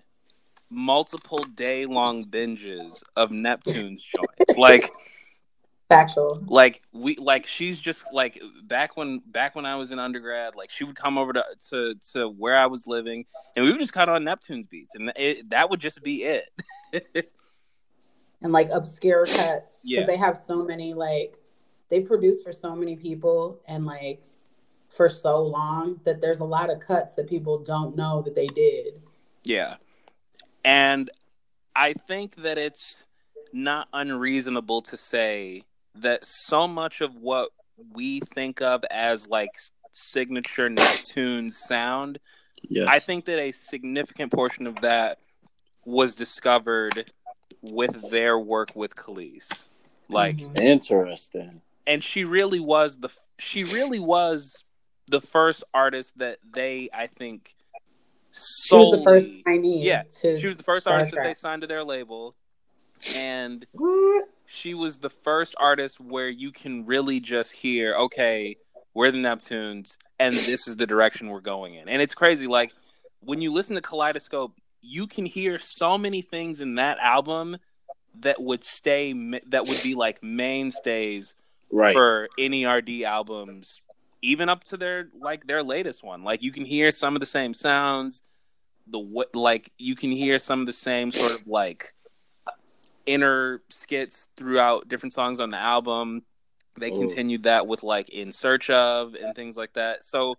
[0.70, 4.56] multiple day long binges of Neptune's joints.
[4.56, 4.92] Like
[5.88, 6.40] factual.
[6.46, 10.70] like we like she's just like back when back when I was in undergrad, like
[10.70, 13.24] she would come over to to, to where I was living
[13.56, 16.48] and we would just cut on Neptune's beats and it, that would just be it.
[18.40, 20.06] and like obscure cuts because Yeah.
[20.06, 21.34] they have so many like
[21.88, 24.22] they produce for so many people and like
[24.96, 28.46] for so long that there's a lot of cuts that people don't know that they
[28.46, 29.00] did.
[29.44, 29.76] Yeah.
[30.64, 31.10] And
[31.74, 33.06] I think that it's
[33.52, 35.64] not unreasonable to say
[35.94, 37.50] that so much of what
[37.94, 39.50] we think of as like
[39.92, 42.18] signature Neptune sound,
[42.68, 42.86] Yes.
[42.88, 45.18] I think that a significant portion of that
[45.84, 47.10] was discovered
[47.60, 49.68] with their work with Kelis.
[50.08, 50.36] Like.
[50.60, 51.60] Interesting.
[51.86, 53.08] and she really was the
[53.38, 54.64] she really was
[55.12, 57.54] the first artist that they I think
[58.32, 59.84] she was the first solely- Chinese.
[59.84, 62.34] Yeah, to she was the first artist that they signed to their label,
[63.16, 63.66] and
[64.46, 68.56] she was the first artist where you can really just hear, okay,
[68.94, 71.88] we're the Neptunes, and this is the direction we're going in.
[71.88, 72.72] And it's crazy, like
[73.20, 77.56] when you listen to Kaleidoscope, you can hear so many things in that album
[78.20, 79.12] that would stay,
[79.48, 81.34] that would be like mainstays
[81.70, 81.94] Right.
[81.94, 83.80] for NERD albums,
[84.22, 86.22] even up to their like their latest one.
[86.24, 88.22] Like you can hear some of the same sounds,
[88.86, 91.92] the what like you can hear some of the same sort of like
[93.04, 96.22] inner skits throughout different songs on the album.
[96.78, 96.96] They Oh.
[96.96, 100.04] continued that with like In Search of and things like that.
[100.04, 100.36] So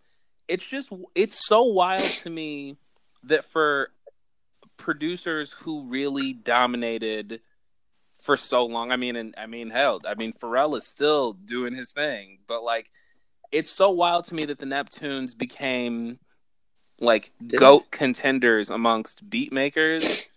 [0.48, 2.78] it's just it's so wild to me
[3.24, 3.90] that for
[4.78, 7.42] producers who really dominated
[8.22, 8.92] for so long.
[8.92, 12.64] I mean, and I mean, hell, I mean, Pharrell is still doing his thing, but
[12.64, 12.90] like,
[13.54, 16.20] it's so wild to me that the Neptunes became
[17.00, 20.28] like Didn't goat contenders amongst beat makers.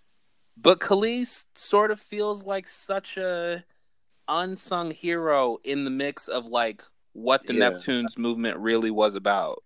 [0.56, 3.64] But Kelis sort of feels like such a
[4.28, 6.82] unsung hero in the mix of like
[7.12, 7.70] what the Yeah.
[7.70, 9.62] Neptunes movement really was about.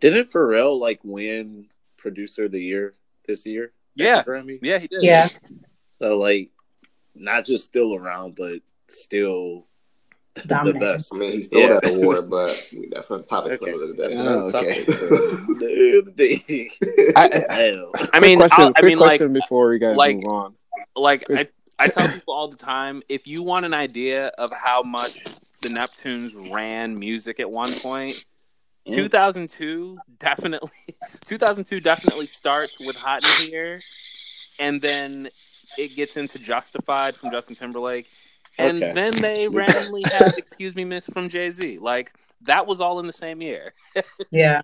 [0.00, 1.68] Didn't Pharrell like win
[1.98, 2.94] producer of the year
[3.26, 3.72] this year?
[3.94, 4.22] Yeah.
[4.22, 4.60] the Grammys?
[4.62, 5.02] Yeah, he did.
[5.02, 5.28] Yeah.
[5.98, 6.50] So like,
[7.14, 9.66] not just still around, but still
[10.34, 11.14] the best.
[11.14, 11.80] I mean, he stole Yeah.
[11.80, 13.72] that award, but that's a topic Okay.
[13.72, 14.84] for the that's Yeah, another okay.
[14.84, 14.96] topic.
[14.96, 16.70] the day.
[17.16, 20.54] I, I, I mean, question, I'll- I mean, like, before you guys like- move on.
[20.96, 21.48] like I,
[21.78, 25.18] I tell people all the time if you want an idea of how much
[25.62, 28.24] the neptunes ran music at one point
[28.88, 28.94] Mm.
[28.94, 30.70] 2002 definitely
[31.26, 33.82] 2002 definitely starts with hot in here
[34.58, 35.28] and then
[35.76, 38.10] it gets into justified from justin timberlake
[38.68, 38.92] and Okay.
[38.92, 42.12] then they randomly had excuse me miss from jay-z like
[42.42, 43.72] that was all in the same year
[44.30, 44.62] Yeah.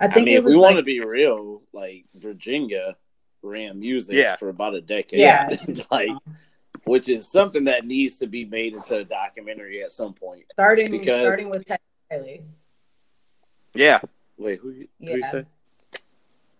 [0.00, 2.94] I I think mean, if was we want to be real, like Virginia
[3.42, 4.36] ran music Yeah.
[4.36, 5.18] for about a decade.
[5.18, 5.48] Yeah.
[5.90, 6.10] like,
[6.84, 10.44] which is something that needs to be made into a documentary at some point.
[10.52, 11.82] starting because- starting with Teddy
[12.12, 12.42] Riley.
[13.74, 13.98] yeah
[14.36, 15.14] Wait, who, who Yeah.
[15.16, 15.44] you say?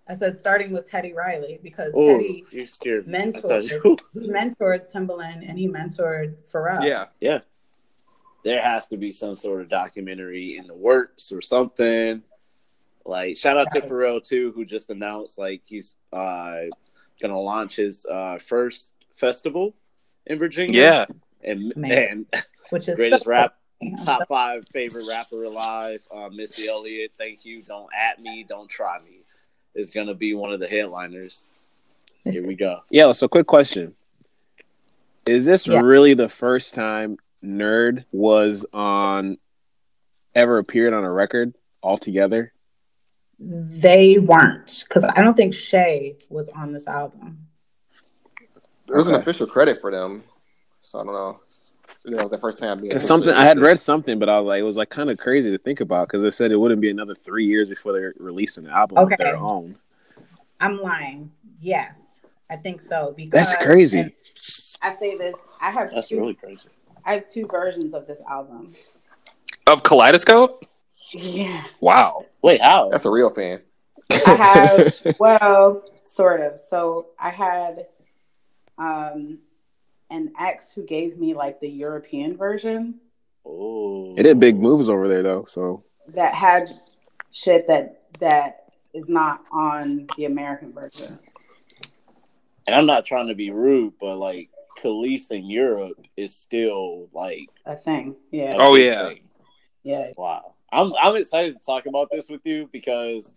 [0.09, 4.29] I said starting with Teddy Riley because Oh, Teddy you steered mentored thought you- he
[4.29, 6.85] mentored Timbaland and he mentored Pharrell.
[6.85, 7.41] yeah yeah.
[8.45, 12.23] There has to be some sort of documentary in the works or something.
[13.05, 13.89] Like, shout out to Right.
[13.91, 16.61] Pharrell too, who just announced like he's uh
[17.21, 19.75] gonna launch his uh first festival
[20.27, 20.81] in Virginia.
[20.81, 21.07] yeah
[21.43, 22.27] and Amazing.
[22.33, 26.67] and which is greatest so- rap you know, top five favorite rapper alive, uh, Missy
[26.69, 27.13] Elliott.
[27.17, 27.63] Thank you.
[27.63, 28.45] Don't at me.
[28.49, 29.18] Don't try me.
[29.75, 31.47] Is gonna be one of the headliners.
[32.25, 32.81] Here we go.
[32.91, 33.95] Yeah, so quick question.
[35.27, 35.81] Is this Yeah.
[35.81, 39.39] really the first time Nerd was on
[40.35, 42.53] ever appeared on a record altogether?
[43.39, 47.47] They weren't because I don't think Shay was on this album.
[48.87, 50.25] There was an official credit for them,
[50.81, 51.41] so I don't know.
[52.09, 54.61] You know, the first time being something I had read something, but I was like,
[54.61, 56.89] it was like kind of crazy to think about because it said it wouldn't be
[56.89, 59.13] another three years before they're releasing an album Okay.
[59.15, 59.77] of their own.
[60.59, 61.31] I'm lying.
[61.61, 62.19] Yes,
[62.49, 63.13] I think so.
[63.15, 64.15] Because That's crazy.
[64.81, 65.37] I say this.
[65.63, 66.69] I have That's two, really crazy.
[67.05, 68.75] I have two versions of this album.
[69.67, 70.65] Of Kaleidoscope?
[71.13, 72.25] Yeah, Wow.
[72.41, 72.89] Wait, how?
[72.89, 73.61] That's a real fan.
[74.27, 74.95] I have.
[75.19, 76.59] well, sort of.
[76.59, 77.87] So I had
[78.79, 79.41] um
[80.11, 82.95] an ex who gave me like the European version
[83.51, 85.83] Oh, It did big moves over there though, so
[86.15, 86.69] that had
[87.33, 91.17] shit that that is not on the American version.
[92.67, 94.51] And I'm not trying to be rude, but like
[94.83, 98.17] Kelis in Europe is still like A thing.
[98.33, 98.55] a Yeah.
[98.59, 99.09] Oh, yeah.
[99.09, 99.21] thing.
[99.83, 100.11] Yeah.
[100.17, 100.55] Wow.
[100.71, 103.35] I'm I'm excited to talk about this with you because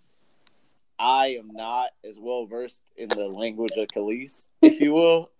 [0.99, 5.31] I am not as well versed in the language of Kelis, if you will.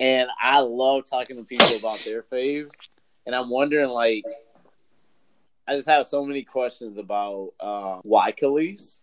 [0.00, 2.74] and I love talking to people about their faves.
[3.26, 4.24] And I'm wondering like
[5.66, 9.02] I just have so many questions about uh, why Kelis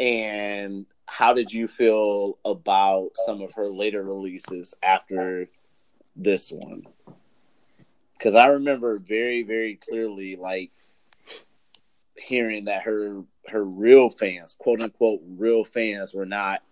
[0.00, 5.48] and how did you feel about some of her later releases after
[6.16, 6.84] this one?
[8.16, 10.70] Because I remember very, very clearly, like
[12.16, 16.62] hearing that her her real fans, quote unquote, real fans, were not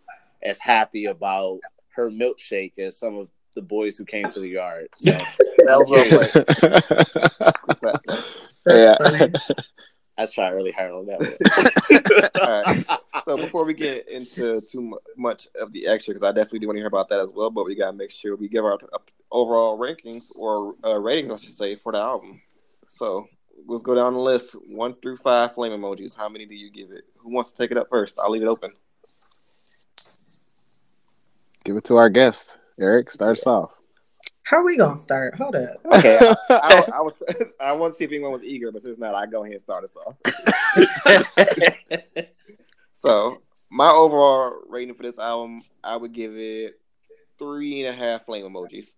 [0.42, 1.60] as happy about
[1.96, 4.88] her milkshake as some of the boys who came to the yard.
[4.96, 5.12] So
[5.66, 6.04] That was well
[8.66, 8.66] played.
[8.66, 9.28] yeah.
[10.16, 12.42] I tried really hard on that one.
[12.48, 12.86] All right.
[13.24, 16.76] So before we get into too much of the extra, because I definitely do want
[16.76, 18.98] to hear about that as well, but we gotta make sure we give our uh,
[19.32, 22.40] overall rankings or uh, ratings, I should say, for the album.
[22.88, 23.26] So
[23.66, 26.16] let's go down the list, one through five flame emojis.
[26.16, 27.04] How many do you give it?
[27.18, 28.18] Who wants to take it up first?
[28.20, 28.70] I'll leave it open.
[31.64, 32.58] Give it to our guest.
[32.78, 33.70] Eric, start us off.
[34.42, 35.34] How are we gonna start?
[35.36, 35.76] Hold up.
[35.86, 37.22] Okay, I, I, I, was,
[37.60, 39.62] I want to see if anyone was eager, but since not, I go ahead and
[39.62, 40.16] start us off.
[42.94, 46.80] So my overall rating for this album, I would give it
[47.38, 48.94] three and a half flame emojis.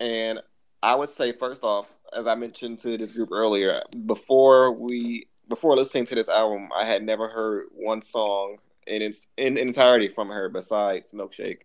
[0.00, 0.40] And
[0.82, 1.86] I would say first off,
[2.16, 6.84] as I mentioned to this group earlier, before we before listening to this album, I
[6.84, 8.56] had never heard one song
[8.86, 11.62] in its in entirety from her besides Milkshake.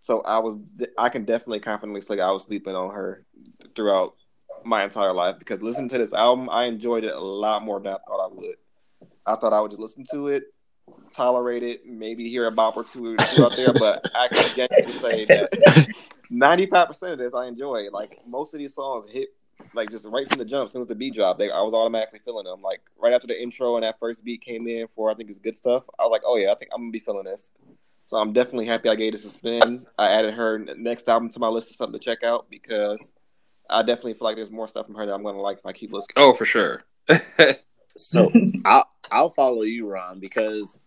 [0.00, 0.58] So I was
[0.98, 3.24] I can definitely confidently say I was sleeping on her
[3.74, 4.14] throughout
[4.64, 7.94] my entire life because listening to this album, I enjoyed it a lot more than
[7.94, 8.56] I thought I would.
[9.26, 10.44] I thought I would just listen to it,
[11.14, 15.24] tolerate it, maybe hear a bop or two, out there, but I can genuinely say
[15.26, 15.86] that
[16.30, 17.90] ninety five percent of this I enjoy.
[17.90, 19.28] Like most of these songs hit
[19.74, 21.74] like just right from the jump, as soon as the beat dropped, they, I was
[21.74, 22.62] automatically feeling them.
[22.62, 25.38] Like right after the intro and that first beat came in for I think it's
[25.38, 25.84] good stuff.
[25.98, 27.52] I was like, oh yeah, I think I'm gonna be feeling this.
[28.02, 29.86] So I'm definitely happy I gave this a spin.
[29.98, 33.12] I added her next album to my list of something to check out because
[33.68, 35.72] I definitely feel like there's more stuff from her that I'm gonna like if I
[35.72, 36.14] keep listening.
[36.16, 36.82] Oh, for sure.
[37.96, 38.30] So
[38.64, 40.80] I'll I'll follow you, Ron, because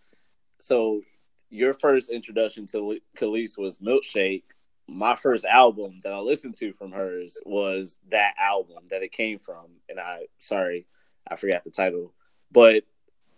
[0.59, 1.01] so
[1.49, 4.43] your first introduction to Kelis was Milkshake.
[4.87, 9.39] My first album that I listened to from hers was that album that it came
[9.39, 10.85] from, and I sorry
[11.27, 12.13] I forgot the title,
[12.51, 12.83] but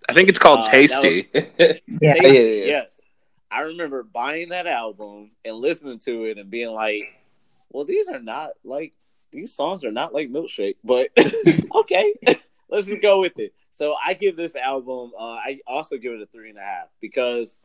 [0.10, 1.30] I think it's called Uh, that Tasty.
[1.34, 1.42] Yeah.
[1.44, 2.66] Tasty, Yeah, yeah, yeah.
[2.66, 3.02] yes,
[3.52, 7.04] I remember buying that album and listening to it and being like,
[7.70, 8.94] "Well, these are not like
[9.32, 11.10] these songs are not like Milkshake," but
[11.76, 12.14] okay,
[12.70, 13.54] let's just go with it.
[13.72, 16.88] So I give this album, uh, I also give it a three and a half
[17.02, 17.58] because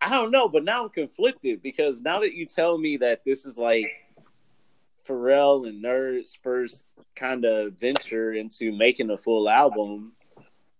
[0.00, 3.46] I don't know, but now I'm conflicted because now that you tell me that this
[3.46, 3.90] is like
[5.06, 10.12] Pharrell and Nerd's first kind of venture into making a full album,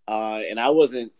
[0.08, 1.12] uh, and I wasn't,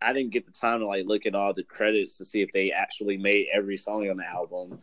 [0.00, 2.50] I didn't get the time to like look at all the credits to see if
[2.52, 4.78] they actually made every song on the album.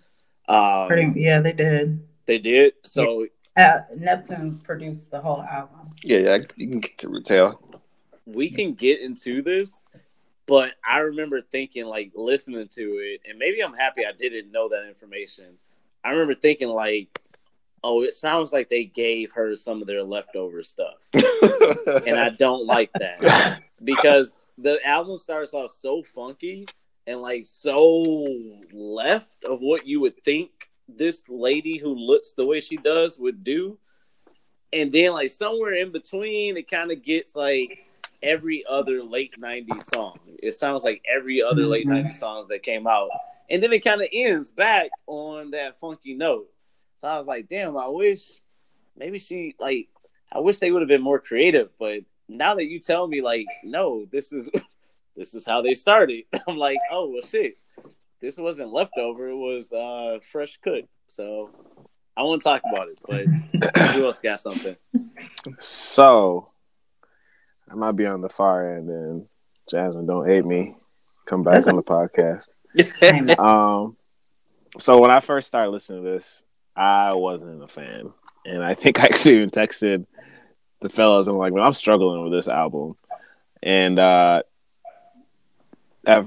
[0.48, 2.02] Um, Pretty, yeah, they did.
[2.26, 2.74] they did.
[2.84, 3.28] So
[3.58, 5.92] Uh, Neptune's produced the whole album.
[6.04, 7.62] Yeah, yeah, you can get to retail.
[8.26, 9.82] we can get into this,
[10.50, 14.68] but I remember thinking, like, listening to it, and maybe I'm happy I didn't know
[14.70, 15.60] that information.
[16.04, 17.22] I remember thinking, like,
[17.84, 20.98] oh, it sounds like they gave her some of their leftover stuff.
[21.14, 26.68] and I don't like that because the album starts off so funky
[27.08, 28.28] and like so
[28.74, 30.50] left of what you would think
[30.88, 33.78] this lady who looks the way she does would do.
[34.74, 37.86] And then like somewhere in between it kind of gets like
[38.22, 40.20] every other late 90s song.
[40.42, 42.04] It sounds like every other late Mhm.
[42.04, 43.10] 90s songs that came out.
[43.50, 46.50] And then it kind of ends back on that funky note.
[46.96, 48.42] So I was like, damn, I wish
[48.98, 49.88] maybe she like
[50.32, 53.48] I wish they would have been more creative, but now that you tell me like
[53.64, 54.50] no, this is
[55.16, 56.26] this is how they started.
[56.48, 57.54] I'm like, oh well shit.
[58.22, 60.82] This wasn't leftover, it was uh fresh cut.
[61.08, 61.50] So
[62.18, 63.26] I want to talk about it, but
[63.94, 64.76] who else got something?
[65.58, 66.48] So
[67.72, 69.26] I might be on the far end, and
[69.70, 70.76] Jasmine, don't hate me.
[71.26, 72.62] Come back on the podcast.
[73.40, 73.96] Um,
[74.80, 76.44] so when I first started listening to this,
[76.76, 78.12] I wasn't a fan,
[78.46, 80.06] and I think I actually even texted
[80.82, 81.28] the fellas.
[81.28, 82.96] I'm like, "Man, I'm struggling with this album,"
[83.62, 84.44] and uh,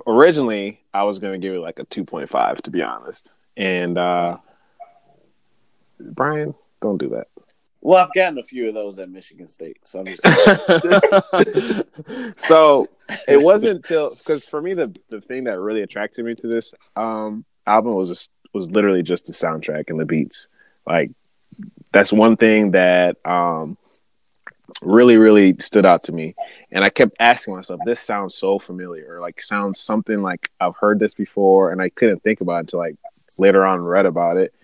[0.06, 3.30] originally I was gonna give it like a 2.5 to be honest.
[3.56, 4.38] And uh,
[5.98, 7.28] Brian, don't do that.
[7.84, 10.22] Well, I've gotten a few of those at Michigan State, so I'm just
[12.36, 12.88] so
[13.26, 16.74] it wasn't until because for me the the thing that really attracted me to this
[16.94, 20.48] um album was just was literally just the soundtrack and the beats.
[20.86, 21.10] Like
[21.92, 23.76] that's one thing that um
[24.80, 26.36] really really stood out to me.
[26.70, 30.76] And i kept asking myself this sounds so familiar or like sounds something like i've
[30.76, 32.96] heard this before and i couldn't think about it until like
[33.38, 34.54] later on read about it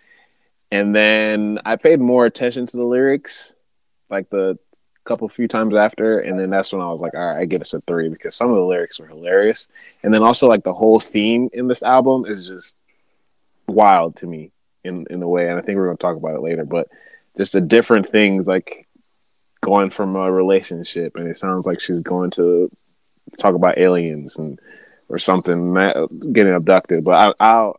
[0.71, 3.53] and then i paid more attention to the lyrics
[4.11, 4.59] like the
[5.09, 7.61] couple few times after and then that's when i was like all right i give
[7.61, 9.67] this a three because some of the lyrics were hilarious.
[10.03, 12.83] And then also like the whole theme in this album is just
[13.67, 14.53] wild to me
[14.85, 16.89] in in a way and i think we're to talk about it later but
[17.37, 18.87] just the different things like
[19.63, 22.71] going from a relationship and it sounds like she's going to
[23.39, 24.59] talk about aliens and
[25.09, 25.75] or something
[26.33, 27.77] getting abducted but I, i'll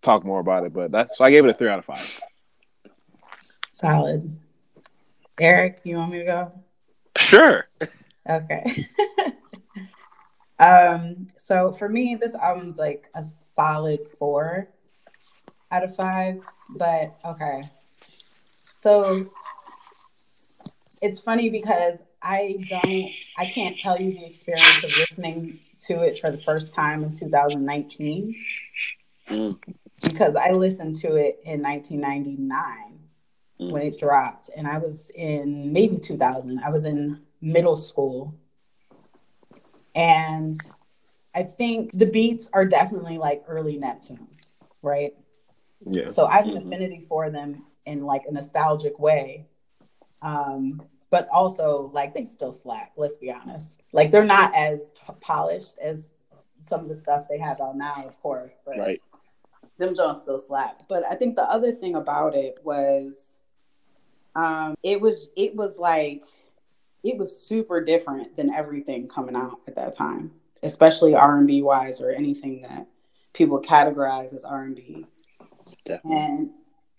[0.00, 2.20] talk more about it but that's so i gave it a three out of five
[3.78, 4.36] Solid.
[5.38, 6.52] Eric, you want me to go?
[7.16, 7.68] Sure.
[8.28, 8.84] Okay.
[10.58, 14.68] um, so for me, this album's like a solid four
[15.70, 16.40] out of five.
[16.76, 17.62] But okay.
[18.60, 19.30] So
[21.00, 26.18] it's funny because I don't I can't tell you the experience of listening to it
[26.18, 28.34] for the first time in 2019
[29.28, 29.58] Mm.
[30.02, 32.94] Because I listened to it in 1999
[33.60, 33.72] Mm.
[33.72, 38.32] when it dropped and I was in maybe 2000 I was in middle school
[39.96, 40.56] and
[41.34, 44.50] I think the beats are definitely like early Neptunes
[44.82, 45.14] right
[45.84, 46.66] yeah so I have an Mhm.
[46.66, 49.46] affinity for them in like a nostalgic way.
[50.22, 53.80] Um, but also like they still slack, let's be honest.
[53.92, 56.10] Like they're not as polished as
[56.58, 59.02] some of the stuff they have out now, of course, but right.
[59.78, 60.82] Them Jones still slap.
[60.88, 63.36] But I think the other thing about it was
[64.34, 66.24] um it was it was like
[67.02, 70.32] it was super different than everything coming out at that time,
[70.62, 72.86] especially R and B wise or anything that
[73.32, 75.06] people categorize as R and B.
[76.04, 76.50] And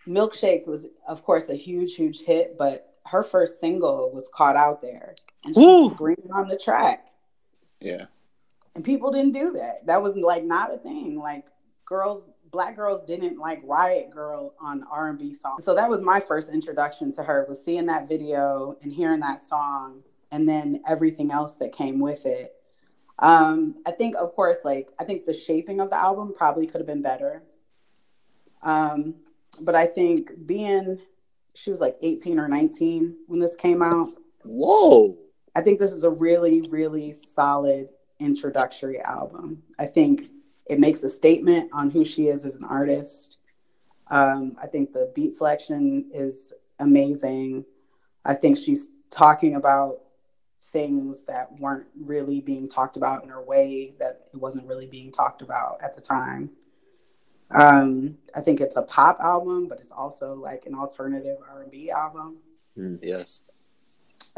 [0.07, 4.81] Milkshake was, of course, a huge, huge hit, but her first single was caught out
[4.81, 5.15] there.
[5.45, 5.84] And she Woo.
[5.84, 7.07] was screaming on the track.
[7.80, 8.06] Yeah.
[8.76, 9.85] And people didn't do that.
[9.85, 11.19] That was like not a thing.
[11.19, 11.45] Like
[11.85, 15.64] girls, black girls didn't like Riot Girl on R and B songs.
[15.64, 19.42] So that was my first introduction to her was seeing that video and hearing that
[19.42, 20.02] song
[20.32, 22.54] and then everything else that came with it.
[23.20, 26.80] Um, I think of course, like I think the shaping of the album probably could
[26.80, 27.44] have been better.
[28.62, 29.16] Um,
[29.62, 31.00] but I think being
[31.54, 34.10] she was like 18 or 19 when this came out.
[34.44, 35.18] Whoa.
[35.56, 37.90] I think this is a really, really solid
[38.20, 39.64] introductory album.
[39.78, 40.30] I think
[40.70, 43.38] it makes a statement on who she is as an artist.
[44.12, 47.66] Um, I think the beat selection is amazing.
[48.24, 50.02] I think she's talking about
[50.72, 55.12] things that weren't really being talked about in her way that it wasn't really being
[55.12, 56.52] talked about at the time.
[57.52, 62.38] Um, I think it's a pop album, but it's also like an alternative R&B album.
[63.02, 63.41] Yes.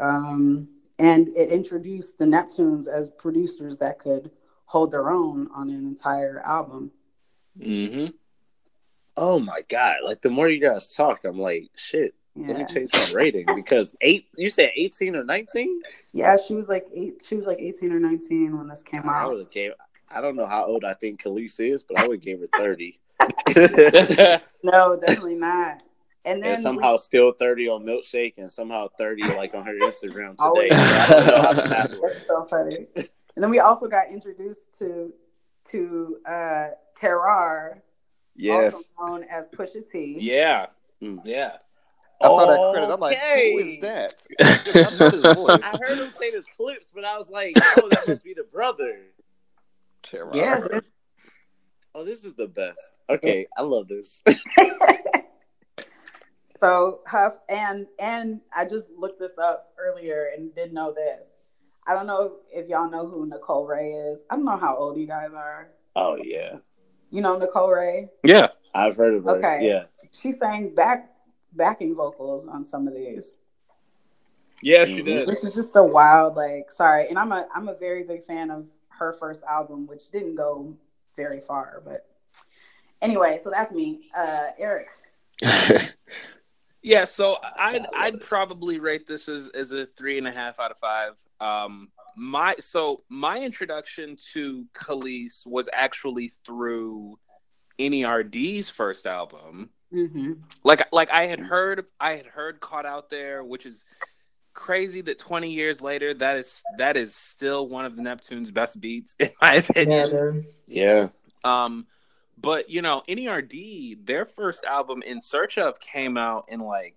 [0.00, 0.68] Um,
[0.98, 4.30] and it introduced the Neptunes as producers that could
[4.66, 6.90] hold their own on an entire album.
[7.58, 8.06] Mm-hmm.
[9.16, 9.96] Oh my god!
[10.04, 12.14] Like the more you guys talk, I'm like, shit.
[12.34, 14.26] Let me change my rating because eight.
[14.38, 15.82] You said 18 or 19?
[16.14, 17.22] yeah, she was like eight.
[17.22, 19.52] She was like eighteen or nineteen when this came I out.
[19.52, 19.72] gave.
[20.10, 22.98] I don't know how old I think Kelis is, but I would give her 30.
[24.64, 25.82] No, definitely not.
[26.24, 30.36] And then and somehow still 30 on Milkshake and somehow 30 like on her Instagram
[30.38, 30.70] Always.
[30.70, 30.80] today.
[30.80, 32.14] I don't know how the math we, works.
[32.16, 32.86] that's so funny.
[33.36, 35.12] And then we also got introduced to
[35.70, 36.68] to uh,
[37.00, 37.80] Terrar,
[38.34, 38.74] Yes.
[38.74, 40.16] also known as Pusha T.
[40.20, 40.66] Yeah.
[41.00, 41.20] Mm.
[41.24, 41.56] Yeah.
[42.20, 42.92] I saw that credit.
[42.92, 43.54] I'm like, who Okay.
[43.54, 44.26] is that?
[44.86, 45.60] I know his voice.
[45.64, 48.44] I heard him say the clips, but I was like, oh, that must be the
[48.44, 48.98] brother.
[50.02, 50.30] Terror.
[50.34, 50.60] Yeah,
[51.94, 52.96] Oh, this is the best.
[53.10, 54.22] Okay, I love this.
[56.60, 61.50] So Huff and and I just looked this up earlier and didn't know this.
[61.86, 64.20] I don't know if y'all know who Nicole Wray is.
[64.30, 65.68] I don't know how old you guys are.
[65.96, 66.56] Oh yeah,
[67.10, 68.08] You know Nicole Wray?
[68.24, 68.48] Yeah.
[68.74, 69.36] I've heard of her.
[69.36, 69.66] Okay.
[69.66, 71.10] Yeah, She sang back
[71.52, 73.34] backing vocals on some of these.
[74.62, 75.04] Yeah, she Mhm.
[75.04, 75.28] did.
[75.28, 77.08] This is just a wild, like, sorry.
[77.08, 80.74] And I'm a I'm a very big fan of her first album, which didn't go
[81.16, 82.06] very far, but
[83.02, 84.08] anyway, so that's me.
[84.16, 84.88] Uh Eric.
[86.84, 90.72] Yeah, so I'd I'd probably rate this as as a three and a half out
[90.72, 91.12] of five.
[91.42, 97.18] Um, my so my introduction to Kelis was actually through
[97.78, 99.70] NERD's first album.
[99.92, 100.32] Mm-hmm.
[100.62, 103.84] Like like I had heard I had heard Caught Out There, which is
[104.54, 108.80] crazy that 20 years later that is that is still one of the Neptune's best
[108.80, 110.46] beats in my opinion.
[110.66, 111.08] Yeah.
[111.44, 111.86] Um,
[112.38, 116.96] but you know, NERD, their first album, In Search of, came out in like,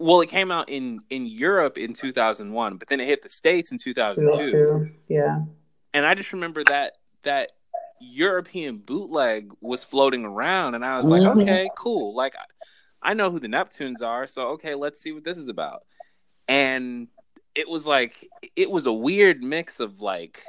[0.00, 3.70] well, it came out in in Europe in 2001, but then it hit the states
[3.70, 4.90] in 2002.
[5.08, 5.42] Yeah.
[5.92, 7.50] And I just remember that that
[8.00, 11.42] European bootleg was floating around, and I was like, Mhm.
[11.42, 12.14] okay, cool.
[12.14, 12.34] Like,
[13.02, 15.84] I know who the Neptunes are, so okay, let's see what this is about.
[16.48, 17.08] And
[17.54, 20.42] it was like it was a weird mix of like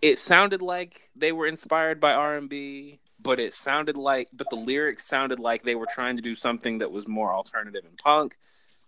[0.00, 5.04] it sounded like they were inspired by R&B, but it sounded like but the lyrics
[5.06, 8.36] sounded like they were trying to do something that was more alternative and punk.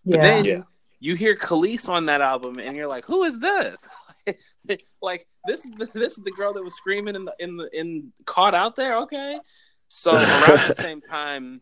[0.05, 0.63] But then Yeah.
[1.01, 3.89] you hear Kelis on that album and you're like, "Who is this?"
[5.03, 7.69] like this is the, this is the girl that was screaming in the in the
[7.79, 9.39] in caught out there, okay?
[9.89, 11.61] So around the same time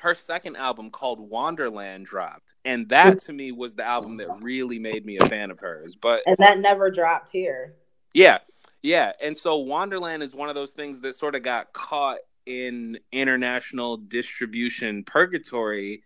[0.00, 4.78] her second album called Wonderland dropped, and that to me was the album that really
[4.78, 5.96] made me a fan of hers.
[5.96, 7.76] But And that never dropped here.
[8.12, 8.38] yeah,
[8.82, 9.12] yeah.
[9.22, 13.96] And so Wonderland is one of those things that sort of got caught in international
[13.96, 16.02] distribution purgatory.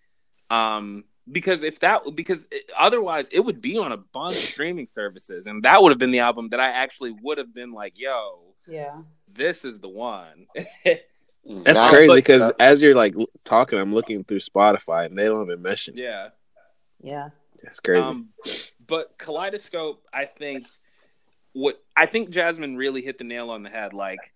[0.50, 4.88] Um, because if that, because it, otherwise it would be on a bunch of streaming
[4.94, 7.98] services, and that would have been the album that I actually would have been like,
[7.98, 9.02] yo, Yeah.
[9.32, 10.46] this is the one.
[10.84, 13.14] That's Nah, crazy but- because as you're like
[13.44, 15.96] talking, I'm looking through Spotify and they don't even mention.
[15.98, 16.02] it.
[16.02, 16.28] yeah.
[17.02, 17.28] Yeah.
[17.62, 18.06] That's crazy.
[18.08, 18.30] Um,
[18.86, 20.66] but Kaleidoscope, I think
[21.52, 23.92] what I think Jasmine really hit the nail on the head.
[23.92, 24.32] Like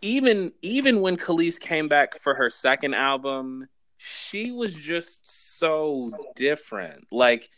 [0.00, 6.00] even even when Kelis came back for her second album, she was just so
[6.34, 7.06] different.
[7.10, 7.48] Like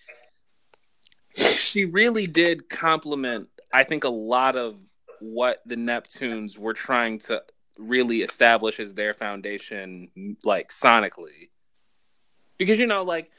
[1.36, 4.76] she really did complement, I think, a lot of
[5.20, 7.42] what the Neptunes were trying to
[7.78, 11.50] really establish as their foundation, like sonically.
[12.56, 13.30] Because you know, like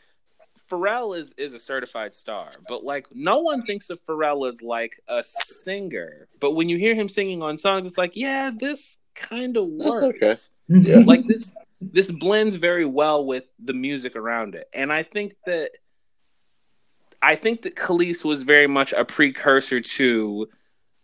[0.70, 5.00] Pharrell is is a certified star, but like no one thinks of Pharrell as like
[5.08, 6.28] a singer.
[6.40, 10.02] But when you hear him singing on songs, it's like, yeah, this kind of works.
[10.02, 10.36] okay.
[10.68, 11.00] Yeah.
[11.06, 14.70] Like this this blends very well with the music around it.
[14.74, 15.72] And I think that
[17.22, 20.48] I think that Kelis was very much a precursor to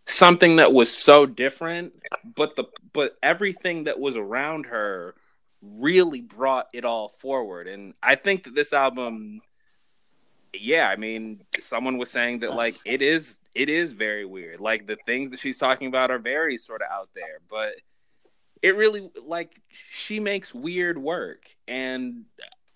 [0.05, 1.93] something that was so different,
[2.35, 5.15] but the but everything that was around her
[5.61, 7.67] really brought it all forward.
[7.67, 9.41] And I think that this album
[10.61, 14.59] yeah, I mean, someone was saying that like it is it is very weird.
[14.59, 17.73] Like the things that she's talking about are very sort of out there, but
[18.61, 19.61] it really like
[19.91, 22.25] she makes weird work and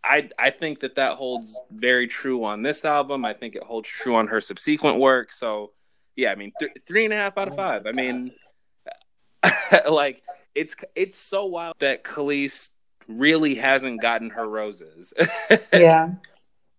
[0.04, 3.26] I I think that that holds very true on this album.
[3.26, 5.32] I think it holds true on her subsequent work.
[5.32, 5.72] So
[6.16, 7.86] yeah, I mean th- three and a half out of five.
[7.86, 8.32] I mean,
[9.90, 10.22] like
[10.56, 12.70] it's it's so wild that Kelis
[13.08, 15.14] really hasn't gotten her roses.
[15.74, 16.12] Yeah.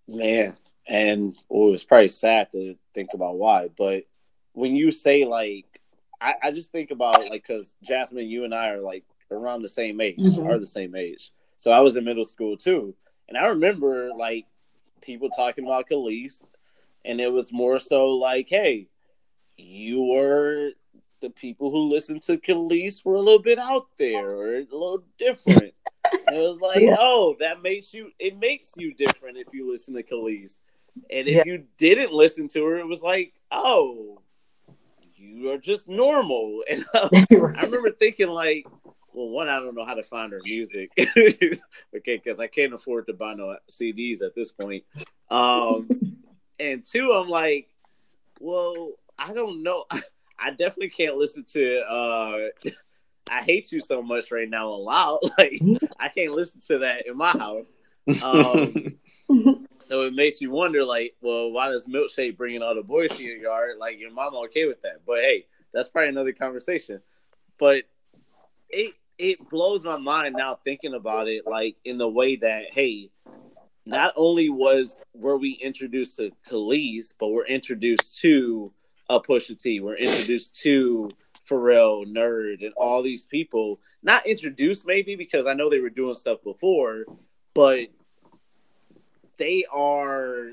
[0.08, 0.56] Man,
[0.90, 4.04] and well, it's probably sad to think about why, but
[4.52, 5.80] when you say like,
[6.20, 9.68] I, I just think about like because Jasmine, you and I are like around the
[9.68, 10.44] same age, Mhm.
[10.44, 11.30] are the same age.
[11.56, 12.94] So I was in middle school too,
[13.28, 14.46] and I remember like
[15.00, 16.44] people talking about Kelis,
[17.04, 18.88] and it was more so like, hey,
[19.56, 20.72] you were
[21.20, 25.04] the people who listened to Kelis were a little bit out there or a little
[25.18, 25.74] different.
[26.32, 26.96] It was like, Yeah.
[26.98, 30.60] oh, that makes you it makes you different if you listen to Kelis.
[31.08, 31.52] And if Yeah.
[31.52, 34.20] you didn't listen to her, it was like, oh,
[35.16, 36.62] you are just normal.
[36.70, 38.66] And I remember thinking like,
[39.12, 40.90] well, one, I don't know how to find her music.
[41.16, 41.60] okay,
[41.94, 44.84] because I can't afford to buy no CDs at this point.
[45.30, 45.88] Um,
[46.58, 47.68] and two, I'm like,
[48.38, 49.84] well, I don't know.
[50.38, 52.38] I definitely can't listen to uh
[53.30, 55.18] I hate you so much right now aloud.
[55.38, 55.60] Like
[55.98, 57.76] I can't listen to that in my house.
[58.22, 58.94] Um,
[59.80, 63.24] so it makes you wonder, like, well, why does Milkshake bringing all the boys to
[63.24, 63.76] your yard?
[63.78, 65.00] Like, your mama okay with that?
[65.06, 67.00] But hey, that's probably another conversation.
[67.58, 67.84] But
[68.68, 73.10] it it blows my mind now thinking about it, like in the way that hey,
[73.86, 78.72] not only was were we introduced to Kelis, but we're introduced to
[79.08, 79.80] a Pusha T.
[79.80, 81.10] We're introduced to
[81.48, 83.80] Pharrell, Nerd, and all these people.
[84.02, 87.04] Not introduced maybe because I know they were doing stuff before,
[87.54, 87.88] but
[89.40, 90.50] they are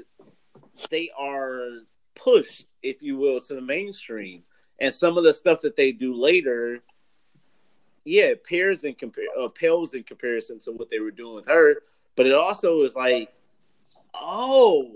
[0.90, 1.82] they are
[2.16, 4.44] pushed, if you will, to the mainstream.
[4.80, 6.80] And some of the stuff that they do later,
[8.06, 11.48] yeah, it pairs in compare uh, pales in comparison to what they were doing with
[11.48, 11.76] her.
[12.16, 13.34] But it also is like,
[14.16, 14.90] oh,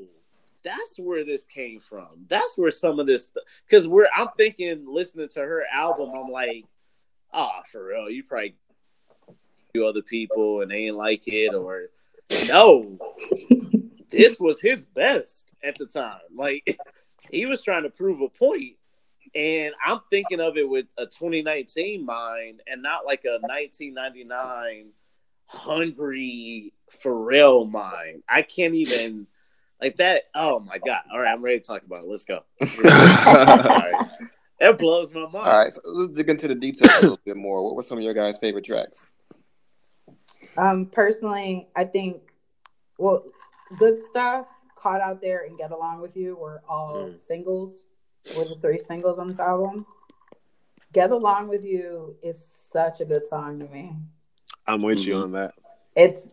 [0.63, 2.26] that's where this came from.
[2.30, 3.34] That's where some of this
[3.68, 6.65] because we're I'm thinking listening to her album, I'm like,
[7.34, 8.55] oh, for real, you probably
[9.73, 11.89] do other people and they ain't like it, or
[12.47, 12.97] no,
[14.11, 16.19] this was his best at the time.
[16.35, 16.77] Like
[17.31, 18.75] he was trying to prove a point.
[19.33, 24.89] And I'm thinking of it with a 2019 mind and not like a 1999
[25.45, 28.23] hungry Pharrell mind.
[28.27, 29.27] I can't even
[29.81, 30.23] like that.
[30.35, 31.01] Oh my god!
[31.11, 32.07] All right, I'm ready to talk about it.
[32.07, 32.43] Let's go.
[32.65, 33.93] Sorry.
[34.59, 35.35] That blows my mind.
[35.35, 37.63] All right, so let's dig into the details a little bit more.
[37.63, 39.07] What were some of your guys' favorite tracks?
[40.57, 42.21] Um, personally, I think
[42.97, 43.23] well,
[43.77, 47.19] good stuff, caught out there, and get along with you were all mm.
[47.19, 47.85] singles.
[48.38, 49.85] Were the three singles on this album?
[50.93, 53.95] Get along with you is such a good song to me.
[54.68, 55.10] I'm with mm-hmm.
[55.10, 55.53] you on that.
[55.95, 56.30] It's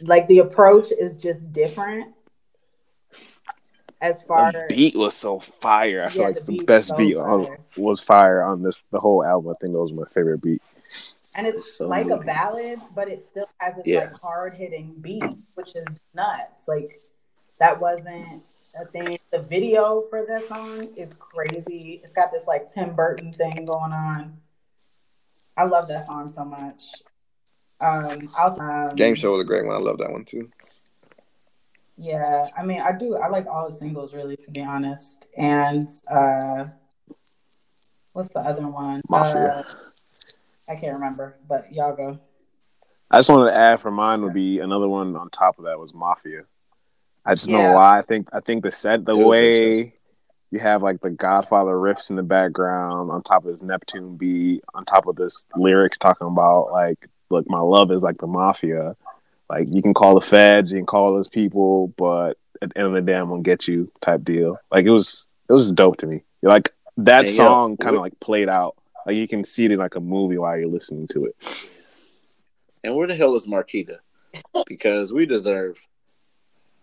[0.00, 2.14] like the approach is just different
[4.00, 6.04] as far the beat was so fire.
[6.04, 9.24] I feel like the, the best so beat on, was fire on this the whole
[9.24, 9.50] album.
[9.50, 10.62] I think that was my favorite beat.
[11.36, 14.00] And it's so like a ballad, but it still has this yeah.
[14.00, 15.22] like hard hitting beat,
[15.54, 16.66] which is nuts.
[16.66, 16.88] Like
[17.58, 18.24] that wasn't
[18.80, 19.18] a thing.
[19.30, 22.00] The video for that song is crazy.
[22.02, 24.38] It's got this like Tim Burton thing going on.
[25.58, 26.84] I love that song so much.
[27.80, 29.76] Um, also, um, Game Show was a great one.
[29.76, 30.50] I love that one too.
[31.98, 33.16] Yeah, I mean, I do.
[33.16, 35.26] I like all the singles, really, to be honest.
[35.36, 36.66] And uh,
[38.12, 39.00] what's the other one?
[39.08, 39.48] Mafia.
[39.48, 39.62] Uh,
[40.68, 42.18] I can't remember, but y'all go.
[43.10, 45.78] I just wanted to add for mine would be another one on top of that
[45.78, 46.42] was Mafia.
[47.24, 47.68] I just yeah.
[47.68, 47.98] know why.
[47.98, 49.94] I think I think the set the way
[50.50, 54.62] you have like the Godfather riffs in the background on top of this Neptune beat,
[54.74, 58.96] on top of this lyrics talking about like look, my love is like the mafia.
[59.48, 62.88] Like you can call the feds, you can call those people, but at the end
[62.88, 64.58] of the day, I'm gonna get you type deal.
[64.70, 66.22] Like it was, it was dope to me.
[66.42, 68.76] Like that hey, song kind of like played out.
[69.06, 71.66] Like you can see it in like a movie while you're listening to it.
[72.82, 73.98] And where the hell is Marquita?
[74.66, 75.78] Because we deserve,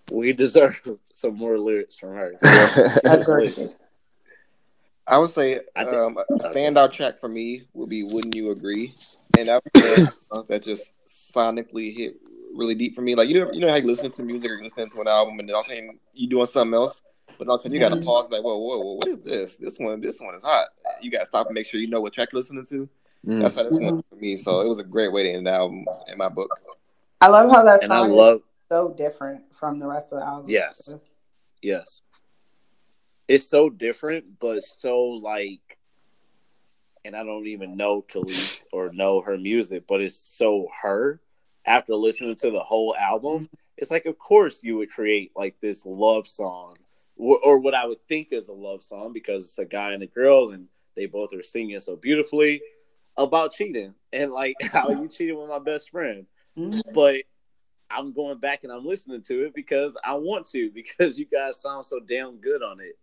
[0.10, 0.82] we deserve
[1.14, 2.34] some more lyrics from her.
[5.06, 8.90] I would say um, a standout track for me would be "Wouldn't You Agree,"
[9.38, 9.62] and that
[10.48, 12.16] that just sonically hit
[12.56, 13.14] really deep for me.
[13.14, 15.10] Like you know, you know how you listen to music or you listen to an
[15.10, 17.02] album, and then all of a sudden you doing something else,
[17.38, 18.30] but all of a sudden you got to pause.
[18.30, 19.56] Like, whoa, whoa, whoa, what is this?
[19.58, 20.68] This one, this one is hot.
[21.02, 22.90] You got to stop and make sure you know what track you're listening to.
[23.26, 23.42] Mm.
[23.42, 24.36] That's how this one for me.
[24.36, 26.60] So it was a great way to end the album in my book.
[27.22, 30.26] I love how that song and I love, so different from the rest of the
[30.26, 30.50] album.
[30.50, 30.94] Yes,
[31.62, 32.02] yes,
[33.28, 35.60] it's so different, but so like.
[37.06, 41.20] And I don't even know Kelis or know her music, but it's so her
[41.66, 45.86] after listening to the whole album, it's like, of course, you would create like this
[45.86, 46.76] love song,
[47.16, 50.04] or, or what I would think is a love song because it's a guy and
[50.04, 52.62] a girl, and they both are singing so beautifully
[53.18, 56.26] about cheating and like how you cheated with my best friend.
[56.58, 56.82] Mm-hmm.
[56.94, 57.24] But
[57.90, 61.62] I'm going back and I'm listening to it because I want to because you guys
[61.62, 62.98] sound so damn good on it.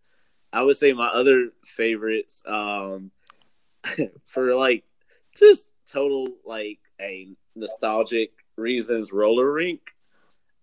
[0.53, 3.13] I would say my other favorites um
[4.25, 4.85] for like
[5.37, 9.81] just total like a nostalgic reasons roller rink.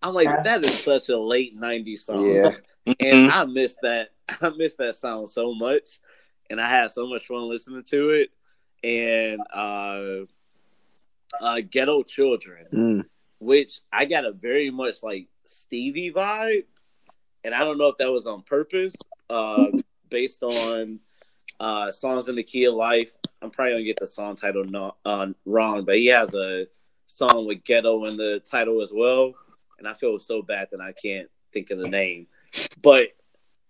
[0.02, 2.52] I'm like, that is such a late '90s song, yeah.
[2.88, 3.31] and mm-hmm.
[3.31, 4.09] I miss that.
[4.41, 5.99] I miss that song so much,
[6.49, 8.30] and I had so much fun listening to it.
[8.84, 10.26] And uh,
[11.41, 13.05] uh Ghetto Children, mm.
[13.39, 16.65] which I got a very much like Stevie vibe,
[17.43, 18.95] and I don't know if that was on purpose,
[19.30, 19.65] uh,
[20.09, 20.99] based on
[21.59, 23.14] uh songs in the key of life.
[23.41, 26.68] I'm probably gonna get the song title not uh, wrong, but he has a
[27.07, 29.34] song with ghetto in the title as well.
[29.80, 32.27] And I feel so bad that I can't think of the name.
[32.82, 33.10] But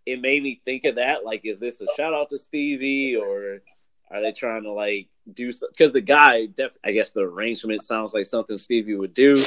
[0.06, 1.26] it made me think of that.
[1.26, 3.62] Like, is this a shout out to Stevie or
[4.10, 5.52] are they trying to like do?
[5.70, 9.42] Because the guy, def- I guess the arrangement sounds like something Stevie would do.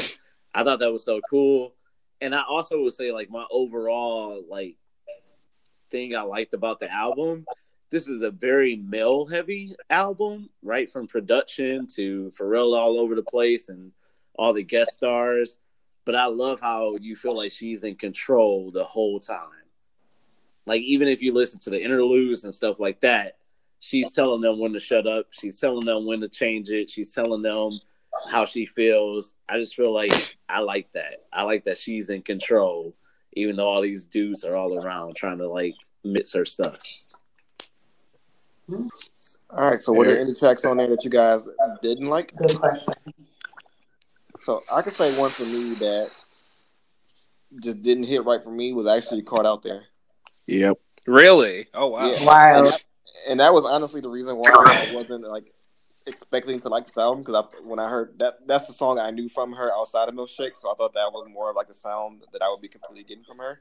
[0.55, 1.75] I thought that was so cool.
[2.21, 4.77] And I also would say, like, my overall, like,
[5.91, 7.47] thing I liked about the album
[7.91, 13.23] this is a very male heavy album, right from production to Pharrell all over the
[13.23, 13.91] place and
[14.37, 15.59] all the guest stars.
[16.11, 19.63] But I love how you feel like she's in control the whole time.
[20.67, 23.37] Like even if you listen to the interludes and stuff like that,
[23.79, 25.27] she's telling them when to shut up.
[25.31, 26.91] She's telling them when to change it.
[26.91, 27.79] She's telling them
[28.29, 29.37] how she feels.
[29.49, 31.29] I just feel like I like that.
[31.33, 32.93] I like that she's in control,
[33.35, 36.81] even though all these dudes are all around trying to like mix her stuff.
[38.69, 38.91] All
[39.51, 39.79] right.
[39.79, 41.49] So, were there any tracks on there that you guys
[41.83, 42.35] didn't like?
[44.41, 44.65] Good question.
[44.69, 46.11] So, I could say one for me that
[47.63, 49.83] just didn't hit right for me was actually caught out there.
[50.47, 50.79] Yep.
[51.07, 51.67] Really?
[51.75, 52.11] Oh wow.
[52.11, 52.25] Yeah.
[52.25, 52.65] Wow.
[52.65, 52.85] And,
[53.29, 55.53] and that was honestly the reason why I wasn't like
[56.07, 59.11] expecting to like this album because I, when I heard that, that's the song I
[59.11, 60.57] knew from her outside of Milkshake.
[60.57, 63.05] So I thought that was more of like a sound that I would be completely
[63.05, 63.61] getting from her.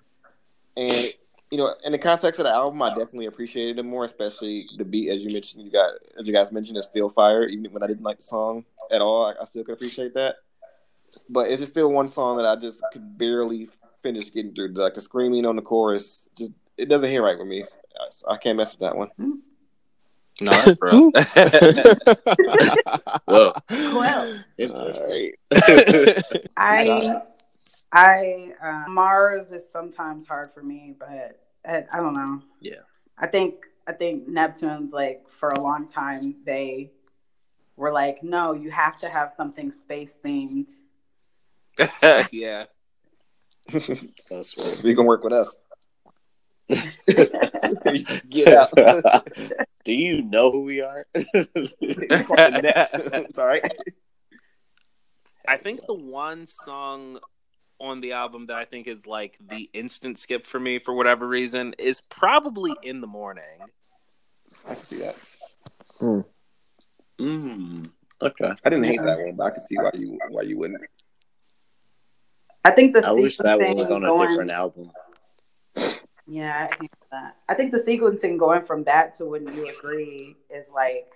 [0.77, 1.07] And
[1.51, 4.85] you know, in the context of the album, I definitely appreciated it more, especially the
[4.85, 5.65] beat, as you mentioned.
[5.65, 7.47] You got, as you guys mentioned, is still fire.
[7.47, 10.35] Even when I didn't like the song at all, I, I still could appreciate that.
[11.29, 13.69] But it's just still one song that I just could barely
[14.01, 14.73] finish getting through.
[14.73, 17.63] Like the screaming on the chorus, just it doesn't hit right with me.
[18.11, 19.09] So I can't mess with that one.
[20.41, 21.11] No, that's real.
[23.25, 25.33] Whoa, Well, interesting.
[26.55, 27.21] I,
[27.91, 32.41] I, uh, Mars is sometimes hard for me, but I, I don't know.
[32.61, 32.79] Yeah.
[33.17, 36.91] I think I think Neptune's like for a long time they
[37.75, 40.69] were like, no, you have to have something space themed.
[42.31, 42.65] yeah.
[43.71, 44.83] That's right.
[44.83, 45.57] You can work with us.
[48.29, 49.27] Get out.
[49.85, 51.05] Do you know who we are?
[53.33, 53.61] Sorry.
[55.47, 57.19] I think the one song
[57.79, 61.27] on the album that I think is like the instant skip for me for whatever
[61.27, 63.43] reason is probably In the Morning.
[64.67, 65.15] I can see that.
[67.19, 67.89] mm,
[68.21, 68.53] okay.
[68.63, 70.81] I didn't hate that one, but I can see why you why you wouldn't.
[72.63, 74.91] I think the I wish that sequencing was on a going- different album.
[76.27, 77.37] Yeah, I think that.
[77.47, 81.07] I think the sequencing going from that to when you agree is like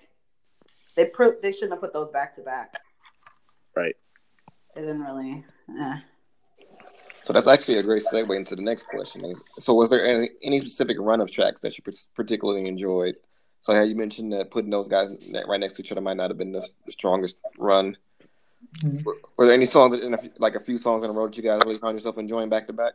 [0.95, 2.81] they put they shouldn't have put those back to back.
[3.75, 3.95] Right.
[4.75, 5.45] It didn't really.
[5.79, 5.97] Eh.
[7.23, 9.23] So that's actually a great segue into the next question.
[9.57, 11.83] So, was there any, any specific run of tracks that you
[12.15, 13.15] particularly enjoyed?
[13.61, 15.09] So, how you mentioned that putting those guys
[15.47, 17.95] right next to each other might not have been the, the strongest run.
[19.03, 21.37] Were, were there any songs, in a, like a few songs in a row that
[21.37, 22.93] you guys really found yourself enjoying back to back?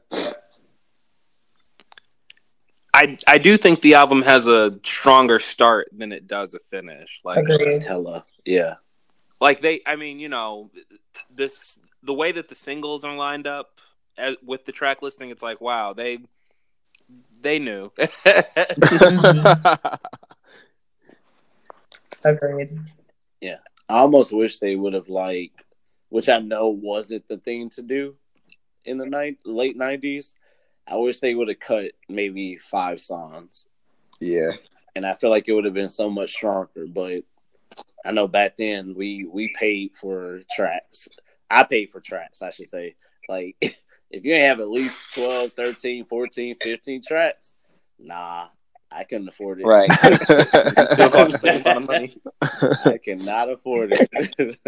[2.94, 7.20] I I do think the album has a stronger start than it does a finish.
[7.24, 7.82] Like Agreed.
[7.82, 8.24] Tella.
[8.44, 8.74] Yeah.
[9.40, 10.70] like they I mean, you know,
[11.32, 13.80] this the way that the singles are lined up
[14.16, 16.18] as, with the track listing, it's like wow, they
[17.40, 17.92] they knew.
[22.24, 22.78] Agreed.
[23.88, 25.52] I almost wish they would have like,
[26.10, 28.16] which I know wasn't the thing to do
[28.84, 30.34] in the night late nineties.
[30.86, 33.66] I wish they would have cut maybe five songs,
[34.20, 34.52] Yeah.
[34.96, 36.86] and I feel like it would have been so much stronger.
[36.86, 37.24] But
[38.04, 41.08] I know back then we we paid for tracks.
[41.50, 42.94] I paid for tracks, I should say.
[43.28, 43.56] Like
[44.10, 47.54] if you ain't have at least 12, 13, 14, 15 tracks,
[47.98, 48.48] nah,
[48.90, 49.66] I couldn't afford it.
[49.66, 49.90] Right.
[49.92, 52.16] Still cost the same amount of money.
[52.84, 54.58] I cannot afford it.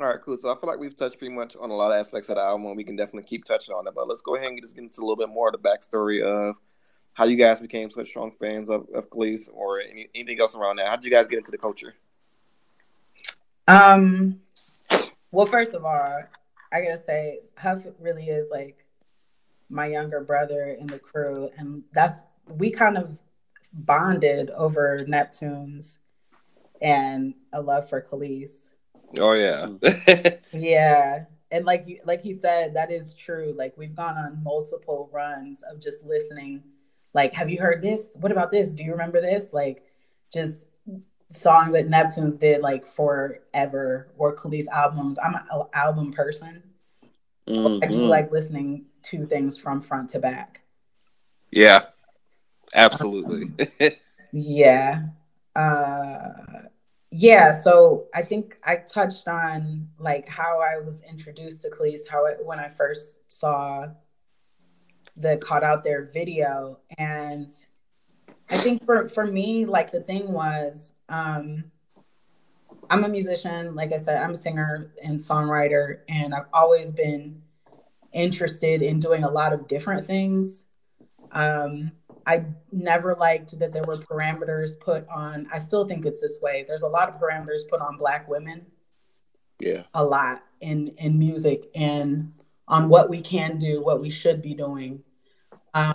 [0.00, 0.36] All right, cool.
[0.36, 2.42] So I feel like we've touched pretty much on a lot of aspects of the
[2.42, 2.66] album.
[2.66, 4.84] and We can definitely keep touching on it, but let's go ahead and just get
[4.84, 6.56] into a little bit more of the backstory of
[7.14, 10.76] how you guys became such strong fans of, of Kelis or any, anything else around
[10.76, 10.86] that.
[10.86, 11.94] How did you guys get into the culture?
[13.66, 14.40] Um.
[15.32, 16.22] Well, first of all,
[16.72, 18.84] I gotta say, Huff really is like
[19.68, 23.16] my younger brother in the crew, and that's we kind of
[23.72, 25.98] bonded over Neptunes
[26.80, 28.72] and a love for Kelis.
[29.18, 29.66] oh yeah.
[29.66, 30.38] Mm.
[30.52, 31.24] Yeah.
[31.50, 33.54] And like you like he said, that is true.
[33.56, 36.62] Like we've gone on multiple runs of just listening.
[37.14, 38.16] Like, have you heard this?
[38.20, 38.72] What about this?
[38.72, 39.52] Do you remember this?
[39.52, 39.82] Like
[40.32, 40.68] just
[41.30, 45.18] songs that Neptunes did like forever or Kelis albums.
[45.18, 45.42] I'm an
[45.72, 46.62] album person.
[47.48, 48.08] I do Mhm.
[48.08, 50.60] like listening to things from front to back.
[51.50, 51.86] yeah.
[52.74, 53.50] Absolutely.
[54.32, 55.04] Yeah.
[55.56, 56.32] Uh
[57.10, 62.26] yeah, so I think I touched on like how I was introduced to Kelis, how
[62.26, 63.88] it, when I first saw
[65.16, 67.50] the caught out there video and
[68.50, 71.64] I think for for me like the thing was um
[72.90, 77.42] I'm a musician, like I said, I'm a singer and songwriter and I've always been
[78.12, 80.64] interested in doing a lot of different things.
[81.32, 81.92] Um
[82.26, 85.46] I never liked that there were parameters put on.
[85.52, 86.64] I still think it's this way.
[86.66, 88.66] There's a lot of parameters put on Black women,
[89.60, 89.84] Yeah.
[89.94, 92.32] a lot in in music and
[92.66, 95.02] on what we can do, what we should be doing.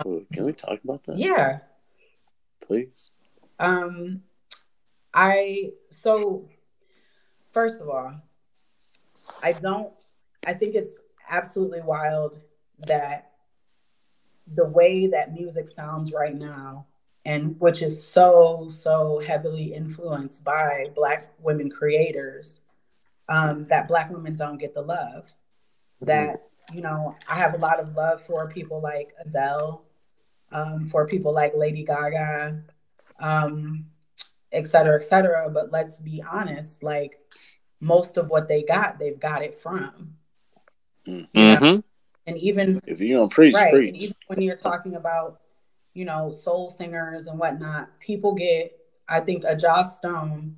[0.02, 0.24] Cool.
[0.32, 1.18] Can we talk about that?
[1.18, 1.58] Yeah.
[2.60, 3.10] Please.
[3.58, 4.22] Um,
[5.12, 6.48] I so
[7.54, 8.12] first of all,
[9.42, 9.92] I don't.
[10.46, 11.00] I think it's
[11.30, 12.38] absolutely wild
[12.80, 13.30] that
[14.54, 16.86] the way that music sounds right now,
[17.24, 22.60] and which is so so heavily influenced by Black women creators,
[23.28, 25.30] um, that Black women don't get the love.
[26.02, 29.84] That you know, I have a lot of love for people like Adele,
[30.50, 32.62] um, for people like Lady Gaga,
[33.20, 33.86] um,
[34.54, 35.50] et cetera, et cetera.
[35.50, 37.18] But let's be honest, like
[37.80, 40.14] most of what they got, they've got it from.
[41.06, 41.80] Mm-hmm.
[42.26, 43.94] And even If you don't preach, right, preach.
[43.96, 45.40] even when you're talking about,
[45.92, 50.56] you know, soul singers and whatnot, people get, I think, a Joss Stone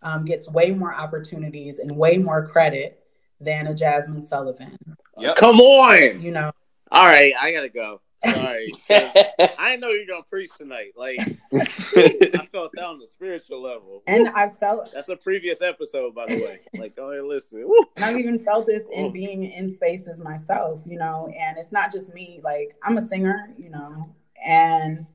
[0.00, 3.04] um, gets way more opportunities and way more credit
[3.40, 4.76] than a Jazmine Sullivan.
[5.18, 5.36] Yep.
[5.36, 6.22] Come on.
[6.22, 6.50] You know,
[6.90, 8.00] All right, I gotta go.
[8.24, 8.72] Sorry.
[8.88, 9.10] 'cause
[9.58, 10.92] I didn't know you were gonna preach tonight.
[10.96, 11.18] Like
[11.52, 14.02] I felt that on the spiritual level.
[14.06, 16.60] and I felt That's a previous episode, by the way.
[16.80, 17.68] Like, go ahead, listen.
[17.96, 21.92] And I've even felt this in being in spaces myself, you know, and it's not
[21.92, 22.40] just me.
[22.42, 25.06] Like, I'm a singer, you know, and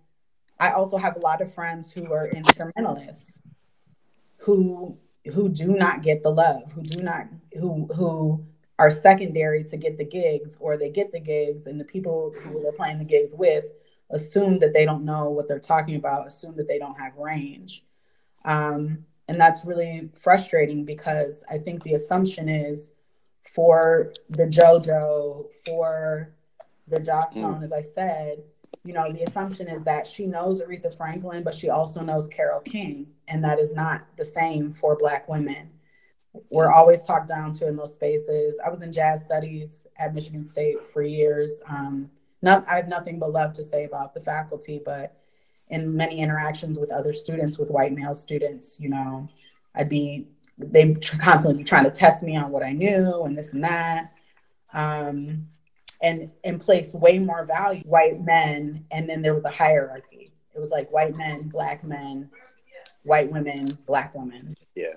[0.60, 3.40] I also have a lot of friends who are instrumentalists
[4.38, 4.98] who
[5.34, 8.46] who do not get the love, who do not who who
[8.80, 12.62] are secondary to get the gigs or they get the gigs and the people who
[12.62, 13.66] they're playing the gigs with
[14.12, 17.84] assume that they don't know what they're talking about, assume that they don't have range.
[18.46, 22.92] Um, and that's really frustrating because I think the assumption is
[23.42, 26.34] for the JoJo, for
[26.88, 28.44] the Joss Stone, as I said,
[28.86, 32.62] you know, the assumption is that she knows Aretha Franklin, but she also knows Carole
[32.62, 33.08] King.
[33.28, 35.70] And that is not the same for Black women.
[36.50, 38.60] We're always talked down to in those spaces.
[38.66, 41.62] I was in jazz studies at Michigan State for years.
[41.68, 42.10] Um,
[42.42, 45.18] not, I have nothing but love to say about the faculty, but
[45.70, 49.28] in many interactions with other students, with white male students, you know,
[49.76, 50.28] I'd be,
[50.58, 53.64] they'd tr- constantly be trying to test me on what I knew and this and
[53.64, 54.12] that.
[54.74, 55.48] Um,
[56.02, 58.86] and, and place way more value white men.
[58.92, 60.32] And then there was a hierarchy.
[60.56, 62.30] It was like white men, black men,
[63.04, 64.56] white women, black women.
[64.76, 64.94] Yeah.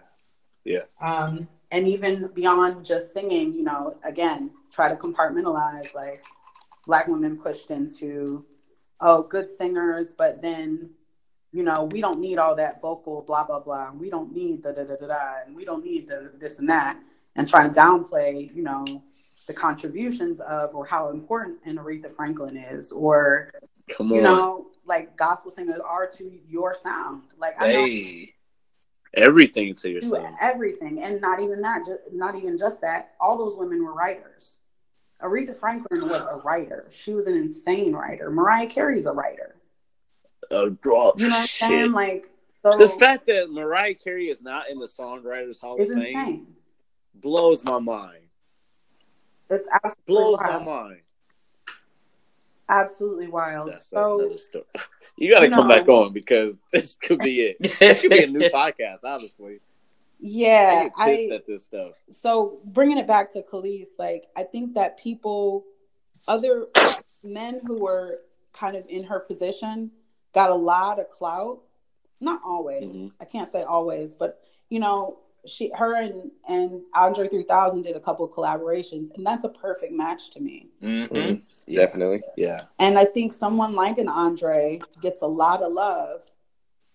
[0.64, 0.82] Yeah.
[1.00, 6.24] Um, and even beyond just singing, you know, again, try to compartmentalize like
[6.86, 8.44] black women pushed into,
[9.00, 10.90] oh, good singers, but then,
[11.52, 13.92] you know, we don't need all that vocal blah blah blah.
[13.92, 16.68] We don't need da da da da da, and we don't need the, this and
[16.68, 16.98] that,
[17.36, 19.02] and trying to downplay, you know,
[19.46, 23.52] the contributions of or how important an Aretha Franklin is, or
[23.88, 27.22] Come you know, like gospel singers are to your sound.
[27.38, 28.34] Like I know Hey.
[29.14, 30.28] Everything to yourself.
[30.40, 33.14] everything, and not even that, ju- not even just that.
[33.20, 34.58] All those women were writers.
[35.22, 36.86] Aretha Franklin was a writer.
[36.90, 38.30] She was an insane writer.
[38.30, 39.56] Mariah Carey's a writer.
[40.50, 41.68] Uh, bro, You know what I'm shit.
[41.68, 41.92] saying?
[41.92, 42.30] Like
[42.62, 45.98] so The fact that Mariah Carey is not in the Songwriters Hall of is Fame
[45.98, 46.46] insane.
[47.14, 48.22] blows my mind.
[49.50, 51.00] It's absolutely Blows my mind.
[52.70, 53.70] Absolutely wild.
[53.70, 54.64] That's so story.
[55.16, 57.78] You got to come know- back on because this could be it.
[57.78, 59.60] This could be a new podcast, honestly.
[60.18, 61.92] yeah, I get pissed I at this stuff.
[62.10, 65.64] so bringing it back to Kelis, like I think that people,
[66.28, 66.66] other
[67.24, 68.20] men who were
[68.54, 69.90] kind of in her position,
[70.32, 71.60] got a lot of clout.
[72.20, 72.84] Not always.
[72.84, 73.12] Mhm.
[73.20, 78.00] I can't say always, but you know, she, her, and and Andre 3000 did a
[78.00, 80.68] couple of collaborations, and that's a perfect match to me.
[80.82, 81.40] Mm-hmm.
[81.70, 81.80] Yeah.
[81.86, 82.20] Definitely.
[82.36, 82.62] Yeah.
[82.78, 86.22] And I think someone like an Andre gets a lot of love,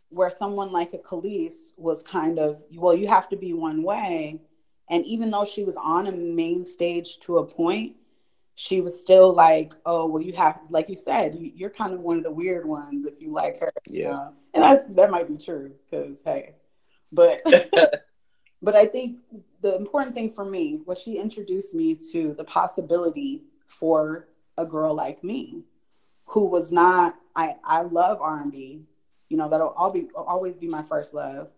[0.09, 4.39] where someone like a Kelis was kind of, well, you have to be one way.
[4.89, 7.95] And even though she was on a main stage to a point,
[8.53, 11.99] she was still like, oh, well, you have, like you said, you, you're kind of
[11.99, 13.71] one of the weird ones if you like her.
[13.89, 14.09] you Yeah.
[14.11, 14.33] know?
[14.53, 16.53] And that's that might be true because hey,
[17.11, 17.41] but
[18.61, 19.17] but I think
[19.61, 24.93] the important thing for me was she introduced me to the possibility for a girl
[24.93, 25.63] like me
[26.25, 28.81] who was not I I love R&B
[29.29, 31.49] you know that'll all be always be my first love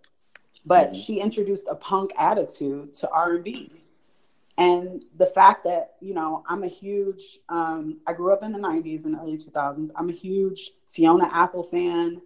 [0.66, 0.96] but Mhm.
[1.04, 3.72] she introduced a punk attitude to R&B
[4.58, 8.60] and the fact that you know I'm a huge um, I grew up in the
[8.60, 12.22] 90s and early 2000s I'm a huge Fiona Apple fan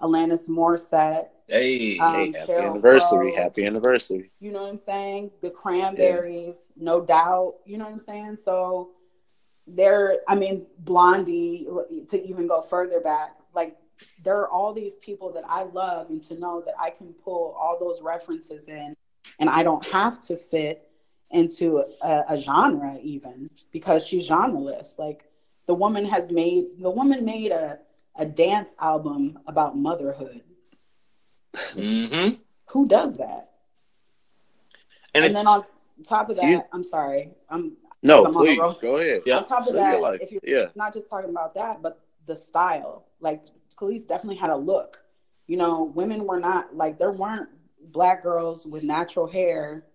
[0.00, 1.98] Alanis Morissette Hey.
[1.98, 3.32] Um, hey, happy Cheryl anniversary.
[3.32, 3.42] Crow.
[3.42, 4.30] Happy anniversary.
[4.40, 5.30] you know what I'm saying?
[5.42, 7.56] The cranberries, no doubt.
[7.66, 8.38] You know what I'm saying?
[8.42, 8.90] So
[9.66, 11.66] there, I mean, Blondie,
[12.08, 13.76] to even go further back, like
[14.24, 17.56] there are all these people that I love, and to know that I can pull
[17.58, 18.94] all those references in,
[19.38, 20.88] and I don't have to fit
[21.30, 24.98] into a, a genre even because she's genreless.
[24.98, 25.24] Like
[25.66, 27.78] the woman has made, the woman made a
[28.16, 30.42] a dance album about motherhood.
[31.54, 32.36] Mm-hmm.
[32.66, 33.50] Who does that?
[35.14, 35.64] And, it's then on
[36.06, 37.30] top of that, You- I'm sorry.
[37.48, 37.72] I'm
[38.02, 39.22] no, I'm on the please go ahead.
[39.26, 39.38] Yeah.
[39.38, 40.20] on top of live that, life.
[40.22, 40.68] if you're Yeah.
[40.74, 43.06] not just talking about that, but the style.
[43.20, 43.42] Like
[43.76, 44.98] Khalees definitely had a look.
[45.46, 47.48] You know, women were not like there weren't
[47.90, 49.86] black girls with natural hair,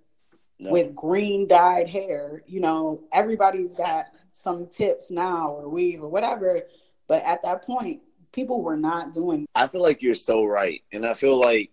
[0.60, 0.72] No.
[0.72, 2.44] with green dyed hair.
[2.48, 6.62] You know, everybody's got some tips now or weave or whatever.
[7.08, 8.02] But at that point,
[8.34, 11.72] people were not doing I feel like you're so right, and I feel like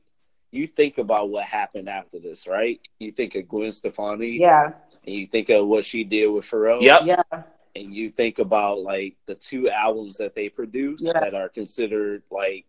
[0.52, 2.80] you think about what happened after this, right?
[3.00, 4.74] You think of Gwen Stefani, yeah,
[5.06, 7.02] and you think of what she did with Pharrell, Yep.
[7.04, 7.42] yeah,
[7.76, 11.20] and you think about like the two albums that they produced Yeah.
[11.20, 12.66] that are considered like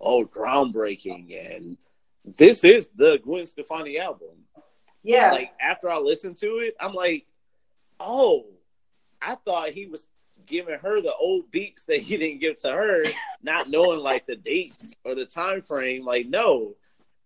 [0.00, 1.76] oh groundbreaking, and
[2.24, 4.44] this is the Gwen Stefani album.
[5.02, 5.30] yeah.
[5.32, 7.26] Like after I listened to it, I'm like,
[8.00, 8.46] oh,
[9.20, 10.08] I thought he was
[10.46, 13.04] giving her the old beats that he didn't give to her,
[13.42, 16.04] not knowing like the dates or the time frame.
[16.04, 16.74] Like, no,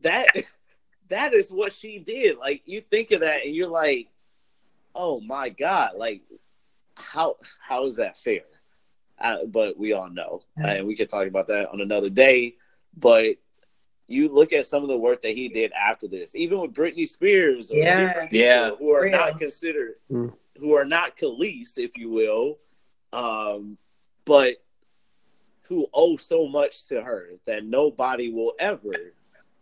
[0.01, 0.27] that
[1.09, 2.39] that is what she did.
[2.39, 4.09] Like you think of that and you're like,
[4.95, 6.23] oh my god, like
[6.95, 8.43] how how is that fair?
[9.19, 12.57] Uh, but we all know, and we could talk about that on another day.
[12.97, 13.37] But
[14.09, 17.07] you look at some of the work that he did after this, even with Britney
[17.07, 18.27] Spears, or Yeah.
[18.27, 18.71] people Yeah.
[18.77, 19.13] who are Real.
[19.13, 20.37] not considered, Mm.
[20.59, 22.59] who are not Kelis, if you will,
[23.13, 23.79] um,
[24.25, 24.57] but
[25.63, 29.15] who owe so much to her that nobody will ever,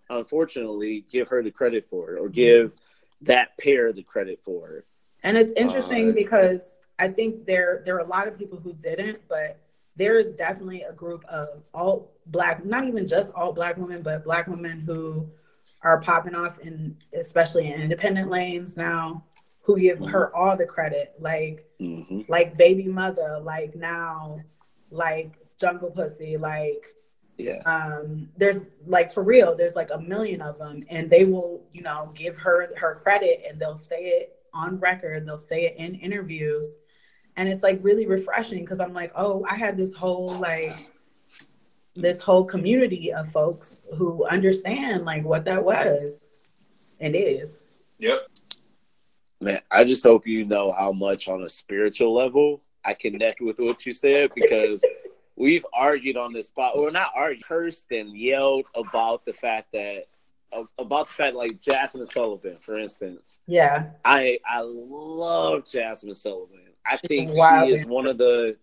[0.09, 2.73] unfortunately, give her the credit for it or give
[3.21, 4.87] that pair the credit for it.
[5.23, 8.73] And it's interesting Uh, because I think there there are a lot of people who
[8.73, 9.59] didn't, but
[9.97, 14.25] there is definitely a group of all black, not even just all black women, but
[14.25, 15.29] black women who
[15.83, 19.25] are popping off in especially in independent lanes now,
[19.63, 22.21] who give her all the credit, like Mm-hmm.
[22.29, 24.43] like baby mother, like now,
[24.91, 26.95] like jungle pussy, like
[27.39, 27.63] Yeah.
[27.65, 31.83] um there's like for real there's like a million of them and they will you
[31.83, 35.95] know give her her credit and they'll say it on record they'll say it in
[35.97, 36.77] interviews
[37.37, 40.91] and it's like really refreshing because i'm like oh i had this whole like
[41.97, 46.21] this whole community of folks who understand like what that was
[47.01, 47.65] and is
[48.01, 48.29] Yep.
[49.43, 53.59] Man, I just hope you know how much on a spiritual level I connect with
[53.61, 54.85] what you said because
[55.37, 60.07] we've argued on this spot, or not argued, cursed and yelled about the fact that
[60.79, 63.41] about the fact like Jazmine Sullivan, for instance.
[63.47, 66.59] yeah I I love Jazmine Sullivan.
[66.85, 68.57] I She's think she is one of the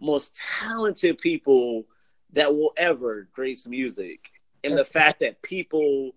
[0.00, 1.84] most talented people
[2.32, 4.30] that will ever grace music.
[4.62, 6.12] And the fact that people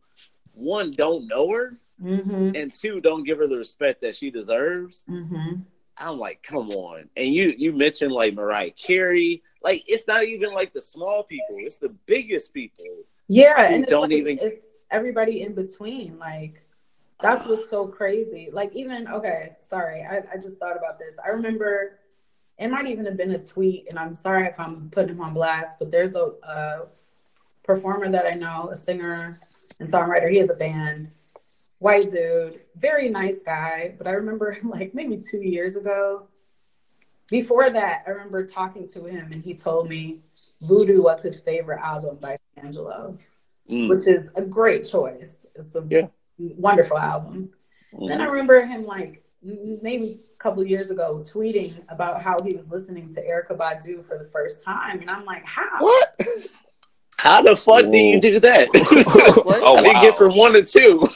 [0.53, 5.03] one don't know her mm-hmm and two don't give her the respect that she deserves.
[5.09, 5.61] mm-hmm
[5.97, 7.09] I'm like, come on.
[7.15, 9.43] And you you mentioned like Mariah Carey.
[9.61, 12.85] Like it's not even like the small people, it's the biggest people.
[13.27, 16.19] Yeah, and don't like, even- it's everybody in between.
[16.19, 16.63] Like
[17.21, 18.49] that's what's so crazy.
[18.51, 21.15] Like even okay, sorry, I, I just thought about this.
[21.23, 21.99] I remember
[22.57, 25.33] it might even have been a tweet, and I'm sorry if I'm putting him on
[25.33, 26.81] blast, but there's a, a
[27.63, 29.37] performer that I know, a singer
[29.79, 30.29] and songwriter.
[30.29, 31.09] He has a band,
[31.79, 33.95] white dude, very nice guy.
[33.97, 36.27] But I remember like maybe two years ago.
[37.29, 40.19] Before that, I remember talking to him, and he told me
[40.63, 43.17] Voodoo was his favorite album by Angelo
[43.69, 43.89] Mm.
[43.89, 45.45] which is a great choice.
[45.55, 46.07] It's a Yeah.
[46.37, 47.51] wonderful album.
[48.07, 52.69] Then I remember him like maybe a couple years ago tweeting about how he was
[52.71, 55.79] listening to Erykah Badu for the first time, and I'm like, how?
[55.79, 56.15] What?
[57.17, 58.67] How the fuck do you do that?
[59.63, 60.01] Oh, I didn't wow.
[60.01, 61.07] get from one to two.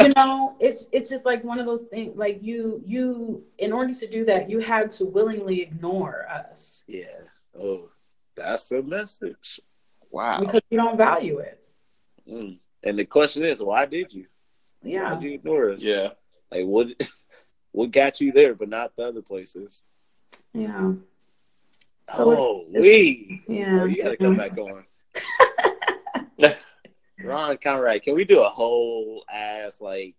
[0.00, 2.16] you know, it's it's just like one of those things.
[2.16, 7.04] Like you you in order to do that, you had to willingly ignore us yeah.
[7.58, 7.90] Oh,
[8.34, 9.60] that's a message.
[10.16, 10.40] Wow.
[10.40, 11.60] because you don't value it.
[12.30, 12.58] Mm.
[12.82, 14.26] And the question is, why did you?
[14.82, 15.84] Yeah, Why did you ignore us?
[15.84, 16.10] Yeah.
[16.50, 16.88] Like what?
[17.72, 19.84] What got you there, but not the other places?
[20.54, 20.92] yeah,
[22.08, 23.42] Oh, it's- we.
[23.48, 23.80] yeah.
[23.82, 24.84] Oh, you got to come back on.
[27.22, 30.14] Ron Conrad, can we do a whole ass like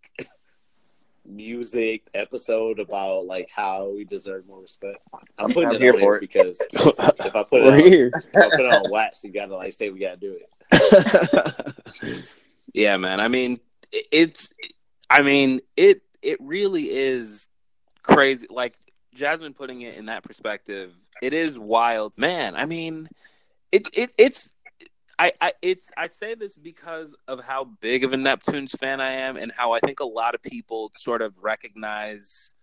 [1.27, 4.97] music episode about like how we deserve more respect?
[5.37, 6.21] I'm putting I'm it here on for here it.
[6.21, 8.11] because if I put it We're on, here.
[8.15, 10.37] if I put it on wax, you gotta like say we gotta do
[10.71, 12.23] it.
[12.73, 13.19] Yeah, man.
[13.19, 13.59] I mean,
[13.91, 14.53] it's.
[15.09, 16.01] I mean, it.
[16.21, 17.47] It really is
[18.03, 18.45] crazy.
[18.51, 18.75] Like
[19.15, 22.55] Jasmine putting it in that perspective, it is wild, man.
[22.55, 23.09] I mean,
[23.71, 23.87] it.
[23.93, 24.11] It.
[24.17, 24.51] It's.
[25.19, 29.11] I, I it's I say this because of how big of a Neptunes fan I
[29.11, 32.53] am and how I think a lot of people sort of recognize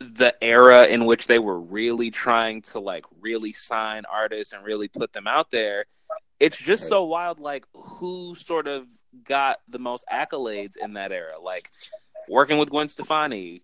[0.00, 4.88] the era in which they were really trying to like really sign artists and really
[4.88, 5.84] put them out there.
[6.38, 8.86] It's just so wild like who sort of
[9.24, 11.38] got the most accolades in that era.
[11.40, 11.70] Like
[12.28, 13.62] working with Gwen Stefani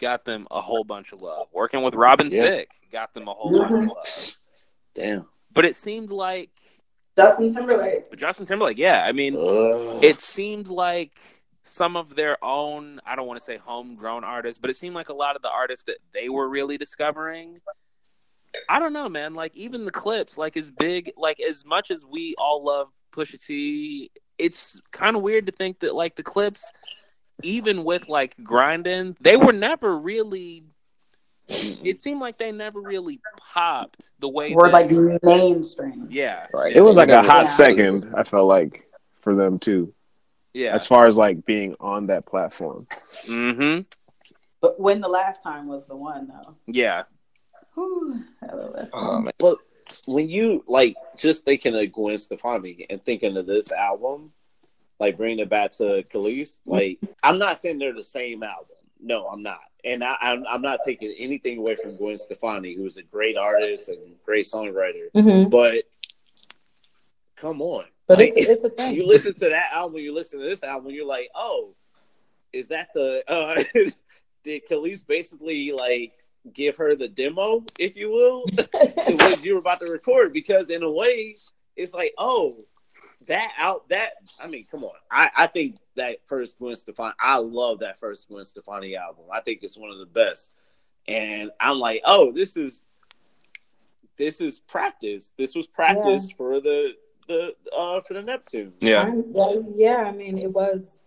[0.00, 1.48] got them a whole bunch of love.
[1.52, 2.42] Working with Robin Yeah.
[2.46, 4.36] Thicke got them a whole bunch of love.
[4.94, 5.26] Damn.
[5.52, 6.50] But it seemed like
[7.16, 8.16] Justin Timberlake.
[8.16, 9.04] Justin Timberlake, yeah.
[9.06, 10.02] I mean, Ugh.
[10.02, 11.20] it seemed like
[11.64, 15.08] some of their own i don't want to say homegrown artists but it seemed like
[15.08, 17.58] a lot of the artists that they were really discovering
[18.68, 22.04] i don't know man like even the Clipse like as big like as much as
[22.08, 26.70] we all love pusha t it's kind of weird to think that like the Clipse
[27.42, 30.64] even with like grinding they were never really
[31.48, 34.90] it seemed like they never really popped the way We're like
[35.22, 36.06] mainstream.
[36.10, 36.74] yeah Right.
[36.74, 37.50] It was like a hot Yeah.
[37.50, 38.14] second.
[38.16, 38.88] I felt like
[39.20, 39.92] for them too,
[40.54, 42.86] yeah as far as like being on that platform.
[43.26, 43.82] mm-hmm
[44.60, 46.54] But when the last time was the one though.
[46.66, 47.04] yeah
[47.74, 49.28] Whew, hello, that's- Oh.
[49.38, 49.58] But
[50.06, 54.32] when you like just thinking of Gwen Stefani and thinking of this album,
[55.00, 58.76] like bringing it back to Kelis, like I'm not saying they're the same album.
[59.00, 62.96] No, I'm not, and I, I'm I'm not taking anything away from Gwen Stefani, who's
[62.96, 65.08] a great artist and great songwriter.
[65.50, 65.84] But
[67.36, 68.94] come on, But Like, it's, it's a thing.
[68.96, 71.74] you listen to that album, you listen to this album, you're like, oh,
[72.52, 73.62] is that the uh
[74.44, 76.12] did Kelis basically like
[76.52, 80.32] give her the demo, if you will, to what you were about to record?
[80.32, 81.34] Because in a way,
[81.76, 82.54] it's like, oh,
[83.26, 84.92] that out that I mean, come on.
[85.10, 89.24] I, I think that first Gwen Stefani, I love that first Gwen Stefani album.
[89.32, 90.52] I think it's one of the best.
[91.06, 92.88] And I'm like, oh, this is
[94.16, 95.32] this is practice.
[95.36, 96.92] This was practice for the
[97.28, 98.72] the uh for the Neptune.
[98.80, 101.00] yeah I'm- yeah, yeah, I mean, it was.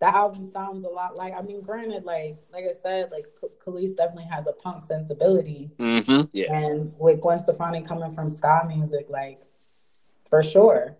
[0.00, 1.32] The album sounds a lot like.
[1.32, 5.70] I mean, granted, like like I said, like K- Kelis definitely has a punk sensibility,
[5.78, 6.52] mm-hmm Yeah.
[6.52, 9.40] and with Gwen Stefani coming from ska music, like
[10.28, 10.96] for sure.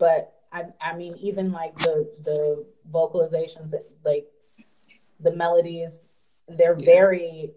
[0.00, 3.72] But I, I mean, even like the the vocalizations,
[4.04, 4.26] like
[5.20, 6.08] the melodies,
[6.48, 6.84] they're Yeah.
[6.84, 7.52] very.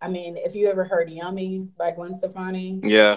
[0.00, 3.16] I mean, if you ever heard "Yummy" by Gwen Stefani, yeah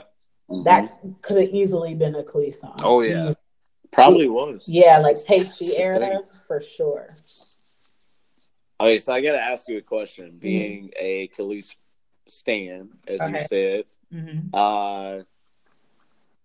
[0.64, 0.89] that
[1.22, 2.80] could have easily been a Kelis song.
[2.80, 3.34] Oh, yeah.
[3.91, 4.65] probably was.
[4.68, 6.19] Yeah, That's like the- Taste the the Era thing.
[6.47, 7.15] for sure.
[8.81, 10.38] Okay, so I gotta ask you a question.
[10.39, 11.76] Being a Kelis
[12.27, 13.38] stan, as Okay.
[13.38, 14.56] you said, Mm-hmm.
[14.56, 15.19] uh,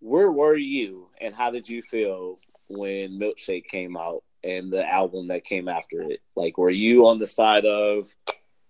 [0.00, 2.38] where were you, and how did you feel
[2.68, 6.20] when Milkshake came out and the album that came after it?
[6.36, 8.14] Like, were you on the side of,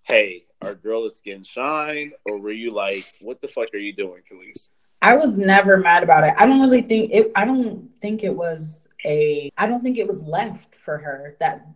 [0.03, 3.93] "Hey, our girl is getting shine," or were you like, "What the fuck are you
[3.93, 4.71] doing, Kelis?"
[5.03, 6.35] I was never mad about it.
[6.39, 7.33] I don't really think it.
[7.35, 9.51] I don't think it was a.
[9.59, 11.37] I don't think it was left for her.
[11.41, 11.67] That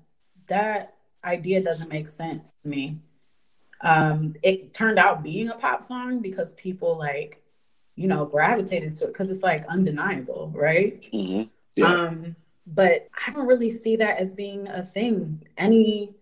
[0.47, 0.95] that
[1.25, 3.01] idea doesn't make sense to me.
[3.81, 7.43] Um, it turned out being a pop song because people like,
[7.99, 11.03] you know, gravitated to it because it's like undeniable, right?
[11.12, 11.43] Mm-hmm.
[11.75, 11.87] Yeah.
[11.93, 15.43] Um, but I don't really see that as being a thing.
[15.57, 16.15] Any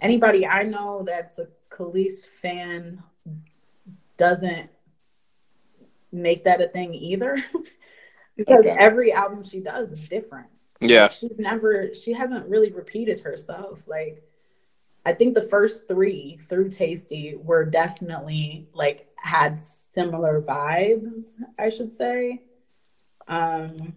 [0.00, 3.02] anybody I know that's a Kelis fan
[4.16, 4.70] doesn't
[6.12, 7.36] make that a thing either.
[8.36, 8.76] because Okay.
[8.78, 10.48] every album she does is different.
[10.80, 13.86] yeah Like, she's never she hasn't really repeated herself.
[13.86, 14.22] Like
[15.04, 21.92] I think the first three through Tasty were definitely like had similar vibes, I should
[21.92, 22.42] say.
[23.28, 23.94] Um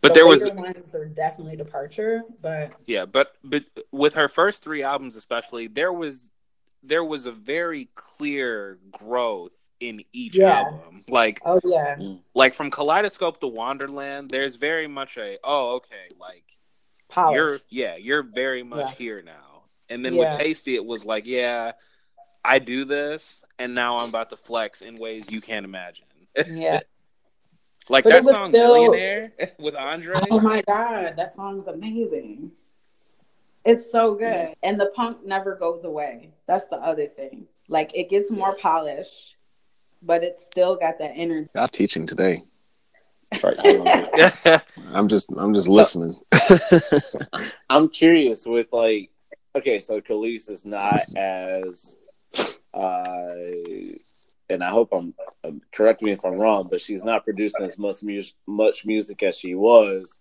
[0.00, 4.64] but the there was ones are definitely departure, but Yeah, but but with her first
[4.64, 6.32] three albums especially, there was
[6.82, 10.62] there was a very clear growth in each Yeah.
[10.62, 11.04] album.
[11.08, 11.98] Like oh yeah,
[12.34, 16.44] like from Kaleidoscope to Wonderland, there's very much a oh okay, like
[17.10, 17.36] polish.
[17.36, 18.96] you're yeah, you're very much Yeah.
[18.96, 19.64] here now.
[19.90, 20.20] And then Yeah.
[20.20, 21.72] with Tasty it was like, yeah,
[22.44, 26.06] I do this and now I'm about to flex in ways you can't imagine.
[26.46, 26.80] yeah.
[27.88, 30.20] like But that song still- Millionaire with Andre.
[30.30, 32.52] Oh my god, that song's amazing.
[33.64, 34.54] It's so good.
[34.62, 36.30] And the punk never goes away.
[36.46, 37.46] That's the other thing.
[37.68, 39.36] Like it gets more polished,
[40.02, 41.48] but it's still got that energy.
[41.54, 42.42] Y'all teaching today.
[44.92, 46.16] I'm just I'm just So- listening.
[47.68, 49.10] I'm curious with like,
[49.54, 51.96] okay, so Kelis is not as,
[52.74, 53.34] uh,
[54.48, 57.78] and I hope I'm um, correct me if I'm wrong, but she's not producing as
[57.78, 60.18] much music, much music as she was,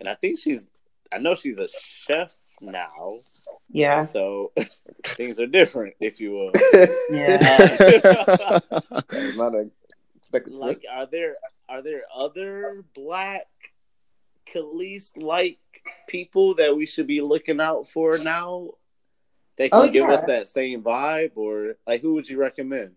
[0.00, 0.68] and I think she's,
[1.12, 3.18] I know she's a chef now,
[3.70, 4.04] Yeah.
[4.04, 4.52] so
[5.04, 6.50] things are different, if you will.
[7.10, 7.38] Yeah.
[9.12, 9.70] It's not a
[10.50, 11.36] like, are there
[11.68, 13.48] are there other black
[14.46, 15.58] Kelis like
[16.08, 18.70] people that we should be looking out for now?
[19.70, 22.92] That can Oh, give us that same vibe, or like who would you recommend?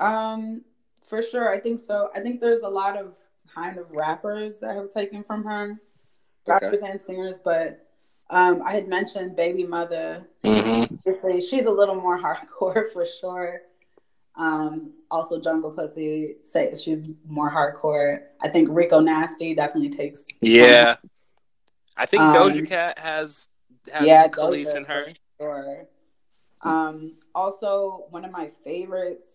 [0.00, 0.62] Um,
[1.06, 1.48] for sure.
[1.50, 2.10] I think so.
[2.14, 3.14] I think there's a lot of
[3.54, 5.78] kind of rappers that have taken from her.
[6.46, 7.86] rappers and singers, but
[8.30, 10.24] um, I had mentioned Bbymutha.
[10.44, 10.94] Mm-hmm.
[10.94, 13.62] Obviously, she's a little more hardcore for sure.
[14.36, 18.22] Um, also, Jungle Pussy say she's more hardcore.
[18.40, 20.26] I think Rico Nasty definitely takes.
[20.40, 20.96] Yeah.
[21.96, 23.48] I think Um, Doja Cat has
[23.92, 25.06] has yeah, Kelis Doja in her.
[25.44, 25.86] For
[26.62, 26.72] Sure.
[26.72, 29.28] Um, also, one of my favorites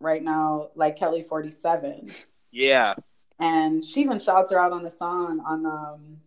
[0.00, 2.10] right now, like Kelly Forty Seven,
[2.52, 2.94] Yeah.
[3.40, 6.20] and she even shouts her out on the song on um.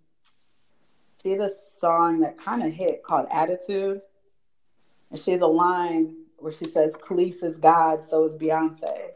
[1.22, 4.02] She had a song that kind of hit called "Attitude,"
[5.12, 9.12] and she has a line where she says, "Kelis is God, so is Beyonce."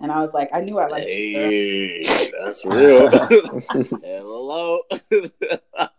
[0.00, 1.12] And I was like, I knew I liked her.
[1.12, 3.10] Hey, that's real.
[4.02, 4.78] Hello.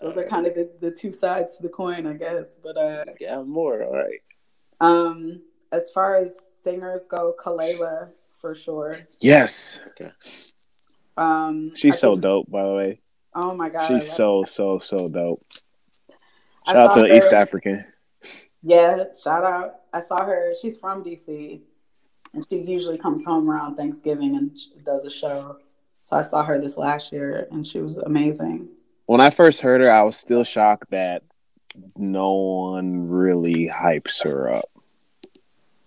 [0.00, 2.56] Those are kind of the, the two sides to the coin, I guess.
[2.62, 3.82] But uh, yeah, more.
[3.84, 4.20] All right.
[4.80, 5.42] um,
[5.72, 8.10] as far as singers go, Kelela
[8.40, 9.00] for sure.
[9.20, 9.80] Yes,
[11.16, 12.50] Um, she's I so think- dope.
[12.50, 13.00] By the way,
[13.34, 14.46] Oh my god, she's so her.
[14.46, 15.44] so so dope.
[16.66, 17.84] Shout out saw to the East African.
[18.62, 19.80] Yeah, shout out.
[19.92, 20.52] I saw her.
[20.60, 21.60] She's from DC,
[22.34, 25.58] and she usually comes home around Thanksgiving and sh- does a show.
[26.00, 28.68] So I saw her this last year, and she was amazing.
[29.08, 31.22] When I first heard her, I was still shocked that
[31.96, 34.66] no one really hypes her up.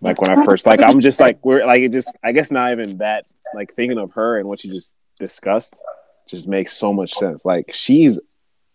[0.02, 2.72] Like when I first, like I'm just like we're like it just I guess not
[2.72, 5.84] even that like thinking of her and what you just discussed
[6.27, 7.45] just makes so much sense.
[7.45, 8.18] Like she's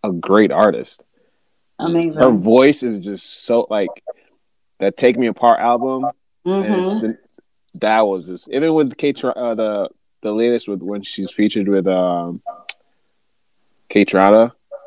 [0.04, 1.02] a great artist.
[1.80, 2.22] Amazing.
[2.22, 3.90] Her voice is just so like
[4.78, 6.06] that "Take Me Apart" album.
[6.46, 7.00] Mhm.
[7.00, 7.18] the,
[7.80, 9.88] that was just even with Kate uh, the
[10.22, 12.40] the latest with when she's featured with um
[13.88, 14.12] Kate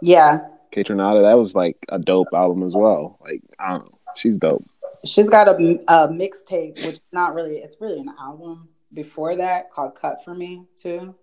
[0.01, 0.39] Yeah,
[0.71, 3.17] Kaytranada, that was like a dope album as well.
[3.21, 4.63] Like, I don't know, she's dope.
[5.05, 5.53] she's got a,
[5.87, 7.57] a mixtape, which is not really.
[7.57, 11.15] It's really an album before that called "Cut for Me" too.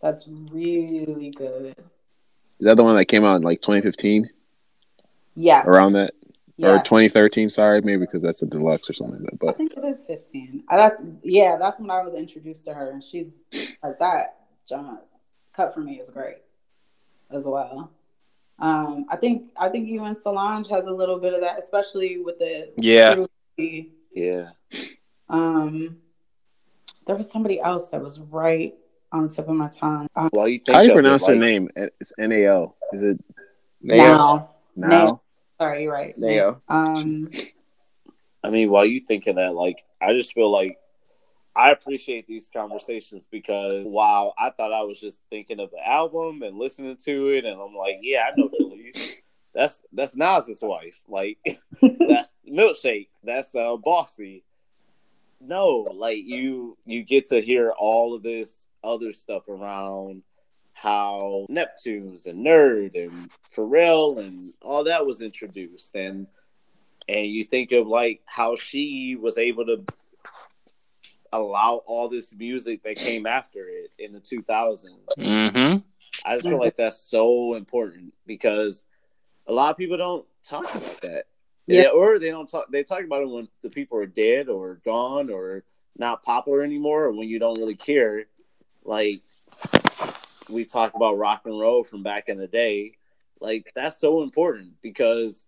[0.00, 1.74] That's really good.
[2.60, 4.28] Is that the one that came out in like 2015,
[5.34, 5.66] Yes.
[5.66, 6.12] around that,
[6.60, 7.50] or 2013?
[7.50, 9.34] Sorry, maybe because that's a deluxe or something like that.
[9.34, 10.64] I But think it is 15.
[10.68, 13.44] Uh, That's yeah, that's when I was introduced to her and she's
[13.82, 14.36] like that.
[14.68, 14.98] John
[15.52, 16.36] cut for me is great
[17.30, 17.90] as well.
[18.58, 22.38] Um, I think I think even Solange has a little bit of that, especially with
[22.38, 23.14] the Yeah.
[23.56, 23.92] Truly.
[24.12, 24.50] Yeah.
[25.28, 25.98] Um,
[27.06, 28.74] there was somebody else that was right
[29.12, 30.08] on the tip of my tongue.
[30.16, 31.68] Um, While you think how do you of it, pronounce her like- name?
[31.76, 32.74] It's N A O.
[32.92, 33.18] Is it
[33.80, 34.88] now, now?
[34.88, 35.20] Nao.
[35.60, 36.14] sorry, you're right.
[36.16, 36.60] Nao.
[36.68, 37.30] Um,
[38.42, 40.78] I mean, while you think of that, like, I just feel like
[41.58, 46.42] I appreciate these conversations because while I thought I was just thinking of the album
[46.44, 49.14] and listening to it, and I'm like, yeah, I know Kelis.
[49.52, 51.02] That's that's Nas's wife.
[51.08, 51.38] Like,
[51.82, 53.08] that's Milkshake.
[53.24, 54.44] That's uh, Bossy.
[55.40, 60.22] No, like you you get to hear all of this other stuff around
[60.74, 66.28] how Neptunes and N.E.R.D and Pharrell and all that was introduced and
[67.08, 69.84] and you think of like how she was able to
[71.32, 74.86] allow all this music that came after it in the 2000s.
[75.18, 75.78] Mm-hmm.
[76.24, 78.84] I just feel like that's so important because
[79.46, 81.26] a lot of people don't talk about that.
[81.66, 81.82] Yeah.
[81.82, 82.70] Yeah, or they don't talk.
[82.70, 85.64] They talk about it when the people are dead or gone or
[85.98, 88.24] not popular anymore, or when you don't really care.
[88.84, 89.20] Like
[90.48, 92.92] we talk about rock and roll from back in the day.
[93.40, 95.46] Like that's so important because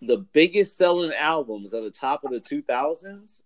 [0.00, 3.42] the biggest selling albums at the top of the 2000s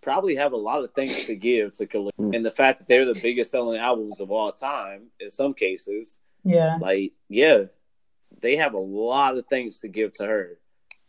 [0.00, 2.10] probably have a lot of things to give to Kelis.
[2.18, 2.36] Mm.
[2.36, 6.20] And the fact that they're the biggest selling albums of all time in some cases,
[6.44, 6.78] yeah.
[6.80, 7.64] like, yeah,
[8.40, 10.58] they have a lot of things to give to her.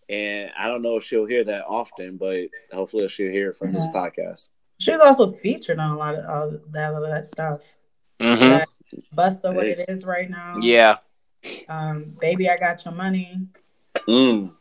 [0.07, 3.73] And I don't know if she'll hear that often, but hopefully she'll hear it from
[3.73, 4.49] this podcast.
[4.79, 7.61] She was also featured on a lot of all that, all of that stuff.
[8.19, 8.43] Mm-hmm.
[8.43, 8.65] Yeah.
[9.15, 9.71] Busta, what Hey.
[9.73, 10.57] it is right now.
[10.61, 10.97] Yeah.
[11.67, 13.47] Um, baby, I got your money.
[14.07, 14.51] Mm,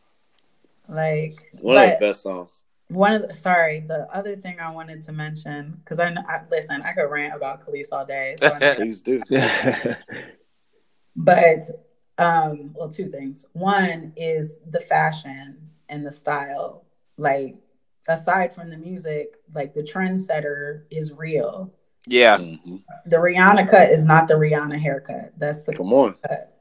[0.87, 2.63] Like, one of the best songs.
[2.89, 6.41] One of the sorry, the other thing I wanted to mention because I, know I
[6.49, 8.35] listen, I could rant about Kelis all day.
[8.39, 9.23] So Please do.
[11.15, 11.63] but
[12.17, 13.45] um, well, two things.
[13.53, 16.85] One is the fashion and the style.
[17.17, 17.55] Like,
[18.07, 21.73] aside from the music, like the trendsetter is real.
[22.07, 22.37] Yeah.
[22.37, 22.83] Mhm.
[23.05, 25.33] The Rihanna cut is not the Rihanna haircut.
[25.37, 26.15] That's the Come on.
[26.27, 26.58] cut.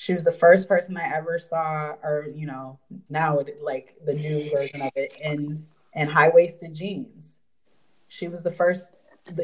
[0.00, 2.78] She was the first person I ever saw, or you know,
[3.10, 7.40] now it like the new version of it in in high waisted jeans.
[8.08, 8.94] She was the first.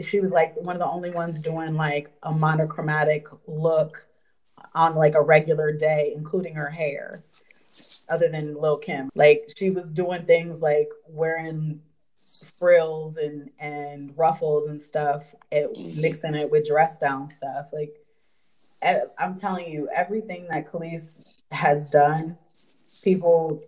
[0.01, 4.09] She was like one of the only ones doing like a monochromatic look
[4.75, 7.23] on like a regular day, including her hair.
[8.09, 11.83] Other than Lil Kim, like she was doing things like wearing
[12.59, 15.69] frills and and ruffles and stuff, and
[15.99, 17.75] mixing it with dress down stuff.
[17.75, 17.95] Like
[18.83, 22.37] I'm telling you, everything that Kelis has done,
[23.03, 23.63] people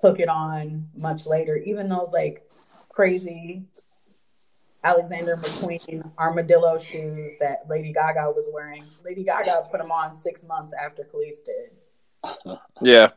[0.00, 1.56] took it on much later.
[1.56, 2.48] Even those like
[2.88, 3.64] crazy
[4.82, 8.84] Alexander McQueen armadillo shoes that Lady Gaga was wearing.
[9.04, 12.58] Lady Gaga put them on six months after Kelis did.
[12.80, 13.10] Yeah.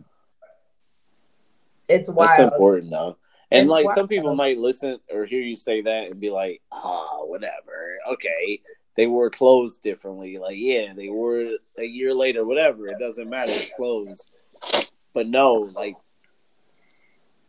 [1.88, 2.30] It's wild.
[2.30, 3.18] That's important though.
[3.52, 3.96] And It's like wild.
[3.96, 7.98] some people might listen or hear you say that and be like, oh, whatever.
[8.10, 8.62] Okay.
[8.96, 10.38] They wore clothes differently.
[10.38, 11.40] Like, yeah, they wore
[11.78, 12.88] a year later, whatever.
[12.88, 13.52] It doesn't matter.
[13.52, 14.30] It's clothes.
[15.14, 15.96] But no, like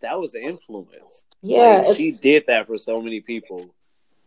[0.00, 1.24] that was an influence.
[1.42, 3.74] Yeah, Like, she did that for so many people.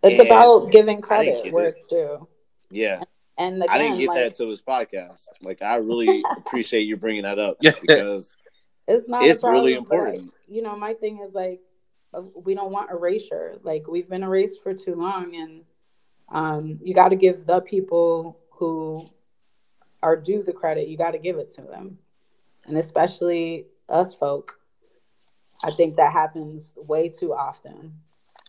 [0.04, 1.76] it's and about giving credit where it.
[1.76, 2.28] it's due.
[2.70, 3.02] Yeah.
[3.38, 5.28] And again, I didn't get like, that till this podcast.
[5.42, 8.36] Like I really appreciate you bringing that up because
[8.88, 9.24] it's not.
[9.24, 10.34] it's problem, really but, important.
[10.48, 11.62] you know, my thing is like,
[12.14, 13.58] uh, we don't want erasure.
[13.62, 15.62] Like we've been erased for too long, and
[16.30, 19.08] um, you got to give the people who
[20.04, 20.88] are due the credit.
[20.88, 21.98] You got to give it to them,
[22.66, 24.60] and especially us folk.
[25.64, 27.94] I think that happens way too often.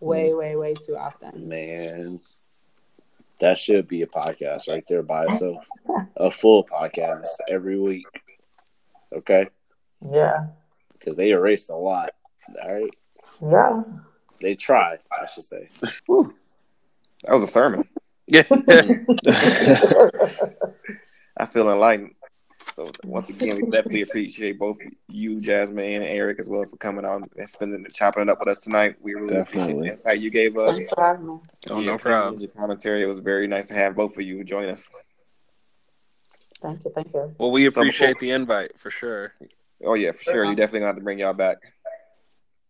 [0.01, 1.49] Way, way, way too often.
[1.49, 2.21] Man,
[3.41, 5.67] that should be a podcast right there by itself.
[6.17, 8.07] a full podcast every week.
[9.13, 9.49] Okay?
[10.01, 10.47] Yeah.
[10.93, 12.11] Because they erased a lot.
[12.63, 12.95] All right.
[13.43, 13.83] Yeah.
[14.41, 15.69] They try, I should say.
[17.25, 17.89] That was a sermon.
[18.27, 18.45] Yeah.
[21.37, 22.15] I feel enlightened.
[22.73, 24.79] So once again, we definitely appreciate both
[25.09, 28.39] you, Jasmine, and Eric as well for coming on and spending the chopping it up
[28.39, 28.97] with us tonight.
[29.01, 29.83] We really appreciate Definitely.
[29.85, 30.77] the insight you gave us.
[30.77, 31.39] Thanks for having me.
[31.71, 32.41] Oh, Your no problem.
[32.41, 33.03] Your commentary.
[33.03, 34.91] It was very nice to have both of you join us.
[36.63, 36.93] Thank you.
[36.95, 37.35] Thank you.
[37.39, 39.33] Well, we So appreciate before- the invite for sure.
[39.85, 40.45] Oh yeah, for sure.
[40.45, 41.59] You definitely gonna have to bring y'all back.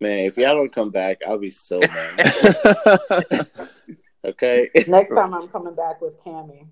[0.00, 2.32] Man, if y'all don't come back, I'll be so mad.
[4.24, 4.70] okay?
[4.86, 6.66] Next time I'm coming back with Cammy.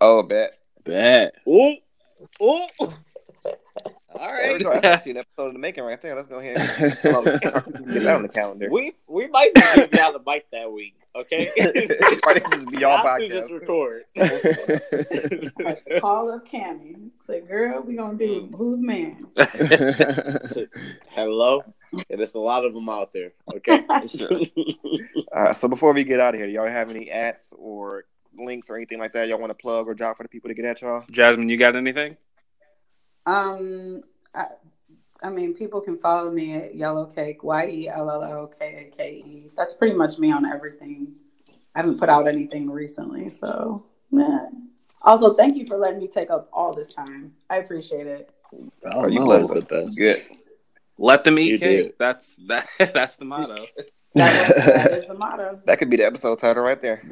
[0.00, 0.58] Oh, bet.
[0.84, 1.34] Bet.
[1.48, 1.76] Ooh.
[2.42, 2.66] Ooh.
[4.16, 4.62] All There we right.
[4.62, 4.80] go.
[4.80, 6.14] That's an episode of the making right there.
[6.14, 6.92] Let's go ahead and
[7.92, 8.68] get that on the calendar.
[8.70, 11.50] We we might just give y'all the mic that week, okay?
[12.24, 14.04] Might just be y'all Y'all two just record.
[16.00, 17.10] Call up Cammy.
[17.22, 18.56] Say, girl, we gonna do hmm.
[18.56, 19.26] who's man?
[21.10, 21.64] Hello,
[22.10, 23.32] and there's a lot of them out there.
[23.54, 23.84] Okay.
[24.08, 24.40] Sure.
[25.32, 28.04] Uh, so before we get out of here, do y'all have any ads or
[28.36, 30.54] links or anything like that y'all want to plug or drop for the people to
[30.54, 31.04] get at y'all?
[31.10, 32.16] Jasmine, you got anything?
[33.26, 34.02] Um,
[34.32, 34.46] I,
[35.22, 38.90] I mean, people can follow me at Yellow Cake, Y E L L O K
[38.92, 39.50] A K E.
[39.56, 41.14] That's pretty much me on everything.
[41.74, 44.46] I haven't put out anything recently, so yeah.
[45.02, 47.30] Also, thank you for letting me take up all this time.
[47.50, 48.30] I appreciate it.
[48.92, 49.98] Oh, you that blessed the best.
[49.98, 50.22] Good.
[50.98, 51.86] Let them eat You cake.
[51.86, 51.94] did.
[51.98, 52.68] That's that.
[52.94, 53.66] That's the motto.
[54.16, 55.60] That, was, that is the motto.
[55.66, 57.02] That could be the episode title right there.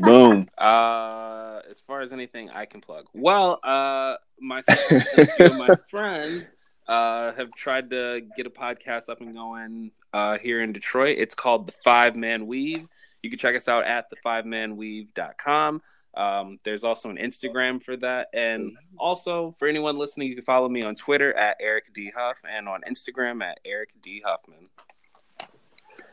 [0.00, 0.50] Boom.
[0.58, 5.56] Uh, as far as anything I can plug, well, uh, myself and a few of
[5.56, 6.50] my friends
[6.88, 11.16] uh have tried to get a podcast up and going uh here in Detroit.
[11.18, 12.86] It's called the Five Man Weave.
[13.22, 15.80] You can check us out at the five man weave.com.
[16.16, 18.28] Um, there's also an Instagram for that.
[18.32, 22.10] And also, for anyone listening, you can follow me on Twitter at Eric D.
[22.16, 24.22] Huff and on Instagram at Eric D.
[24.24, 24.66] Huffman.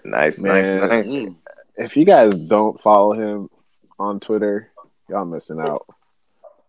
[0.05, 0.79] Nice, Man.
[0.79, 1.09] nice, nice.
[1.09, 1.35] Mm.
[1.77, 3.49] if you guys don't follow him
[3.97, 4.69] on Twitter,
[5.09, 5.85] y'all missing out.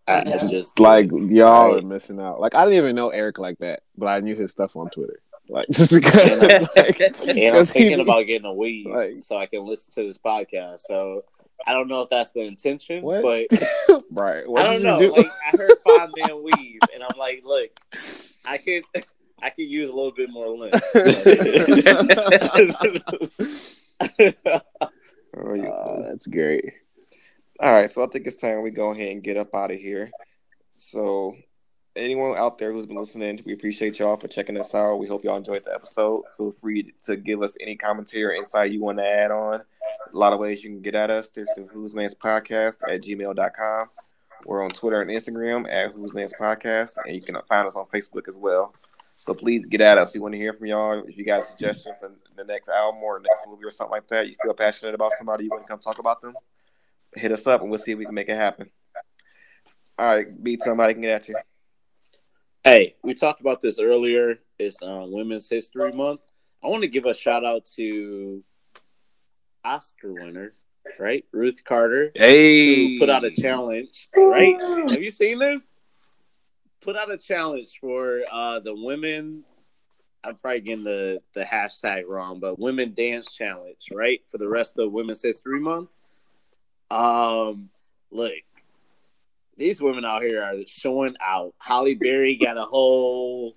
[0.07, 0.37] I Yeah.
[0.47, 1.83] just Like y'all Right.
[1.83, 2.39] are missing out.
[2.39, 5.19] Like I didn't even know Eric like that, but I knew his stuff on Twitter.
[5.49, 9.35] Like just because, like, and I'm 'cause he- thinking about getting a weed Like- so
[9.37, 10.79] I can listen to this podcast.
[10.81, 11.23] So
[11.65, 13.21] I don't know if that's the intention, What?
[13.21, 14.47] but right.
[14.47, 14.99] What I don't know.
[14.99, 15.11] do?
[15.11, 17.69] Like I heard five man weave, and I'm like, look,
[18.45, 18.83] I could,
[19.41, 20.83] I could use a little bit more length.
[25.37, 26.65] Oh, you Oh, that's great.
[27.59, 29.79] All right, so I think it's time we go ahead and get up out of
[29.79, 30.11] here.
[30.75, 31.35] So,
[31.95, 34.97] anyone out there who's been listening, we appreciate y'all for checking us out.
[34.97, 36.23] We hope y'all enjoyed the episode.
[36.37, 39.61] Feel free to give us any commentary or insight you want to add on.
[40.13, 41.29] A lot of ways you can get at us.
[41.29, 43.89] There's the Who's Man's Podcast at gmail.com.
[44.45, 47.85] We're on Twitter and Instagram at Who's Man's Podcast, and you can find us on
[47.87, 48.75] Facebook as well.
[49.17, 50.13] So please get at us.
[50.13, 51.03] We want to hear from y'all.
[51.07, 54.07] If you got a suggestion for the next album or next movie or something like
[54.09, 56.33] that, you feel passionate about somebody, you want to come talk about them,
[57.15, 58.69] hit us up and we'll see if we can make it happen.
[59.97, 61.35] All right, beat somebody can get at you.
[62.67, 64.39] Hey, we talked about this earlier.
[64.57, 66.21] It's uh, Women's History Month.
[66.63, 68.43] I want to give a shout out to
[69.63, 70.55] Oscar winner,
[70.97, 71.23] right?
[71.31, 74.59] Ruth Carter, Hey, who put out a challenge, right?
[74.89, 75.63] Have you seen this?
[76.81, 79.43] Put out a challenge for uh, the women.
[80.23, 84.21] I'm probably getting the, the hashtag wrong, but women dance challenge, right?
[84.31, 85.95] For the rest of Women's History Month.
[86.89, 87.69] Um,
[88.09, 88.33] look,
[89.57, 91.53] these women out here are showing out.
[91.59, 93.55] Halle Berry got a whole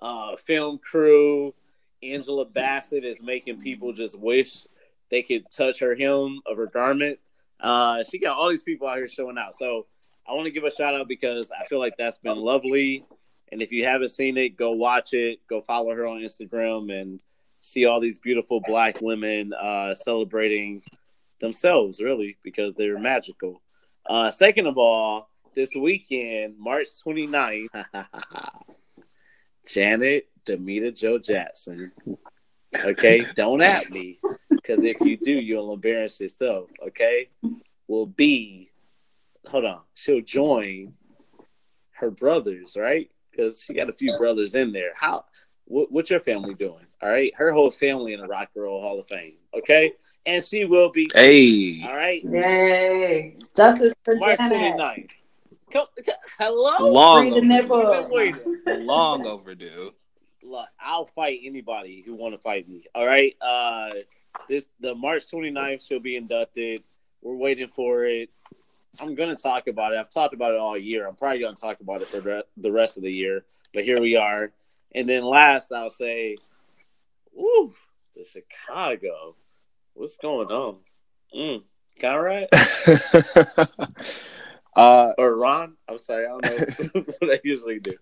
[0.00, 1.54] uh, film crew.
[2.02, 4.64] Angela Bassett is making people just wish
[5.10, 7.18] they could touch her hem of her garment.
[7.60, 9.54] Uh, she got all these people out here showing out.
[9.54, 9.86] So
[10.28, 13.04] I want to give a shout out because I feel like that's been lovely.
[13.50, 15.40] And if you haven't seen it, go watch it.
[15.48, 17.22] Go follow her on Instagram and
[17.60, 20.82] see all these beautiful black women uh, celebrating
[21.40, 23.62] themselves, really, because they're magical.
[24.06, 27.66] Uh, second of all, this weekend, March 29th,
[29.66, 31.90] Janet Damita Jo Jackson.
[32.84, 34.20] Okay, don't at me,
[34.54, 36.70] because if you do, you'll embarrass yourself.
[36.86, 37.30] Okay,
[37.88, 38.70] will be.
[39.48, 40.94] Hold on, she'll join
[41.94, 43.10] her brothers, right?
[43.32, 44.92] Because she got a few brothers in there.
[44.94, 45.24] How?
[45.64, 46.86] What, what's your family doing?
[47.02, 49.34] All right, her whole family in the Rock and Roll Hall of Fame.
[49.52, 49.94] Okay,
[50.24, 51.10] and she will be.
[51.12, 53.36] Hey, All right, Yay.
[53.56, 54.78] Justice for March Janet.
[54.78, 55.08] 29th.
[55.72, 56.90] Come, come, hello.
[56.90, 57.46] long overdue.
[57.46, 57.86] nipple.
[57.86, 58.86] I've been waiting.
[58.86, 59.92] long overdue.
[60.42, 62.84] Look, I'll fight anybody who want to fight me.
[62.94, 63.34] All right.
[63.40, 63.90] Uh
[64.48, 66.82] this the March 29th she'll be inducted.
[67.22, 68.30] We're waiting for it.
[69.00, 69.98] I'm gonna talk about it.
[69.98, 71.06] I've talked about it all year.
[71.06, 73.44] I'm probably gonna talk about it for the- the rest of the year.
[73.74, 74.52] But here we are.
[74.94, 76.36] And then last I'll say,
[77.38, 77.74] ooh,
[78.16, 79.34] the Chicago.
[79.94, 80.78] What's going on?
[81.36, 81.62] Mm.
[82.00, 82.48] Conrad
[84.78, 85.76] uh, or Ron?
[85.88, 87.94] I'm sorry, I don't know what I usually do.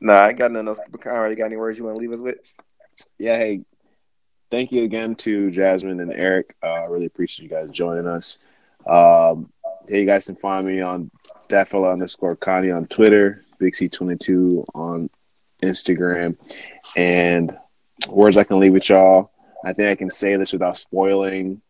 [0.00, 0.80] Nah, I ain't got nothing else.
[1.00, 2.38] Conrad, you got any words you want to leave us with?
[3.18, 3.62] yeah, hey,
[4.50, 6.54] thank you again to Jasmine and Eric.
[6.62, 8.38] Uh, I really appreciate you guys joining us.
[8.86, 9.52] Um,
[9.88, 11.10] hey, you guys can find me on
[11.48, 15.10] that fella underscore Connie on Twitter, Big C22 on
[15.62, 16.36] Instagram,
[16.96, 17.56] and
[18.08, 19.30] words I can leave with y'all.
[19.64, 21.60] I think I can say this without spoiling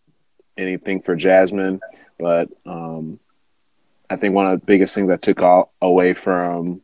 [0.58, 1.80] anything for Jasmine,
[2.18, 3.20] but um,
[4.08, 6.82] I think one of the biggest things I took all, away from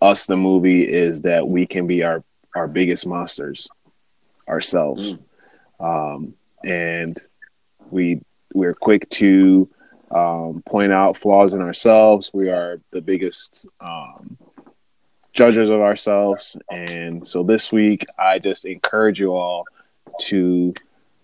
[0.00, 2.22] us, the movie, is that we can be our
[2.54, 3.68] our biggest monsters
[4.48, 5.16] ourselves,
[5.80, 7.18] um, and
[7.90, 8.20] we
[8.52, 9.68] we're quick to
[10.10, 12.30] um, point out flaws in ourselves.
[12.32, 14.38] We are the biggest um,
[15.32, 19.64] judges of ourselves, and so this week I just encourage you all
[20.20, 20.74] to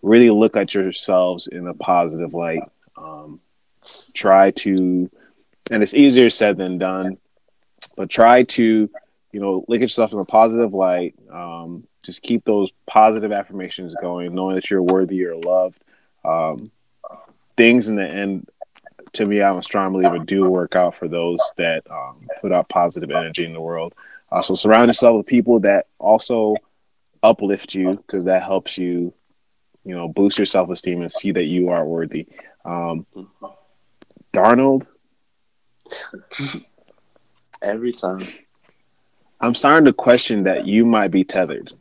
[0.02, 2.62] really look at yourselves in a positive light.
[2.96, 3.40] Um,
[4.14, 5.10] try to,
[5.70, 7.18] and it's easier said than done,
[7.96, 8.90] but try to,
[9.32, 11.14] you know, look at yourself in a positive light.
[11.32, 15.82] Um, just keep those positive affirmations going, knowing that you're worthy, you're loved.
[16.24, 16.70] Um,
[17.56, 18.48] things in the end,
[19.12, 22.68] to me, I'm a strong believer, do work out for those that um, put out
[22.68, 23.94] positive energy in the world.
[24.30, 26.54] Uh, so surround yourself with people that also
[27.22, 29.12] uplift you because that helps you,
[29.84, 32.26] you know, boost your self esteem and see that you are worthy.
[32.64, 33.06] Um,
[34.32, 34.86] Darnold,
[37.62, 38.20] Every time.
[39.40, 41.72] I'm starting to question that you might be tethered.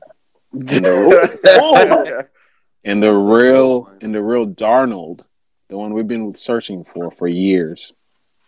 [0.55, 2.23] Ooh.
[2.83, 5.21] And the real and the real Darnold,
[5.67, 7.93] the one we've been searching for for years,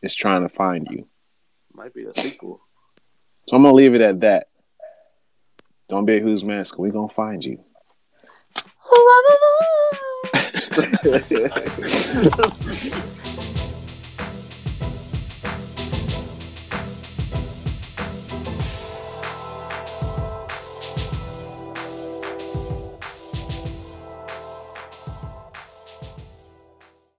[0.01, 1.07] is trying to find you.
[1.73, 2.61] Might be a sequel.
[3.47, 4.47] So I'm gonna leave it at that.
[5.89, 6.77] Don't be a who's mask.
[6.77, 7.63] We gonna find you.
[8.93, 9.17] Ooh.